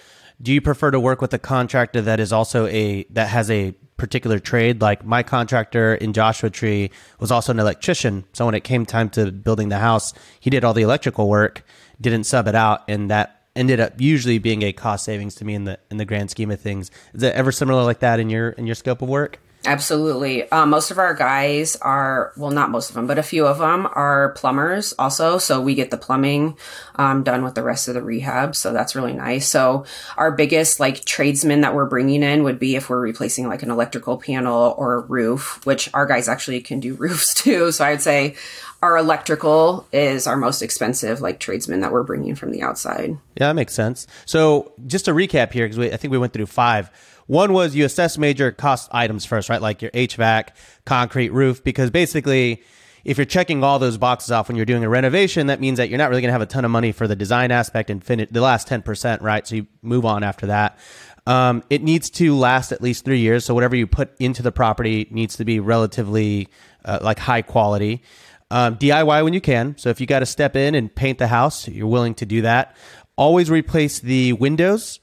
Do 0.41 0.51
you 0.51 0.63
prefer 0.63 0.91
to 0.91 0.99
work 0.99 1.21
with 1.21 1.35
a 1.35 1.39
contractor 1.39 2.01
that 2.01 2.19
is 2.19 2.33
also 2.33 2.67
a 2.69 3.05
that 3.11 3.29
has 3.29 3.51
a 3.51 3.73
particular 3.99 4.39
trade? 4.39 4.81
Like 4.81 5.05
my 5.05 5.23
contractor 5.23 5.95
in 5.95 6.15
joshua 6.15 6.49
tree 6.49 6.91
was 7.19 7.31
also 7.31 7.53
an 7.53 7.59
electrician 7.59 8.25
so 8.33 8.47
when 8.47 8.55
it 8.55 8.65
came 8.65 8.87
time 8.87 9.11
to 9.11 9.31
building 9.31 9.69
the 9.69 9.79
house 9.79 10.15
he 10.41 10.49
did 10.49 10.65
all 10.65 10.73
the 10.73 10.83
electrical 10.83 11.29
work 11.29 11.65
didn't 12.01 12.25
sub 12.25 12.49
it 12.49 12.55
out 12.55 12.81
and 12.89 13.11
that 13.11 13.43
ended 13.55 13.79
up 13.79 14.01
usually 14.01 14.39
being 14.39 14.63
a 14.63 14.73
cost 14.73 15.05
savings 15.05 15.35
to 15.35 15.45
me 15.45 15.55
in 15.55 15.65
the 15.65 15.79
in 15.91 15.99
the 15.99 16.07
grand 16.07 16.31
scheme 16.31 16.51
of 16.51 16.61
things. 16.61 16.91
Is 17.13 17.23
it 17.23 17.35
ever 17.35 17.53
similar 17.53 17.83
like 17.83 17.99
that 18.01 18.21
in 18.21 18.31
your 18.31 18.51
in 18.51 18.67
your 18.67 18.75
scope 18.75 19.03
of 19.03 19.09
work 19.11 19.39
Absolutely. 19.67 20.51
Uh, 20.51 20.65
most 20.65 20.91
of 20.91 20.99
our 20.99 21.13
guys 21.13 21.77
are, 21.77 22.33
well, 22.37 22.51
not 22.51 22.71
most 22.71 22.89
of 22.89 22.95
them, 22.95 23.07
but 23.07 23.19
a 23.19 23.23
few 23.23 23.47
of 23.47 23.59
them 23.59 23.87
are 23.93 24.31
plumbers 24.31 24.95
also. 24.99 25.37
So 25.37 25.61
we 25.61 25.75
get 25.75 25.91
the 25.91 25.99
plumbing 25.99 26.57
um, 26.97 27.23
done 27.23 27.45
with 27.45 27.55
the 27.55 27.63
rest 27.63 27.87
of 27.87 27.95
the 27.95 28.03
rehab. 28.03 28.57
So 28.57 28.73
that's 28.73 28.95
really 28.95 29.13
nice. 29.13 29.49
So 29.49 29.85
our 30.17 30.33
biggest 30.33 30.81
like 30.81 31.05
tradesmen 31.05 31.61
that 31.61 31.75
we're 31.75 31.87
bringing 31.87 32.23
in 32.23 32.43
would 32.45 32.59
be 32.59 32.77
if 32.77 32.89
we're 32.89 33.01
replacing 33.01 33.49
like 33.49 33.63
an 33.63 33.71
electrical 33.71 34.17
panel 34.17 34.75
or 34.79 34.95
a 34.95 35.01
roof, 35.01 35.61
which 35.67 35.91
our 35.93 36.07
guys 36.07 36.27
actually 36.29 36.63
can 36.63 36.81
do 36.81 36.95
roofs 36.99 37.35
too. 37.35 37.71
So 37.71 37.85
I'd 37.85 38.03
say 38.03 38.37
our 38.83 38.97
electrical 38.97 39.87
is 39.93 40.27
our 40.27 40.39
most 40.39 40.63
expensive 40.63 41.21
like 41.21 41.39
tradesman 41.39 41.81
that 41.81 41.93
we're 41.93 42.03
bringing 42.03 42.35
from 42.35 42.51
the 42.51 42.63
outside. 42.63 43.11
Yeah, 43.37 43.49
that 43.49 43.55
makes 43.55 43.75
sense. 43.75 44.07
So 44.25 44.73
just 44.87 45.05
to 45.05 45.13
recap 45.13 45.53
here, 45.53 45.69
because 45.69 45.79
I 45.79 45.97
think 45.99 46.13
we 46.13 46.19
went 46.19 46.33
through 46.33 46.47
five 46.47 46.91
one 47.31 47.53
was 47.53 47.77
you 47.77 47.85
assess 47.85 48.19
major 48.19 48.51
cost 48.51 48.89
items 48.91 49.25
first, 49.25 49.49
right? 49.49 49.63
Like 49.63 49.83
your 49.83 49.93
HVAC, 49.93 50.49
concrete 50.85 51.31
roof, 51.31 51.63
because 51.63 51.89
basically, 51.89 52.61
if 53.05 53.19
you're 53.19 53.25
checking 53.25 53.63
all 53.63 53.79
those 53.79 53.99
boxes 53.99 54.33
off 54.33 54.49
when 54.49 54.57
you're 54.57 54.67
doing 54.67 54.83
a 54.83 54.89
renovation, 54.89 55.47
that 55.47 55.61
means 55.61 55.77
that 55.77 55.89
you're 55.89 55.99
not 55.99 56.11
really 56.11 56.23
going 56.23 56.31
to 56.31 56.33
have 56.33 56.43
a 56.43 56.47
ton 56.47 56.65
of 56.65 56.73
money 56.73 56.91
for 56.91 57.07
the 57.07 57.15
design 57.15 57.53
aspect 57.53 57.89
and 57.89 58.03
finish 58.03 58.29
the 58.33 58.41
last 58.41 58.67
10%, 58.67 59.23
right? 59.23 59.47
So 59.47 59.55
you 59.55 59.69
move 59.81 60.05
on 60.05 60.25
after 60.25 60.47
that. 60.47 60.77
Um, 61.25 61.63
it 61.71 61.85
needs 61.85 62.11
to 62.11 62.37
last 62.37 62.73
at 62.73 62.83
least 62.83 63.05
three 63.05 63.21
years. 63.21 63.45
So 63.45 63.55
whatever 63.55 63.77
you 63.77 63.87
put 63.87 64.11
into 64.19 64.43
the 64.43 64.51
property 64.51 65.07
needs 65.13 65.37
to 65.37 65.45
be 65.45 65.61
relatively 65.61 66.49
uh, 66.85 66.99
like 67.01 67.21
high 67.21 67.43
quality. 67.43 68.03
Um, 68.51 68.77
DIY 68.77 69.23
when 69.23 69.35
you 69.35 69.41
can. 69.41 69.79
So 69.79 69.89
if 69.91 70.01
you 70.01 70.09
got 70.09 70.19
to 70.19 70.27
step 70.27 70.57
in 70.57 70.75
and 70.75 70.93
paint 70.93 71.19
the 71.19 71.29
house, 71.29 71.69
you're 71.69 71.87
willing 71.87 72.17
to 72.17 72.27
do 72.27 72.43
that. 72.43 72.77
Always 73.15 73.53
replace 73.53 74.01
the 74.01 74.33
windows 74.33 74.99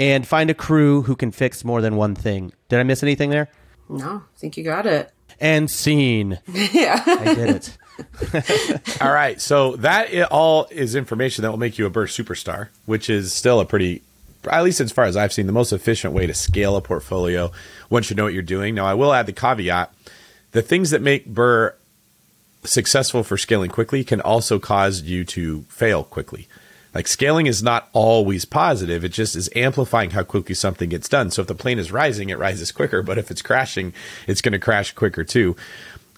and 0.00 0.26
find 0.26 0.48
a 0.48 0.54
crew 0.54 1.02
who 1.02 1.14
can 1.14 1.30
fix 1.30 1.62
more 1.62 1.82
than 1.82 1.94
one 1.94 2.14
thing. 2.14 2.52
Did 2.70 2.80
I 2.80 2.82
miss 2.84 3.02
anything 3.02 3.28
there? 3.28 3.50
No, 3.88 4.22
I 4.34 4.38
think 4.38 4.56
you 4.56 4.64
got 4.64 4.86
it. 4.86 5.12
And 5.38 5.70
scene. 5.70 6.40
Yeah. 6.48 7.02
I 7.06 7.34
did 7.34 7.50
it. 7.50 7.76
all 9.02 9.12
right. 9.12 9.38
So 9.40 9.76
that 9.76 10.10
all 10.32 10.66
is 10.70 10.94
information 10.94 11.42
that 11.42 11.50
will 11.50 11.58
make 11.58 11.78
you 11.78 11.84
a 11.84 11.90
BRRRR 11.90 12.24
superstar, 12.24 12.68
which 12.86 13.10
is 13.10 13.32
still 13.34 13.60
a 13.60 13.66
pretty, 13.66 14.02
at 14.50 14.64
least 14.64 14.80
as 14.80 14.90
far 14.90 15.04
as 15.04 15.18
I've 15.18 15.34
seen, 15.34 15.46
the 15.46 15.52
most 15.52 15.70
efficient 15.70 16.14
way 16.14 16.26
to 16.26 16.32
scale 16.32 16.76
a 16.76 16.80
portfolio 16.80 17.52
once 17.90 18.08
you 18.08 18.16
know 18.16 18.24
what 18.24 18.32
you're 18.32 18.42
doing. 18.42 18.74
Now, 18.74 18.86
I 18.86 18.94
will 18.94 19.12
add 19.12 19.26
the 19.26 19.34
caveat 19.34 19.92
the 20.52 20.62
things 20.62 20.90
that 20.90 21.02
make 21.02 21.28
BRRRR 21.28 21.74
successful 22.64 23.22
for 23.22 23.36
scaling 23.36 23.70
quickly 23.70 24.02
can 24.02 24.20
also 24.20 24.58
cause 24.58 25.02
you 25.02 25.24
to 25.24 25.62
fail 25.62 26.04
quickly. 26.04 26.48
Like 26.94 27.06
scaling 27.06 27.46
is 27.46 27.62
not 27.62 27.88
always 27.92 28.44
positive. 28.44 29.04
It 29.04 29.12
just 29.12 29.36
is 29.36 29.48
amplifying 29.54 30.10
how 30.10 30.24
quickly 30.24 30.54
something 30.54 30.88
gets 30.88 31.08
done. 31.08 31.30
So 31.30 31.42
if 31.42 31.48
the 31.48 31.54
plane 31.54 31.78
is 31.78 31.92
rising, 31.92 32.30
it 32.30 32.38
rises 32.38 32.72
quicker. 32.72 33.02
But 33.02 33.18
if 33.18 33.30
it's 33.30 33.42
crashing, 33.42 33.92
it's 34.26 34.40
going 34.40 34.52
to 34.52 34.58
crash 34.58 34.92
quicker 34.92 35.24
too. 35.24 35.56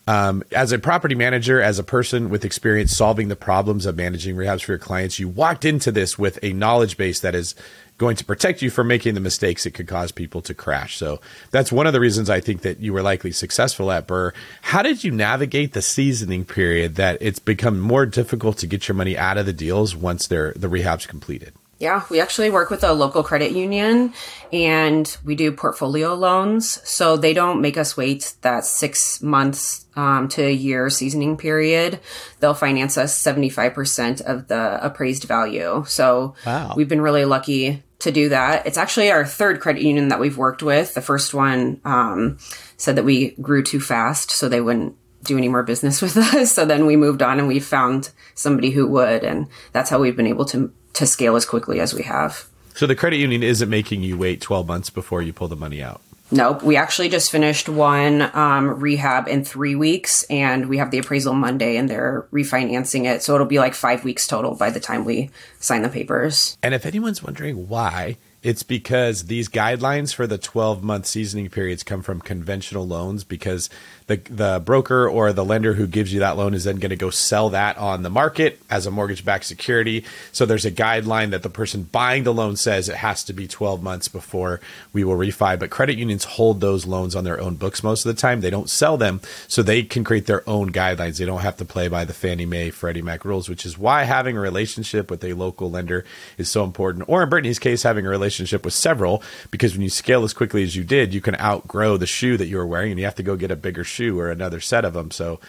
Um, 0.06 0.42
as 0.50 0.72
a 0.72 0.78
property 0.78 1.14
manager, 1.14 1.60
as 1.60 1.78
a 1.78 1.84
person 1.84 2.28
with 2.28 2.44
experience 2.44 2.96
solving 2.96 3.28
the 3.28 3.36
problems 3.36 3.86
of 3.86 3.96
managing 3.96 4.34
rehabs 4.34 4.64
for 4.64 4.72
your 4.72 4.78
clients, 4.78 5.18
you 5.20 5.28
walked 5.28 5.64
into 5.64 5.92
this 5.92 6.18
with 6.18 6.40
a 6.42 6.52
knowledge 6.52 6.96
base 6.96 7.20
that 7.20 7.36
is 7.36 7.54
going 7.98 8.16
to 8.16 8.24
protect 8.24 8.62
you 8.62 8.70
from 8.70 8.88
making 8.88 9.14
the 9.14 9.20
mistakes 9.20 9.64
that 9.64 9.72
could 9.72 9.86
cause 9.86 10.12
people 10.12 10.42
to 10.42 10.54
crash. 10.54 10.96
So 10.96 11.20
that's 11.50 11.70
one 11.70 11.86
of 11.86 11.92
the 11.92 12.00
reasons 12.00 12.28
I 12.30 12.40
think 12.40 12.62
that 12.62 12.80
you 12.80 12.92
were 12.92 13.02
likely 13.02 13.32
successful 13.32 13.92
at 13.92 14.08
BRRRR. 14.08 14.32
How 14.62 14.82
did 14.82 15.04
you 15.04 15.12
navigate 15.12 15.72
the 15.72 15.82
seasoning 15.82 16.44
period 16.44 16.96
that 16.96 17.18
it's 17.20 17.38
become 17.38 17.78
more 17.78 18.06
difficult 18.06 18.58
to 18.58 18.66
get 18.66 18.88
your 18.88 18.94
money 18.94 19.16
out 19.16 19.38
of 19.38 19.46
the 19.46 19.52
deals 19.52 19.94
once 19.94 20.26
they're 20.26 20.52
the 20.54 20.68
rehab's 20.68 21.06
completed? 21.06 21.54
Yeah, 21.82 22.04
we 22.10 22.20
actually 22.20 22.48
work 22.48 22.70
with 22.70 22.84
a 22.84 22.92
local 22.92 23.24
credit 23.24 23.50
union 23.50 24.12
and 24.52 25.16
we 25.24 25.34
do 25.34 25.50
portfolio 25.50 26.14
loans. 26.14 26.78
So 26.88 27.16
they 27.16 27.34
don't 27.34 27.60
make 27.60 27.76
us 27.76 27.96
wait 27.96 28.34
that 28.42 28.64
six 28.64 29.20
months 29.20 29.84
um, 29.96 30.28
to 30.28 30.44
a 30.44 30.52
year 30.52 30.90
seasoning 30.90 31.36
period. 31.36 31.98
They'll 32.38 32.54
finance 32.54 32.96
us 32.96 33.20
75% 33.20 34.20
of 34.20 34.46
the 34.46 34.78
appraised 34.80 35.24
value. 35.24 35.82
So 35.88 36.36
wow. 36.46 36.74
we've 36.76 36.88
been 36.88 37.00
really 37.00 37.24
lucky 37.24 37.82
to 37.98 38.12
do 38.12 38.28
that. 38.28 38.64
It's 38.64 38.78
actually 38.78 39.10
our 39.10 39.26
third 39.26 39.58
credit 39.58 39.82
union 39.82 40.06
that 40.06 40.20
we've 40.20 40.38
worked 40.38 40.62
with. 40.62 40.94
The 40.94 41.02
first 41.02 41.34
one 41.34 41.80
um, 41.84 42.38
said 42.76 42.94
that 42.94 43.04
we 43.04 43.30
grew 43.40 43.64
too 43.64 43.80
fast, 43.80 44.30
so 44.30 44.48
they 44.48 44.60
wouldn't 44.60 44.94
do 45.24 45.38
any 45.38 45.48
more 45.48 45.62
business 45.62 46.02
with 46.02 46.16
us. 46.16 46.52
So 46.52 46.64
then 46.64 46.86
we 46.86 46.96
moved 46.96 47.22
on 47.22 47.38
and 47.38 47.48
we 47.48 47.60
found 47.60 48.10
somebody 48.34 48.70
who 48.70 48.86
would. 48.88 49.24
And 49.24 49.48
that's 49.72 49.90
how 49.90 49.98
we've 49.98 50.16
been 50.16 50.26
able 50.26 50.44
to 50.46 50.72
to 50.94 51.06
scale 51.06 51.36
as 51.36 51.46
quickly 51.46 51.80
as 51.80 51.94
we 51.94 52.02
have. 52.02 52.46
So 52.74 52.86
the 52.86 52.94
credit 52.94 53.16
union 53.16 53.42
isn't 53.42 53.68
making 53.68 54.02
you 54.02 54.18
wait 54.18 54.40
12 54.40 54.66
months 54.66 54.90
before 54.90 55.22
you 55.22 55.32
pull 55.32 55.48
the 55.48 55.56
money 55.56 55.82
out. 55.82 56.02
Nope. 56.30 56.62
We 56.62 56.76
actually 56.76 57.10
just 57.10 57.30
finished 57.30 57.68
one 57.68 58.22
um, 58.34 58.80
rehab 58.80 59.28
in 59.28 59.44
three 59.44 59.74
weeks, 59.74 60.24
and 60.24 60.70
we 60.70 60.78
have 60.78 60.90
the 60.90 60.96
appraisal 60.98 61.34
Monday, 61.34 61.76
and 61.76 61.90
they're 61.90 62.26
refinancing 62.32 63.04
it. 63.04 63.22
So 63.22 63.34
it'll 63.34 63.46
be 63.46 63.58
like 63.58 63.74
five 63.74 64.02
weeks 64.02 64.26
total 64.26 64.54
by 64.54 64.70
the 64.70 64.80
time 64.80 65.04
we 65.04 65.30
sign 65.60 65.82
the 65.82 65.90
papers. 65.90 66.56
And 66.62 66.74
if 66.74 66.86
anyone's 66.86 67.22
wondering 67.22 67.68
why 67.68 68.16
It's 68.42 68.64
because 68.64 69.26
these 69.26 69.48
guidelines 69.48 70.12
for 70.12 70.26
the 70.26 70.36
12 70.36 70.82
month 70.82 71.06
seasoning 71.06 71.48
periods 71.48 71.84
come 71.84 72.02
from 72.02 72.20
conventional 72.20 72.86
loans 72.86 73.22
because 73.22 73.70
the 74.12 74.34
the 74.34 74.60
broker 74.60 75.08
or 75.08 75.32
the 75.32 75.44
lender 75.44 75.74
who 75.74 75.86
gives 75.86 76.12
you 76.12 76.20
that 76.20 76.36
loan 76.36 76.54
is 76.54 76.64
then 76.64 76.76
going 76.76 76.90
to 76.90 76.96
go 76.96 77.10
sell 77.10 77.50
that 77.50 77.76
on 77.78 78.02
the 78.02 78.10
market 78.10 78.60
as 78.70 78.86
a 78.86 78.90
mortgage 78.90 79.24
backed 79.24 79.44
security. 79.44 80.04
So 80.32 80.44
there's 80.44 80.64
a 80.64 80.70
guideline 80.70 81.30
that 81.30 81.42
the 81.42 81.50
person 81.50 81.84
buying 81.84 82.24
the 82.24 82.34
loan 82.34 82.56
says 82.56 82.88
it 82.88 82.96
has 82.96 83.24
to 83.24 83.32
be 83.32 83.46
12 83.46 83.82
months 83.82 84.08
before 84.08 84.60
we 84.92 85.04
will 85.04 85.16
refi. 85.16 85.58
But 85.58 85.70
credit 85.70 85.98
unions 85.98 86.24
hold 86.24 86.60
those 86.60 86.86
loans 86.86 87.14
on 87.14 87.24
their 87.24 87.40
own 87.40 87.56
books 87.56 87.82
most 87.82 88.04
of 88.04 88.14
the 88.14 88.20
time. 88.20 88.40
They 88.40 88.50
don't 88.50 88.70
sell 88.70 88.96
them, 88.96 89.20
so 89.48 89.62
they 89.62 89.82
can 89.82 90.04
create 90.04 90.26
their 90.26 90.48
own 90.48 90.72
guidelines. 90.72 91.18
They 91.18 91.24
don't 91.24 91.40
have 91.40 91.56
to 91.58 91.64
play 91.64 91.88
by 91.88 92.04
the 92.04 92.14
Fannie 92.14 92.46
Mae, 92.46 92.70
Freddie 92.70 93.02
Mac 93.02 93.24
rules, 93.24 93.48
which 93.48 93.64
is 93.64 93.78
why 93.78 94.04
having 94.04 94.36
a 94.36 94.40
relationship 94.40 95.10
with 95.10 95.24
a 95.24 95.34
local 95.34 95.70
lender 95.70 96.04
is 96.38 96.48
so 96.48 96.64
important. 96.64 97.08
Or 97.08 97.22
in 97.22 97.28
Brittany's 97.28 97.58
case, 97.58 97.82
having 97.82 98.06
a 98.06 98.10
relationship 98.10 98.64
with 98.64 98.74
several, 98.74 99.22
because 99.50 99.72
when 99.72 99.82
you 99.82 99.90
scale 99.90 100.24
as 100.24 100.34
quickly 100.34 100.62
as 100.62 100.76
you 100.76 100.84
did, 100.84 101.14
you 101.14 101.20
can 101.20 101.36
outgrow 101.36 101.96
the 101.96 102.06
shoe 102.06 102.36
that 102.36 102.46
you 102.46 102.56
were 102.56 102.66
wearing 102.66 102.90
and 102.90 102.98
you 102.98 103.04
have 103.04 103.14
to 103.16 103.22
go 103.22 103.36
get 103.36 103.50
a 103.50 103.56
bigger 103.56 103.84
shoe 103.84 104.01
or 104.10 104.30
another 104.30 104.60
set 104.60 104.84
of 104.84 104.94
them. 104.94 105.10
So, 105.10 105.40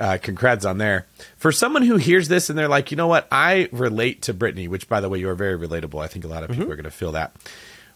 uh, 0.00 0.18
congrats 0.22 0.64
on 0.64 0.78
there. 0.78 1.06
For 1.36 1.52
someone 1.52 1.82
who 1.82 1.96
hears 1.96 2.28
this 2.28 2.48
and 2.48 2.58
they're 2.58 2.68
like, 2.68 2.90
you 2.90 2.96
know 2.96 3.08
what, 3.08 3.26
I 3.30 3.68
relate 3.72 4.22
to 4.22 4.34
Brittany, 4.34 4.68
which 4.68 4.88
by 4.88 5.00
the 5.00 5.08
way, 5.08 5.18
you 5.18 5.28
are 5.28 5.34
very 5.34 5.58
relatable. 5.58 6.02
I 6.02 6.06
think 6.06 6.24
a 6.24 6.28
lot 6.28 6.42
of 6.42 6.50
people 6.50 6.70
are 6.70 6.76
going 6.76 6.84
to 6.84 6.90
feel 6.90 7.12
that. 7.12 7.32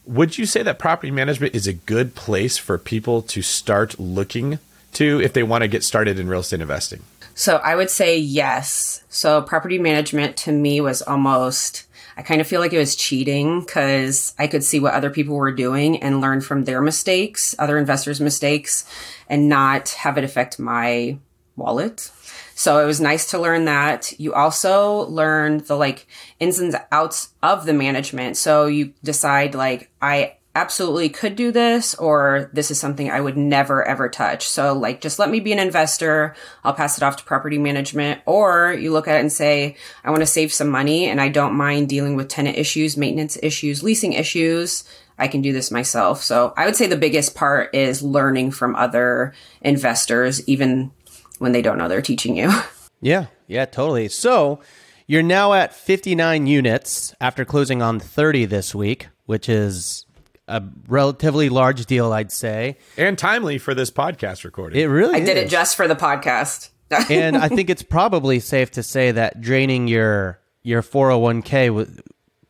Would 0.06 0.36
you 0.36 0.44
say 0.44 0.62
that 0.62 0.78
property 0.78 1.10
management 1.10 1.54
is 1.54 1.66
a 1.66 1.72
good 1.72 2.14
place 2.14 2.58
for 2.58 2.76
people 2.76 3.22
to 3.22 3.40
start 3.40 3.98
looking 3.98 4.58
to 4.94 5.20
if 5.20 5.32
they 5.32 5.42
want 5.42 5.62
to 5.62 5.68
get 5.68 5.82
started 5.82 6.18
in 6.18 6.28
real 6.28 6.40
estate 6.40 6.60
investing? 6.60 7.02
So 7.34 7.56
I 7.56 7.74
would 7.74 7.90
say 7.90 8.18
yes. 8.18 9.02
So 9.08 9.40
property 9.42 9.78
management 9.78 10.36
to 10.38 10.52
me 10.52 10.80
was 10.80 11.00
almost, 11.00 11.86
I 12.16 12.22
kind 12.22 12.40
of 12.40 12.46
feel 12.46 12.60
like 12.60 12.72
it 12.72 12.78
was 12.78 12.96
cheating 12.96 13.60
because 13.60 14.34
I 14.38 14.46
could 14.46 14.62
see 14.62 14.80
what 14.80 14.94
other 14.94 15.10
people 15.10 15.36
were 15.36 15.52
doing 15.52 16.02
and 16.02 16.20
learn 16.20 16.40
from 16.40 16.64
their 16.64 16.80
mistakes, 16.80 17.54
other 17.58 17.78
investors' 17.78 18.20
mistakes, 18.20 18.88
and 19.28 19.48
not 19.48 19.90
have 19.90 20.16
it 20.16 20.24
affect 20.24 20.58
my 20.58 21.18
wallet. 21.56 22.10
So 22.54 22.78
it 22.82 22.86
was 22.86 23.00
nice 23.00 23.30
to 23.30 23.40
learn 23.40 23.64
that. 23.64 24.18
You 24.18 24.32
also 24.32 25.06
learn 25.06 25.58
the 25.58 25.76
like 25.76 26.06
ins 26.38 26.58
and 26.58 26.74
outs 26.92 27.30
of 27.42 27.66
the 27.66 27.74
management. 27.74 28.36
So 28.36 28.66
you 28.66 28.94
decide 29.02 29.54
like, 29.54 29.90
I 30.00 30.36
absolutely 30.54 31.08
could 31.08 31.34
do 31.34 31.50
this 31.50 31.94
or 31.96 32.48
this 32.52 32.70
is 32.70 32.78
something 32.78 33.10
I 33.10 33.20
would 33.20 33.36
never 33.36 33.86
ever 33.86 34.08
touch. 34.08 34.48
So 34.48 34.72
like 34.72 35.00
just 35.00 35.18
let 35.18 35.30
me 35.30 35.40
be 35.40 35.52
an 35.52 35.58
investor. 35.58 36.34
I'll 36.62 36.74
pass 36.74 36.96
it 36.96 37.02
off 37.02 37.16
to 37.16 37.24
property 37.24 37.58
management 37.58 38.20
or 38.24 38.72
you 38.72 38.92
look 38.92 39.08
at 39.08 39.16
it 39.16 39.20
and 39.20 39.32
say, 39.32 39.76
I 40.04 40.10
want 40.10 40.22
to 40.22 40.26
save 40.26 40.52
some 40.52 40.68
money 40.68 41.06
and 41.06 41.20
I 41.20 41.28
don't 41.28 41.54
mind 41.54 41.88
dealing 41.88 42.14
with 42.14 42.28
tenant 42.28 42.56
issues, 42.56 42.96
maintenance 42.96 43.36
issues, 43.42 43.82
leasing 43.82 44.12
issues. 44.12 44.84
I 45.18 45.28
can 45.28 45.42
do 45.42 45.52
this 45.52 45.70
myself. 45.70 46.22
So 46.22 46.52
I 46.56 46.66
would 46.66 46.76
say 46.76 46.86
the 46.86 46.96
biggest 46.96 47.34
part 47.34 47.74
is 47.74 48.02
learning 48.02 48.52
from 48.52 48.76
other 48.76 49.32
investors, 49.60 50.46
even 50.48 50.92
when 51.38 51.52
they 51.52 51.62
don't 51.62 51.78
know 51.78 51.88
they're 51.88 52.02
teaching 52.02 52.36
you. 52.36 52.52
Yeah, 53.00 53.26
yeah, 53.46 53.66
totally. 53.66 54.08
So 54.08 54.60
you're 55.06 55.22
now 55.22 55.52
at 55.52 55.74
59 55.74 56.46
units 56.46 57.14
after 57.20 57.44
closing 57.44 57.82
on 57.82 58.00
30 58.00 58.46
this 58.46 58.74
week, 58.74 59.08
which 59.26 59.46
is 59.46 60.06
a 60.48 60.62
relatively 60.88 61.48
large 61.48 61.86
deal, 61.86 62.12
I'd 62.12 62.32
say. 62.32 62.78
And 62.96 63.18
timely 63.18 63.58
for 63.58 63.74
this 63.74 63.90
podcast 63.90 64.44
recording. 64.44 64.80
It 64.80 64.86
really 64.86 65.14
I 65.14 65.20
did 65.20 65.36
it 65.36 65.48
just 65.48 65.76
for 65.76 65.88
the 65.88 65.96
podcast. 65.96 66.70
and 67.10 67.36
I 67.36 67.48
think 67.48 67.70
it's 67.70 67.82
probably 67.82 68.40
safe 68.40 68.72
to 68.72 68.82
say 68.82 69.10
that 69.12 69.40
draining 69.40 69.88
your 69.88 70.38
your 70.62 70.82
401k 70.82 71.72
was 71.74 72.00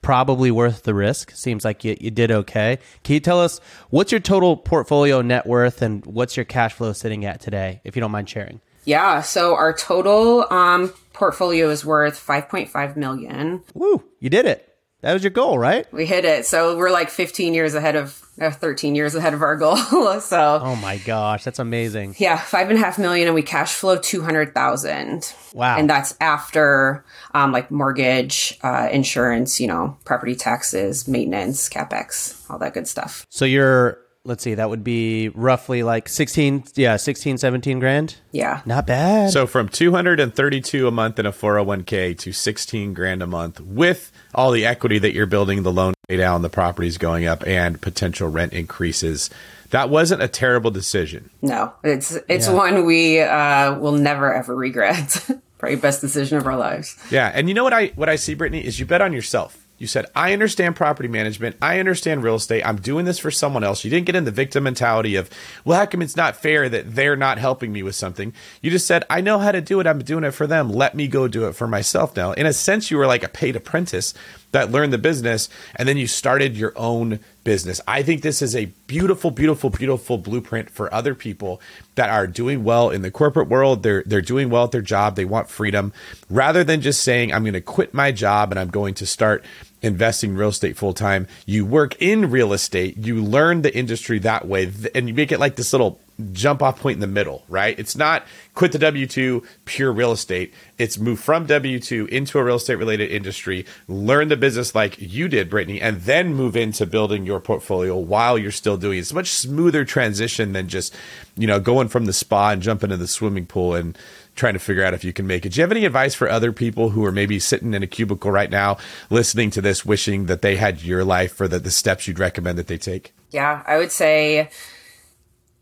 probably 0.03 0.51
worth 0.51 0.83
the 0.83 0.95
risk. 0.95 1.31
Seems 1.33 1.65
like 1.65 1.83
you, 1.83 1.97
you 2.01 2.11
did 2.11 2.31
okay. 2.31 2.79
Can 3.05 3.15
you 3.15 3.21
tell 3.21 3.41
us 3.41 3.61
what's 3.91 4.13
your 4.13 4.21
total 4.21 4.57
portfolio 4.57 5.23
net 5.23 5.47
worth 5.47 5.83
and 5.83 6.05
what's 6.05 6.37
your 6.37 6.45
cash 6.45 6.75
flow 6.75 6.93
sitting 6.93 7.25
at 7.25 7.41
today, 7.41 7.81
if 7.85 7.97
you 7.97 8.01
don't 8.01 8.11
mind 8.11 8.29
sharing? 8.29 8.61
yeah. 8.85 9.23
So 9.23 9.55
our 9.55 9.73
total 9.73 10.47
um, 10.53 10.93
portfolio 11.13 11.71
is 11.71 11.85
worth 11.85 12.15
5.5 12.25 12.97
million. 12.97 13.63
Woo, 13.75 14.05
you 14.21 14.31
did 14.31 14.47
it. 14.47 14.74
That 15.05 15.13
was 15.13 15.23
your 15.23 15.33
goal, 15.33 15.59
right? 15.59 15.87
We 15.93 16.07
hit 16.07 16.25
it. 16.25 16.47
So 16.47 16.79
we're 16.79 16.91
like 16.91 17.11
15 17.11 17.53
years 17.53 17.75
ahead 17.75 17.95
of, 17.95 18.19
uh, 18.41 18.51
13 18.51 18.95
years 18.95 19.15
ahead 19.15 19.35
of 19.35 19.43
our 19.43 19.55
goal. 19.55 19.77
so 20.21 20.61
Oh 20.63 20.75
my 20.77 20.97
gosh, 20.97 21.45
that's 21.45 21.59
amazing. 21.59 22.15
yeah, 22.17 22.39
five 22.39 22.71
and 22.71 22.79
a 22.79 22.81
half 22.81 22.99
million 22.99 23.29
and 23.29 23.35
we 23.35 23.43
cash 23.43 23.75
flow 23.75 23.99
200,000. 23.99 25.35
Wow. 25.53 25.77
And 25.77 25.91
that's 25.91 26.17
after 26.21 27.05
um, 27.35 27.53
like 27.53 27.71
mortgage, 27.71 28.59
uh, 28.63 28.89
insurance, 28.91 29.61
you 29.61 29.67
know, 29.67 29.95
property 30.07 30.35
taxes, 30.35 31.07
maintenance, 31.07 31.69
capex, 31.69 32.41
all 32.51 32.59
that 32.61 32.73
good 32.73 32.89
stuff. 32.89 33.27
So 33.29 33.45
you're, 33.45 33.99
let's 34.25 34.43
see, 34.43 34.55
that 34.55 34.71
would 34.71 34.83
be 34.83 35.29
roughly 35.31 35.83
like 35.83 36.09
16, 36.09 36.65
yeah, 36.75 36.97
16, 36.97 37.39
17 37.39 37.79
grand. 37.79 38.17
Yeah. 38.33 38.63
Not 38.65 38.87
bad. 38.87 39.31
So 39.31 39.47
from 39.47 39.69
232 39.69 40.89
a 40.89 40.91
month 40.91 41.19
in 41.19 41.27
a 41.27 41.33
401k 41.33 42.19
to 42.19 42.33
16 42.33 42.95
grand 42.95 43.23
a 43.23 43.27
month 43.27 43.61
with 43.61 44.11
all 44.35 44.51
the 44.51 44.65
equity 44.67 44.99
that 44.99 45.13
you're 45.13 45.27
building, 45.27 45.63
the 45.63 45.73
loan 45.73 45.95
pay 46.09 46.17
down, 46.17 46.43
the 46.43 46.49
properties 46.51 46.99
going 46.99 47.27
up 47.27 47.47
and 47.47 47.81
potential 47.81 48.29
rent 48.29 48.53
increases. 48.53 49.31
That 49.71 49.91
wasn't 49.91 50.23
a 50.23 50.29
terrible 50.29 50.71
decision. 50.71 51.31
No, 51.43 51.73
it's 51.83 52.17
it's 52.29 52.47
Yeah. 52.47 52.55
one 52.55 52.87
we 52.87 53.21
uh, 53.21 53.79
will 53.79 53.93
never 53.93 54.33
ever 54.33 54.55
regret. 54.55 55.29
Probably 55.59 55.77
best 55.77 56.01
decision 56.01 56.39
of 56.39 56.47
our 56.47 56.57
lives. 56.57 56.97
Yeah, 57.11 57.31
and 57.35 57.49
you 57.49 57.55
know 57.55 57.65
what 57.65 57.73
I 57.73 57.87
what 57.97 58.09
I 58.09 58.17
see, 58.17 58.35
Brittany, 58.35 58.65
is 58.65 58.79
you 58.79 58.87
bet 58.87 59.01
on 59.03 59.13
yourself. 59.13 59.64
You 59.85 59.89
said, 59.89 60.07
I 60.17 60.33
understand 60.33 60.77
property 60.77 61.11
management. 61.11 61.57
I 61.61 61.79
understand 61.79 62.23
real 62.23 62.37
estate. 62.37 62.63
I'm 62.65 62.81
doing 62.81 63.05
this 63.05 63.19
for 63.19 63.31
someone 63.31 63.63
else. 63.63 63.85
You 63.85 63.91
didn't 63.91 64.07
get 64.07 64.17
in 64.17 64.25
the 64.25 64.31
victim 64.31 64.65
mentality 64.65 65.15
of, 65.15 65.29
well, 65.63 65.79
how 65.79 65.85
come 65.85 66.01
it's 66.01 66.17
not 66.17 66.37
fair 66.37 66.71
that 66.71 66.95
they're 66.95 67.17
not 67.17 67.37
helping 67.37 67.71
me 67.71 67.83
with 67.83 67.95
something? 67.95 68.33
You 68.63 68.71
just 68.71 68.87
said, 68.87 69.05
I 69.11 69.21
know 69.21 69.39
how 69.41 69.53
to 69.53 69.61
do 69.61 69.81
it. 69.81 69.87
I'm 69.87 70.03
doing 70.03 70.25
it 70.25 70.31
for 70.31 70.47
them. 70.47 70.71
Let 70.71 70.95
me 70.95 71.07
go 71.07 71.29
do 71.29 71.47
it 71.49 71.53
for 71.53 71.69
myself 71.69 72.17
now. 72.17 72.33
In 72.33 72.47
a 72.47 72.55
sense, 72.55 72.91
you 72.91 72.97
were 72.97 73.07
like 73.07 73.25
a 73.25 73.29
paid 73.29 73.57
apprentice 73.57 74.15
that 74.55 74.71
learned 74.71 74.93
the 74.93 74.99
business 74.99 75.49
and 75.77 75.89
then 75.89 75.97
you 75.97 76.07
started 76.07 76.57
your 76.57 76.73
own 76.77 77.19
business. 77.43 77.81
I 77.87 78.03
think 78.03 78.23
this 78.23 78.41
is 78.41 78.55
a 78.55 78.67
beautiful, 78.87 79.33
beautiful, 79.33 79.69
beautiful 79.69 80.17
blueprint 80.17 80.71
for 80.71 80.93
other 80.95 81.15
people 81.15 81.61
that 81.97 82.09
are 82.09 82.29
doing 82.29 82.63
well 82.63 82.89
in 82.89 83.03
the 83.03 83.11
corporate 83.11 83.49
world. 83.49 83.83
They're 83.83 84.05
they're 84.07 84.23
doing 84.23 84.51
well 84.51 84.65
at 84.65 84.71
their 84.71 84.81
job. 84.81 85.17
They 85.17 85.25
want 85.25 85.51
freedom 85.51 85.93
rather 86.31 86.63
than 86.63 86.81
just 86.81 87.03
saying 87.03 87.33
I'm 87.33 87.43
going 87.43 87.55
to 87.55 87.61
quit 87.61 87.93
my 87.93 88.13
job 88.13 88.53
and 88.53 88.59
I'm 88.59 88.71
going 88.71 88.95
to 88.95 89.07
start 89.07 89.45
investing 89.85 90.31
in 90.31 90.37
real 90.37 90.49
estate 90.49 90.77
full 90.77 90.95
time. 90.95 91.29
You 91.47 91.65
work 91.67 92.01
in 92.01 92.31
real 92.31 92.53
estate, 92.53 92.97
you 92.97 93.23
learn 93.23 93.63
the 93.63 93.77
industry 93.77 94.19
that 94.21 94.49
way 94.49 94.73
and 94.95 95.09
you 95.09 95.15
make 95.15 95.31
it 95.31 95.39
like 95.39 95.57
this 95.57 95.73
little 95.73 96.01
jump 96.33 96.63
off 96.63 96.81
point 96.81 96.95
in 96.95 97.01
the 97.01 97.07
middle, 97.07 97.45
right? 97.49 97.79
It's 97.79 97.97
not 97.97 98.25
quit 98.55 98.73
the 98.73 98.79
W 98.79 99.07
2 99.07 99.43
pure 99.65 99.93
real 99.93 100.13
estate. 100.13 100.55
It's 100.79 100.97
move 100.97 101.21
from 101.21 101.47
W 101.47 101.79
2 101.79 102.07
into 102.07 102.39
a 102.39 102.45
real 102.45 102.57
estate 102.57 102.77
related 102.77 103.11
industry, 103.11 103.67
learn 103.89 104.29
the 104.29 104.37
business 104.37 104.75
like 104.75 104.97
you 104.99 105.29
did, 105.29 105.51
Brittany, 105.51 105.81
and 105.81 106.01
then 106.03 106.35
move 106.35 106.57
into 106.57 106.87
building 106.87 107.27
your 107.27 107.41
portfolio 107.41 107.97
while 107.97 108.39
you're 108.39 108.53
still 108.53 108.77
doing 108.77 108.99
it. 108.99 109.03
It's 109.03 109.11
a 109.11 109.15
much 109.15 109.31
smoother 109.31 109.85
transition 109.85 110.53
than 110.53 110.69
just, 110.69 110.95
you 111.37 111.47
know, 111.47 111.61
going 111.61 111.89
from 111.89 112.07
the 112.07 112.13
spa 112.13 112.51
and 112.51 112.63
jumping 112.63 112.91
into 112.91 112.97
the 112.97 113.09
swimming 113.09 113.47
pool 113.47 113.75
and 113.75 113.99
trying 114.35 114.55
to 114.55 114.59
figure 114.59 114.85
out 114.85 114.95
if 114.95 115.05
you 115.05 115.13
can 115.13 115.27
make 115.27 115.47
it. 115.47 115.51
Do 115.51 115.61
you 115.61 115.63
have 115.63 115.71
any 115.71 115.85
advice 115.85 116.15
for 116.15 116.29
other 116.29 116.53
people 116.53 116.91
who 116.91 117.05
are 117.05 117.13
maybe 117.13 117.39
sitting 117.39 117.75
in 117.75 117.83
a 117.83 117.87
cubicle 117.87 118.31
right 118.31 118.51
now, 118.51 118.79
listening 119.11 119.51
to 119.51 119.61
this, 119.61 119.85
wishing 119.85 120.27
that 120.27 120.43
they 120.43 120.57
had 120.57 120.83
your 120.83 121.05
life 121.05 121.41
or 121.41 121.49
the, 121.49 121.59
the 121.59 121.71
steps 121.71 122.09
you'd 122.09 122.19
recommend 122.19 122.59
that 122.59 122.67
they 122.67 122.79
take? 122.79 123.15
Yeah, 123.31 123.63
I 123.67 123.79
would 123.79 123.93
say 123.93 124.51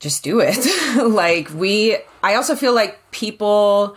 just 0.00 0.24
do 0.24 0.40
it. 0.40 0.66
like 1.06 1.50
we 1.54 1.96
I 2.22 2.34
also 2.34 2.54
feel 2.56 2.74
like 2.74 2.98
people 3.10 3.96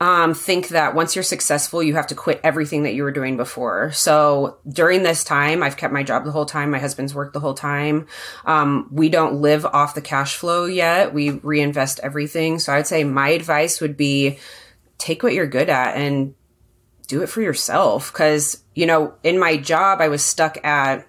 um, 0.00 0.32
think 0.32 0.68
that 0.68 0.94
once 0.94 1.16
you're 1.16 1.24
successful, 1.24 1.82
you 1.82 1.96
have 1.96 2.06
to 2.08 2.14
quit 2.14 2.40
everything 2.44 2.84
that 2.84 2.94
you 2.94 3.02
were 3.02 3.10
doing 3.10 3.36
before. 3.36 3.90
So 3.92 4.58
during 4.68 5.02
this 5.02 5.24
time, 5.24 5.62
I've 5.62 5.76
kept 5.76 5.92
my 5.92 6.04
job 6.04 6.24
the 6.24 6.30
whole 6.30 6.46
time. 6.46 6.70
My 6.70 6.78
husband's 6.78 7.14
worked 7.14 7.32
the 7.32 7.40
whole 7.40 7.54
time. 7.54 8.06
Um, 8.44 8.88
we 8.92 9.08
don't 9.08 9.40
live 9.40 9.66
off 9.66 9.96
the 9.96 10.00
cash 10.00 10.36
flow 10.36 10.66
yet. 10.66 11.12
We 11.12 11.30
reinvest 11.30 11.98
everything. 12.00 12.60
So 12.60 12.72
I 12.72 12.76
would 12.76 12.86
say 12.86 13.02
my 13.02 13.30
advice 13.30 13.80
would 13.80 13.96
be 13.96 14.38
take 14.98 15.24
what 15.24 15.34
you're 15.34 15.46
good 15.46 15.68
at 15.68 15.96
and 15.96 16.34
do 17.08 17.22
it 17.22 17.28
for 17.28 17.42
yourself. 17.42 18.12
Cause, 18.12 18.62
you 18.76 18.86
know, 18.86 19.14
in 19.24 19.38
my 19.38 19.56
job, 19.56 20.00
I 20.00 20.08
was 20.08 20.22
stuck 20.22 20.64
at 20.64 21.08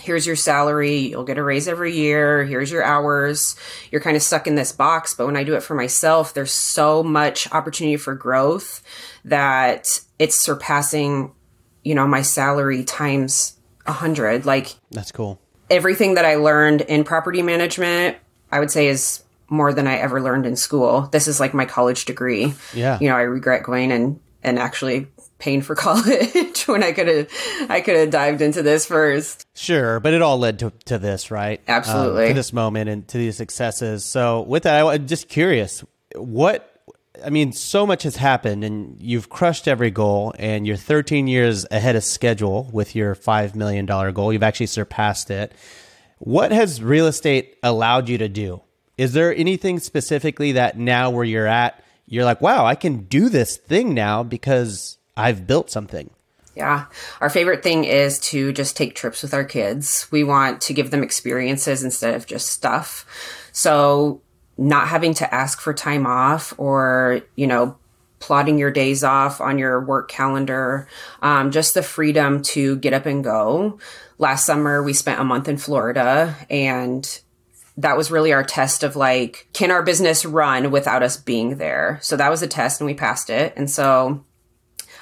here's 0.00 0.26
your 0.26 0.36
salary, 0.36 0.98
you'll 0.98 1.24
get 1.24 1.38
a 1.38 1.42
raise 1.42 1.68
every 1.68 1.94
year, 1.94 2.44
here's 2.44 2.70
your 2.70 2.82
hours. 2.82 3.56
You're 3.90 4.00
kind 4.00 4.16
of 4.16 4.22
stuck 4.22 4.46
in 4.46 4.54
this 4.54 4.72
box. 4.72 5.14
But 5.14 5.26
when 5.26 5.36
I 5.36 5.44
do 5.44 5.54
it 5.54 5.62
for 5.62 5.74
myself, 5.74 6.34
there's 6.34 6.52
so 6.52 7.02
much 7.02 7.50
opportunity 7.52 7.96
for 7.96 8.14
growth 8.14 8.82
that 9.24 10.00
it's 10.18 10.36
surpassing, 10.36 11.32
you 11.84 11.94
know, 11.94 12.06
my 12.06 12.22
salary 12.22 12.84
times 12.84 13.56
a 13.86 13.92
hundred. 13.92 14.46
Like 14.46 14.74
That's 14.90 15.12
cool. 15.12 15.38
everything 15.70 16.14
that 16.14 16.24
I 16.24 16.36
learned 16.36 16.80
in 16.82 17.04
property 17.04 17.42
management, 17.42 18.16
I 18.50 18.58
would 18.60 18.70
say 18.70 18.88
is 18.88 19.22
more 19.48 19.72
than 19.72 19.86
I 19.86 19.96
ever 19.98 20.20
learned 20.20 20.46
in 20.46 20.56
school. 20.56 21.02
This 21.12 21.28
is 21.28 21.38
like 21.38 21.54
my 21.54 21.66
college 21.66 22.06
degree. 22.06 22.54
Yeah. 22.72 22.98
You 23.00 23.08
know, 23.10 23.16
I 23.16 23.22
regret 23.22 23.62
going 23.62 23.92
and, 23.92 24.18
and 24.42 24.58
actually 24.58 25.06
paying 25.44 25.60
for 25.60 25.74
college 25.86 26.66
when 26.66 26.82
I 26.82 26.92
could 26.92 27.06
have 27.06 27.28
I 27.68 27.82
could 27.82 27.96
have 27.96 28.10
dived 28.10 28.40
into 28.40 28.62
this 28.62 28.86
first. 28.86 29.46
Sure, 29.54 30.00
but 30.00 30.14
it 30.14 30.22
all 30.22 30.38
led 30.38 30.58
to, 30.60 30.72
to 30.86 30.98
this, 30.98 31.30
right? 31.30 31.58
Um, 31.60 31.74
Absolutely. 31.76 32.28
to 32.28 32.34
this 32.34 32.52
moment 32.52 32.88
and 32.88 33.06
to 33.08 33.18
these 33.18 33.36
successes. 33.36 34.04
So, 34.04 34.40
with 34.42 34.62
that, 34.64 34.82
I, 34.82 34.94
I'm 34.94 35.06
just 35.06 35.28
curious 35.28 35.84
what. 36.14 36.70
I 37.24 37.30
mean, 37.30 37.52
so 37.52 37.86
much 37.86 38.02
has 38.02 38.16
happened, 38.16 38.64
and 38.64 39.00
you've 39.00 39.30
crushed 39.30 39.68
every 39.68 39.92
goal, 39.92 40.34
and 40.36 40.66
you're 40.66 40.76
13 40.76 41.28
years 41.28 41.64
ahead 41.70 41.94
of 41.94 42.02
schedule 42.02 42.68
with 42.72 42.96
your 42.96 43.14
$5 43.14 43.54
million 43.54 43.86
goal. 43.86 44.32
You've 44.32 44.42
actually 44.42 44.66
surpassed 44.66 45.30
it. 45.30 45.52
What 46.18 46.50
has 46.50 46.82
real 46.82 47.06
estate 47.06 47.56
allowed 47.62 48.08
you 48.08 48.18
to 48.18 48.28
do? 48.28 48.62
Is 48.98 49.12
there 49.12 49.32
anything 49.32 49.78
specifically 49.78 50.52
that 50.52 50.76
now 50.76 51.10
where 51.10 51.24
you're 51.24 51.46
at, 51.46 51.84
you're 52.06 52.24
like, 52.24 52.40
wow, 52.40 52.66
I 52.66 52.74
can 52.74 53.04
do 53.04 53.28
this 53.28 53.58
thing 53.58 53.94
now 53.94 54.24
because 54.24 54.98
I've 55.16 55.46
built 55.46 55.70
something? 55.70 56.10
Yeah. 56.56 56.86
Our 57.20 57.30
favorite 57.30 57.62
thing 57.62 57.84
is 57.84 58.18
to 58.20 58.52
just 58.52 58.76
take 58.76 58.94
trips 58.94 59.22
with 59.22 59.34
our 59.34 59.44
kids. 59.44 60.06
We 60.10 60.22
want 60.22 60.60
to 60.62 60.74
give 60.74 60.90
them 60.90 61.02
experiences 61.02 61.82
instead 61.82 62.14
of 62.14 62.26
just 62.26 62.48
stuff. 62.48 63.04
So 63.52 64.20
not 64.56 64.88
having 64.88 65.14
to 65.14 65.34
ask 65.34 65.60
for 65.60 65.74
time 65.74 66.06
off 66.06 66.54
or, 66.58 67.22
you 67.34 67.46
know, 67.46 67.76
plotting 68.20 68.56
your 68.56 68.70
days 68.70 69.04
off 69.04 69.40
on 69.40 69.58
your 69.58 69.84
work 69.84 70.08
calendar, 70.08 70.88
um, 71.22 71.50
just 71.50 71.74
the 71.74 71.82
freedom 71.82 72.40
to 72.40 72.76
get 72.76 72.92
up 72.92 73.04
and 73.04 73.22
go. 73.22 73.78
Last 74.18 74.46
summer, 74.46 74.82
we 74.82 74.92
spent 74.92 75.20
a 75.20 75.24
month 75.24 75.48
in 75.48 75.58
Florida 75.58 76.36
and 76.48 77.20
that 77.76 77.96
was 77.96 78.12
really 78.12 78.32
our 78.32 78.44
test 78.44 78.84
of 78.84 78.94
like, 78.94 79.48
can 79.52 79.72
our 79.72 79.82
business 79.82 80.24
run 80.24 80.70
without 80.70 81.02
us 81.02 81.16
being 81.16 81.58
there? 81.58 81.98
So 82.00 82.16
that 82.16 82.30
was 82.30 82.42
a 82.42 82.46
test 82.46 82.80
and 82.80 82.86
we 82.86 82.94
passed 82.94 83.28
it. 83.28 83.52
And 83.56 83.68
so 83.68 84.24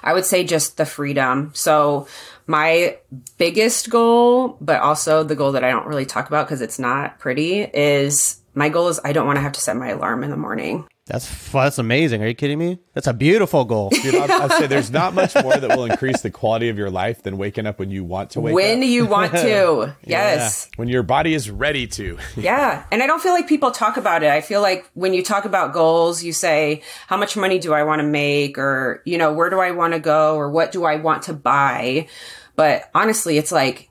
I 0.03 0.13
would 0.13 0.25
say 0.25 0.45
just 0.45 0.77
the 0.77 0.87
freedom. 0.87 1.51
So 1.55 2.07
my 2.47 2.99
biggest 3.39 3.91
goal, 3.91 4.57
but 4.61 4.81
also 4.81 5.23
the 5.23 5.37
goal 5.37 5.53
that 5.53 5.65
I 5.65 5.71
don't 5.71 5.87
really 5.87 6.07
talk 6.07 6.29
about 6.29 6.47
because 6.47 6.61
it's 6.61 6.79
not 6.79 7.19
pretty 7.19 7.63
is 7.63 8.41
my 8.55 8.69
goal 8.69 8.89
is 8.89 9.01
I 9.05 9.13
don't 9.13 9.27
want 9.27 9.37
to 9.37 9.43
have 9.43 9.53
to 9.53 9.61
set 9.61 9.77
my 9.77 9.89
alarm 9.89 10.25
in 10.25 10.31
the 10.31 10.37
morning. 10.37 10.87
That's 11.07 11.51
that's 11.51 11.79
amazing. 11.79 12.23
Are 12.23 12.29
you 12.29 12.35
kidding 12.35 12.61
me? 12.61 12.79
That's 12.95 13.09
a 13.09 13.13
beautiful 13.13 13.65
goal. 13.65 13.91
Dude, 14.03 14.15
I'd, 14.15 14.31
I'd 14.31 14.53
say 14.53 14.67
there's 14.69 14.93
not 14.93 15.15
much 15.15 15.35
more 15.35 15.57
that 15.57 15.77
will 15.77 15.85
increase 15.85 16.21
the 16.21 16.31
quality 16.31 16.69
of 16.69 16.79
your 16.79 16.91
life 16.91 17.25
than 17.25 17.39
waking 17.39 17.67
up 17.67 17.81
when 17.81 17.91
you 17.91 18.05
want 18.05 18.31
to 18.31 18.41
wake 18.41 18.55
when 18.55 18.79
up. 18.79 18.89
you 18.89 19.07
want 19.07 19.33
to. 19.33 19.97
yes. 20.05 20.71
When 20.77 20.87
your 20.87 21.03
body 21.03 21.35
is 21.35 21.51
ready 21.51 21.87
to. 21.89 22.19
Yeah. 22.37 22.85
And 22.91 23.03
I 23.03 23.07
don't 23.07 23.23
feel 23.23 23.35
like 23.35 23.47
people 23.47 23.71
talk 23.71 23.97
about 23.97 24.23
it. 24.23 24.31
I 24.31 24.41
feel 24.41 24.63
like 24.63 24.91
when 24.95 25.15
you 25.15 25.23
talk 25.23 25.45
about 25.45 25.73
goals, 25.73 26.25
you 26.25 26.33
say, 26.33 26.83
how 27.07 27.17
much 27.17 27.37
money 27.37 27.59
do 27.59 27.73
I 27.73 27.85
want 27.85 28.01
to 28.01 28.07
make? 28.07 28.59
Or, 28.59 29.01
you 29.05 29.17
know, 29.17 29.33
where 29.33 29.49
do 29.49 29.61
I 29.61 29.71
want 29.71 29.93
to 29.93 30.01
go? 30.01 30.35
Or 30.35 30.51
what 30.51 30.73
do 30.73 30.85
I 30.85 30.97
want 30.97 31.25
to 31.25 31.35
buy? 31.35 32.09
But 32.57 32.91
honestly, 32.95 33.39
it's 33.39 33.53
like, 33.53 33.91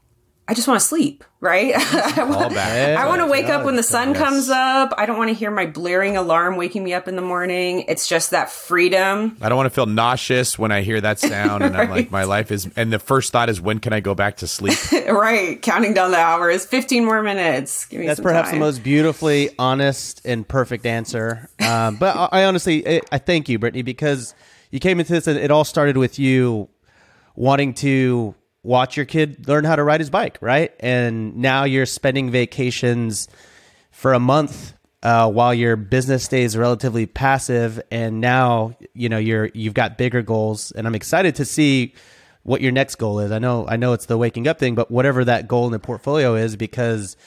I 0.52 0.54
just 0.54 0.68
want 0.68 0.82
to 0.82 0.86
sleep, 0.86 1.24
right? 1.40 1.72
I 1.78 2.24
want. 2.26 2.58
I 2.58 3.08
want 3.08 3.22
to 3.22 3.26
wake 3.28 3.46
up 3.46 3.64
when 3.64 3.78
the 3.78 3.84
sun 3.84 4.10
Yes. 4.10 4.18
comes 4.18 4.50
up. 4.50 4.94
I 4.98 5.06
don't 5.06 5.18
want 5.18 5.30
to 5.30 5.34
hear 5.34 5.50
my 5.50 5.66
blaring 5.66 6.18
alarm 6.18 6.58
waking 6.58 6.84
me 6.84 6.94
up 6.94 7.08
in 7.08 7.16
the 7.16 7.22
morning. 7.22 7.86
It's 7.88 8.06
just 8.06 8.32
that 8.32 8.50
freedom. 8.52 9.38
I 9.40 9.48
don't 9.48 9.56
want 9.56 9.68
to 9.68 9.74
feel 9.74 9.86
nauseous 9.86 10.60
when 10.60 10.74
I 10.74 10.82
hear 10.82 11.00
that 11.00 11.20
sound, 11.20 11.64
and 11.64 11.78
I'm 11.78 11.90
like, 11.90 12.12
my 12.20 12.26
life 12.26 12.52
is. 12.52 12.68
And 12.76 12.92
the 12.92 13.00
first 13.00 13.32
thought 13.32 13.48
is, 13.48 13.62
when 13.62 13.80
can 13.80 13.94
I 13.94 14.02
go 14.02 14.14
back 14.14 14.36
to 14.38 14.48
sleep? 14.48 14.78
right. 15.08 15.62
Counting 15.62 15.94
down 15.94 16.12
the 16.12 16.18
hours. 16.20 16.66
15 16.66 17.06
more 17.06 17.24
minutes. 17.24 17.86
Give 17.86 18.02
me 18.02 18.08
That's 18.08 18.18
some 18.18 18.24
perhaps 18.24 18.50
time. 18.50 18.60
the 18.60 18.66
most 18.66 18.84
beautifully 18.84 19.52
honest 19.58 20.20
and 20.26 20.46
perfect 20.46 20.86
answer. 20.86 21.48
Um, 21.66 21.96
but 21.96 22.14
I, 22.14 22.42
I 22.42 22.44
honestly, 22.44 22.86
I, 22.86 23.02
I 23.10 23.18
thank 23.20 23.48
you, 23.48 23.58
Brittany, 23.58 23.84
because 23.84 24.36
you 24.70 24.82
came 24.82 25.00
into 25.00 25.14
this 25.14 25.28
and 25.28 25.40
it 25.40 25.50
all 25.50 25.64
started 25.64 25.96
with 25.96 26.20
you 26.20 26.68
wanting 27.38 27.74
to 27.76 28.36
watch 28.64 28.96
your 28.98 29.06
kid 29.06 29.48
learn 29.48 29.64
how 29.64 29.76
to 29.76 29.84
ride 29.84 30.00
his 30.00 30.10
bike, 30.10 30.38
right? 30.42 30.74
And 30.80 31.38
now 31.38 31.64
you're 31.64 31.86
spending 31.86 32.30
vacations 32.30 33.28
for 33.92 34.14
a 34.14 34.20
month 34.20 34.74
uh, 35.04 35.30
while 35.30 35.54
your 35.54 35.76
business 35.76 36.24
stays 36.24 36.56
relatively 36.56 37.06
passive, 37.06 37.82
and 37.90 38.22
now 38.22 38.76
you 38.94 39.10
know 39.10 39.18
you're 39.18 39.50
you've 39.54 39.74
got 39.74 39.98
bigger 39.98 40.22
goals, 40.22 40.72
and 40.72 40.86
I'm 40.86 40.96
excited 40.96 41.36
to 41.36 41.46
see 41.46 41.96
what 42.44 42.62
your 42.62 42.72
next 42.72 42.96
goal 42.96 43.20
is. 43.20 43.32
I 43.32 43.40
know 43.40 43.68
I 43.68 43.78
know 43.78 43.94
it's 43.94 44.06
the 44.06 44.18
waking 44.18 44.48
up 44.48 44.60
thing, 44.60 44.76
but 44.76 44.92
whatever 44.92 45.26
that 45.26 45.48
goal 45.48 45.66
in 45.66 45.72
the 45.72 45.80
portfolio 45.80 46.36
is, 46.36 46.56
because 46.56 47.18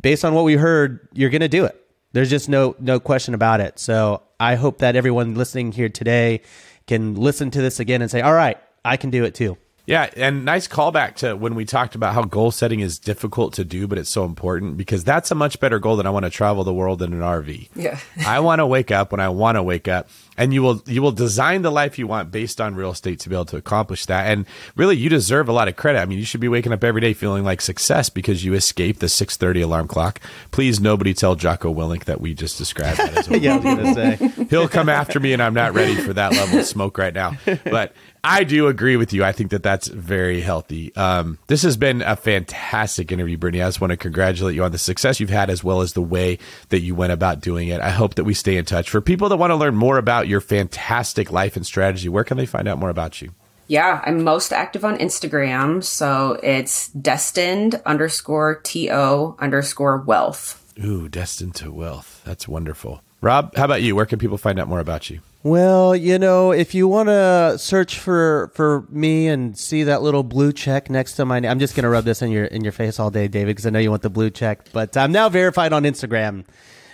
based 0.00 0.24
on 0.24 0.34
what 0.34 0.44
we 0.44 0.54
heard, 0.54 1.08
you're 1.12 1.30
going 1.30 1.40
to 1.40 1.48
do 1.48 1.64
it. 1.64 1.80
There's 2.12 2.30
just 2.30 2.48
no 2.48 2.76
no 2.78 3.00
question 3.00 3.34
about 3.34 3.60
it. 3.60 3.80
So 3.80 4.22
I 4.38 4.54
hope 4.54 4.78
that 4.78 4.94
everyone 4.94 5.34
listening 5.34 5.72
here 5.72 5.88
today 5.88 6.42
can 6.86 7.14
listen 7.14 7.50
to 7.50 7.60
this 7.60 7.80
again 7.80 8.00
and 8.00 8.10
say, 8.10 8.20
"All 8.20 8.34
right, 8.34 8.58
I 8.84 8.96
can 8.96 9.10
do 9.10 9.24
it 9.24 9.34
too." 9.34 9.58
Yeah, 9.86 10.08
and 10.16 10.46
nice 10.46 10.66
callback 10.66 11.16
to 11.16 11.36
when 11.36 11.54
we 11.54 11.66
talked 11.66 11.94
about 11.94 12.14
how 12.14 12.22
goal 12.22 12.50
setting 12.50 12.80
is 12.80 12.98
difficult 12.98 13.52
to 13.54 13.64
do, 13.64 13.86
but 13.86 13.98
it's 13.98 14.08
so 14.08 14.24
important 14.24 14.78
because 14.78 15.04
that's 15.04 15.30
a 15.30 15.34
much 15.34 15.60
better 15.60 15.78
goal 15.78 15.96
than 15.96 16.06
I 16.06 16.10
want 16.10 16.24
to 16.24 16.30
travel 16.30 16.64
the 16.64 16.72
world 16.72 17.02
in 17.02 17.12
an 17.12 17.20
RV. 17.20 17.68
Yeah. 17.76 17.98
I 18.26 18.40
want 18.40 18.60
to 18.60 18.66
wake 18.66 18.90
up 18.90 19.12
when 19.12 19.20
I 19.20 19.28
want 19.28 19.56
to 19.56 19.62
wake 19.62 19.86
up, 19.86 20.08
and 20.38 20.54
you 20.54 20.62
will 20.62 20.82
you 20.86 21.02
will 21.02 21.12
design 21.12 21.60
the 21.60 21.70
life 21.70 21.98
you 21.98 22.06
want 22.06 22.30
based 22.30 22.62
on 22.62 22.74
real 22.74 22.92
estate 22.92 23.20
to 23.20 23.28
be 23.28 23.34
able 23.34 23.44
to 23.46 23.58
accomplish 23.58 24.06
that. 24.06 24.26
And 24.26 24.46
really, 24.74 24.96
you 24.96 25.10
deserve 25.10 25.50
a 25.50 25.52
lot 25.52 25.68
of 25.68 25.76
credit. 25.76 26.00
I 26.00 26.06
mean, 26.06 26.18
you 26.18 26.24
should 26.24 26.40
be 26.40 26.48
waking 26.48 26.72
up 26.72 26.82
every 26.82 27.02
day 27.02 27.12
feeling 27.12 27.44
like 27.44 27.60
success 27.60 28.08
because 28.08 28.42
you 28.42 28.54
escaped 28.54 29.00
the 29.00 29.08
six 29.10 29.36
thirty 29.36 29.60
alarm 29.60 29.88
clock. 29.88 30.18
Please, 30.50 30.80
nobody 30.80 31.12
tell 31.12 31.34
Jocko 31.34 31.74
Willink 31.74 32.04
that 32.04 32.22
we 32.22 32.32
just 32.32 32.56
described 32.56 32.98
that 33.00 33.18
as 33.18 33.28
a 33.30 33.38
Yeah, 33.38 33.52
I 33.52 33.56
was 33.56 33.64
going 33.64 33.94
to 33.94 33.94
say. 33.94 34.33
He'll 34.54 34.68
come 34.68 34.88
after 34.88 35.20
me 35.20 35.32
and 35.32 35.42
I'm 35.42 35.54
not 35.54 35.74
ready 35.74 35.94
for 35.96 36.12
that 36.12 36.32
level 36.32 36.60
of 36.60 36.66
smoke 36.66 36.98
right 36.98 37.14
now. 37.14 37.36
But 37.64 37.94
I 38.22 38.44
do 38.44 38.68
agree 38.68 38.96
with 38.96 39.12
you. 39.12 39.24
I 39.24 39.32
think 39.32 39.50
that 39.50 39.62
that's 39.62 39.88
very 39.88 40.40
healthy. 40.40 40.94
Um, 40.96 41.38
this 41.46 41.62
has 41.62 41.76
been 41.76 42.02
a 42.02 42.16
fantastic 42.16 43.12
interview, 43.12 43.36
Brittany. 43.36 43.62
I 43.62 43.68
just 43.68 43.80
want 43.80 43.90
to 43.90 43.96
congratulate 43.96 44.54
you 44.54 44.64
on 44.64 44.72
the 44.72 44.78
success 44.78 45.20
you've 45.20 45.30
had 45.30 45.50
as 45.50 45.62
well 45.62 45.82
as 45.82 45.92
the 45.92 46.02
way 46.02 46.38
that 46.70 46.80
you 46.80 46.94
went 46.94 47.12
about 47.12 47.40
doing 47.40 47.68
it. 47.68 47.80
I 47.80 47.90
hope 47.90 48.14
that 48.14 48.24
we 48.24 48.32
stay 48.34 48.56
in 48.56 48.64
touch. 48.64 48.88
For 48.88 49.00
people 49.00 49.28
that 49.28 49.36
want 49.36 49.50
to 49.50 49.56
learn 49.56 49.74
more 49.74 49.98
about 49.98 50.28
your 50.28 50.40
fantastic 50.40 51.30
life 51.30 51.56
and 51.56 51.66
strategy, 51.66 52.08
where 52.08 52.24
can 52.24 52.36
they 52.36 52.46
find 52.46 52.66
out 52.66 52.78
more 52.78 52.90
about 52.90 53.20
you? 53.20 53.32
Yeah, 53.66 54.02
I'm 54.04 54.24
most 54.24 54.52
active 54.52 54.84
on 54.84 54.98
Instagram. 54.98 55.82
So 55.82 56.38
it's 56.42 56.88
destined 56.88 57.80
underscore 57.86 58.60
TO 58.60 59.36
underscore 59.38 59.98
wealth. 59.98 60.60
Ooh, 60.82 61.08
destined 61.08 61.54
to 61.56 61.70
wealth. 61.70 62.22
That's 62.24 62.48
wonderful. 62.48 63.02
Rob, 63.24 63.56
how 63.56 63.64
about 63.64 63.80
you? 63.80 63.96
Where 63.96 64.04
can 64.04 64.18
people 64.18 64.36
find 64.36 64.60
out 64.60 64.68
more 64.68 64.80
about 64.80 65.08
you? 65.08 65.20
Well, 65.42 65.96
you 65.96 66.18
know, 66.18 66.52
if 66.52 66.74
you 66.74 66.86
want 66.86 67.08
to 67.08 67.56
search 67.58 67.98
for 67.98 68.52
for 68.54 68.86
me 68.90 69.28
and 69.28 69.58
see 69.58 69.84
that 69.84 70.02
little 70.02 70.22
blue 70.22 70.52
check 70.52 70.90
next 70.90 71.14
to 71.14 71.24
my 71.24 71.40
name, 71.40 71.50
I'm 71.50 71.58
just 71.58 71.74
going 71.74 71.84
to 71.84 71.88
rub 71.88 72.04
this 72.04 72.20
in 72.20 72.30
your 72.30 72.44
in 72.44 72.64
your 72.64 72.72
face 72.72 73.00
all 73.00 73.10
day, 73.10 73.26
David, 73.28 73.52
because 73.56 73.64
I 73.66 73.70
know 73.70 73.78
you 73.78 73.88
want 73.88 74.02
the 74.02 74.10
blue 74.10 74.28
check. 74.28 74.70
But 74.74 74.94
I'm 74.98 75.10
now 75.10 75.30
verified 75.30 75.72
on 75.72 75.84
Instagram, 75.84 76.44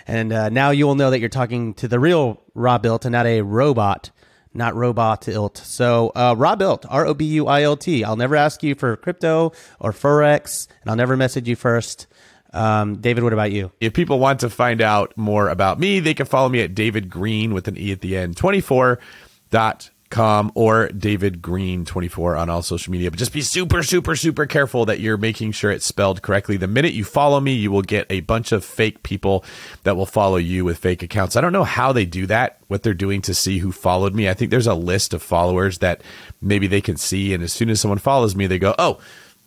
and 0.07 0.31
uh, 0.31 0.47
now 0.47 0.69
you 0.69 0.87
will 0.87 0.95
know 0.95 1.09
that 1.11 1.19
you're 1.19 1.27
talking 1.27 1.73
to 1.75 1.89
the 1.89 1.99
real 1.99 2.41
Robuilt 2.55 3.03
and 3.03 3.11
not 3.11 3.25
a 3.25 3.41
robot, 3.41 4.11
not 4.53 4.73
robot 4.73 5.23
Ilt. 5.27 5.57
So 5.57 6.13
uh, 6.15 6.33
Robuilt, 6.37 6.85
R 6.87 7.07
O 7.07 7.13
B 7.13 7.25
U 7.25 7.47
I 7.47 7.63
L 7.63 7.75
T. 7.75 8.05
I'll 8.05 8.15
never 8.15 8.37
ask 8.37 8.63
you 8.63 8.73
for 8.75 8.95
crypto 8.95 9.51
or 9.81 9.91
forex, 9.91 10.69
and 10.81 10.89
I'll 10.91 10.95
never 10.95 11.17
message 11.17 11.49
you 11.49 11.57
first. 11.57 12.07
Um, 12.53 12.97
David, 12.97 13.23
what 13.23 13.33
about 13.33 13.51
you? 13.51 13.71
If 13.79 13.93
people 13.93 14.19
want 14.19 14.41
to 14.41 14.49
find 14.49 14.81
out 14.81 15.15
more 15.17 15.49
about 15.49 15.79
me, 15.79 15.99
they 15.99 16.13
can 16.13 16.25
follow 16.25 16.49
me 16.49 16.61
at 16.61 16.75
David 16.75 17.09
Greene 17.09 17.53
with 17.53 17.67
an 17.67 17.77
E 17.77 17.91
at 17.91 18.01
the 18.01 18.17
end, 18.17 18.35
24.com 18.35 20.51
or 20.55 20.89
David 20.89 21.41
Greene 21.41 21.85
24 21.85 22.35
on 22.35 22.49
all 22.49 22.61
social 22.61 22.91
media. 22.91 23.09
But 23.09 23.19
just 23.19 23.31
be 23.31 23.41
super, 23.41 23.81
super, 23.81 24.17
super 24.17 24.45
careful 24.45 24.85
that 24.87 24.99
you're 24.99 25.15
making 25.15 25.53
sure 25.53 25.71
it's 25.71 25.85
spelled 25.85 26.21
correctly. 26.21 26.57
The 26.57 26.67
minute 26.67 26.91
you 26.91 27.05
follow 27.05 27.39
me, 27.39 27.53
you 27.53 27.71
will 27.71 27.81
get 27.81 28.07
a 28.09 28.19
bunch 28.19 28.51
of 28.51 28.65
fake 28.65 29.03
people 29.03 29.45
that 29.83 29.95
will 29.95 30.05
follow 30.05 30.35
you 30.35 30.65
with 30.65 30.77
fake 30.77 31.03
accounts. 31.03 31.37
I 31.37 31.41
don't 31.41 31.53
know 31.53 31.63
how 31.63 31.93
they 31.93 32.05
do 32.05 32.25
that, 32.25 32.59
what 32.67 32.83
they're 32.83 32.93
doing 32.93 33.21
to 33.21 33.33
see 33.33 33.59
who 33.59 33.71
followed 33.71 34.13
me. 34.13 34.27
I 34.27 34.33
think 34.33 34.51
there's 34.51 34.67
a 34.67 34.73
list 34.73 35.13
of 35.13 35.23
followers 35.23 35.77
that 35.77 36.01
maybe 36.41 36.67
they 36.67 36.81
can 36.81 36.97
see. 36.97 37.33
And 37.33 37.41
as 37.41 37.53
soon 37.53 37.69
as 37.69 37.79
someone 37.79 37.99
follows 37.99 38.35
me, 38.35 38.47
they 38.47 38.59
go, 38.59 38.75
oh, 38.77 38.99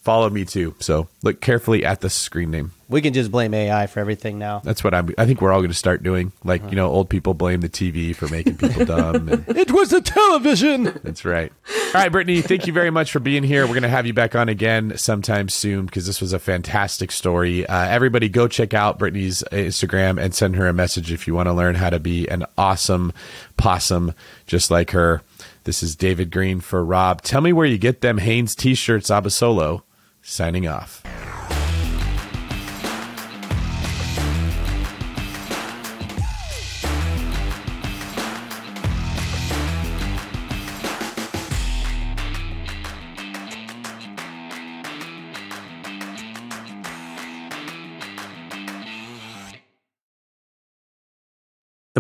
follow 0.05 0.29
me 0.31 0.45
too. 0.45 0.75
So 0.79 1.09
look 1.23 1.41
carefully 1.41 1.85
at 1.85 2.01
the 2.01 2.11
screen 2.11 2.51
name. 2.51 2.73
We 2.87 3.01
can 3.01 3.15
just 3.15 3.31
blame 3.31 3.55
AI 3.55 3.87
for 3.87 4.01
everything 4.01 4.39
now. 4.39 4.59
That's 4.61 4.85
what 4.85 4.93
I'm. 4.93 5.13
I 5.17 5.25
think 5.25 5.41
we're 5.41 5.51
all 5.53 5.61
going 5.61 5.71
to 5.71 5.75
start 5.77 6.03
doing. 6.03 6.33
Like 6.45 6.63
you 6.71 6.77
know, 6.77 6.91
old 6.91 7.09
people 7.09 7.33
blame 7.33 7.63
the 7.63 7.69
TV 7.69 8.15
for 8.15 8.29
making 8.29 8.59
people 8.59 8.85
dumb. 8.87 9.29
And 9.31 9.45
It 9.57 9.73
was 9.73 9.89
the 9.89 10.03
television. 10.03 10.85
that's 11.03 11.25
right. 11.25 11.51
All 11.87 11.93
right, 11.95 12.13
Brittany. 12.13 12.43
Thank 12.43 12.67
you 12.67 12.73
very 12.75 12.91
much 12.91 13.11
for 13.11 13.21
being 13.21 13.43
here. 13.43 13.63
We're 13.63 13.73
going 13.73 13.83
to 13.85 13.89
have 13.89 14.07
you 14.07 14.13
back 14.13 14.37
on 14.37 14.51
again 14.51 14.99
sometime 14.99 15.49
soon 15.49 15.87
because 15.87 16.07
this 16.07 16.21
was 16.21 16.35
a 16.35 16.39
fantastic 16.39 17.11
story. 17.11 17.67
Uh, 17.67 17.89
everybody, 17.89 18.29
go 18.29 18.47
check 18.49 18.75
out 18.75 18.99
Brittany's 18.99 19.43
Instagram 19.51 20.23
and 20.23 20.35
send 20.35 20.57
her 20.57 20.69
a 20.69 20.75
message 20.75 21.11
if 21.11 21.27
you 21.27 21.35
want 21.35 21.47
to 21.47 21.55
learn 21.55 21.77
how 21.77 21.89
to 21.89 21.99
be 21.99 22.29
an 22.29 22.45
awesome 22.59 23.13
possum 23.57 24.13
just 24.47 24.71
like 24.71 24.91
her. 24.91 25.23
This 25.65 25.83
is 25.83 25.97
David 25.97 26.31
Greene 26.31 26.61
for 26.61 26.85
Rob. 26.85 27.23
Tell 27.23 27.41
me 27.41 27.53
where 27.55 27.67
you 27.67 27.79
get 27.79 28.03
them 28.03 28.19
Hanes 28.19 28.55
t-shirts, 28.55 29.09
Abasolo. 29.09 29.81
Signing 30.27 30.67
off. 30.67 31.03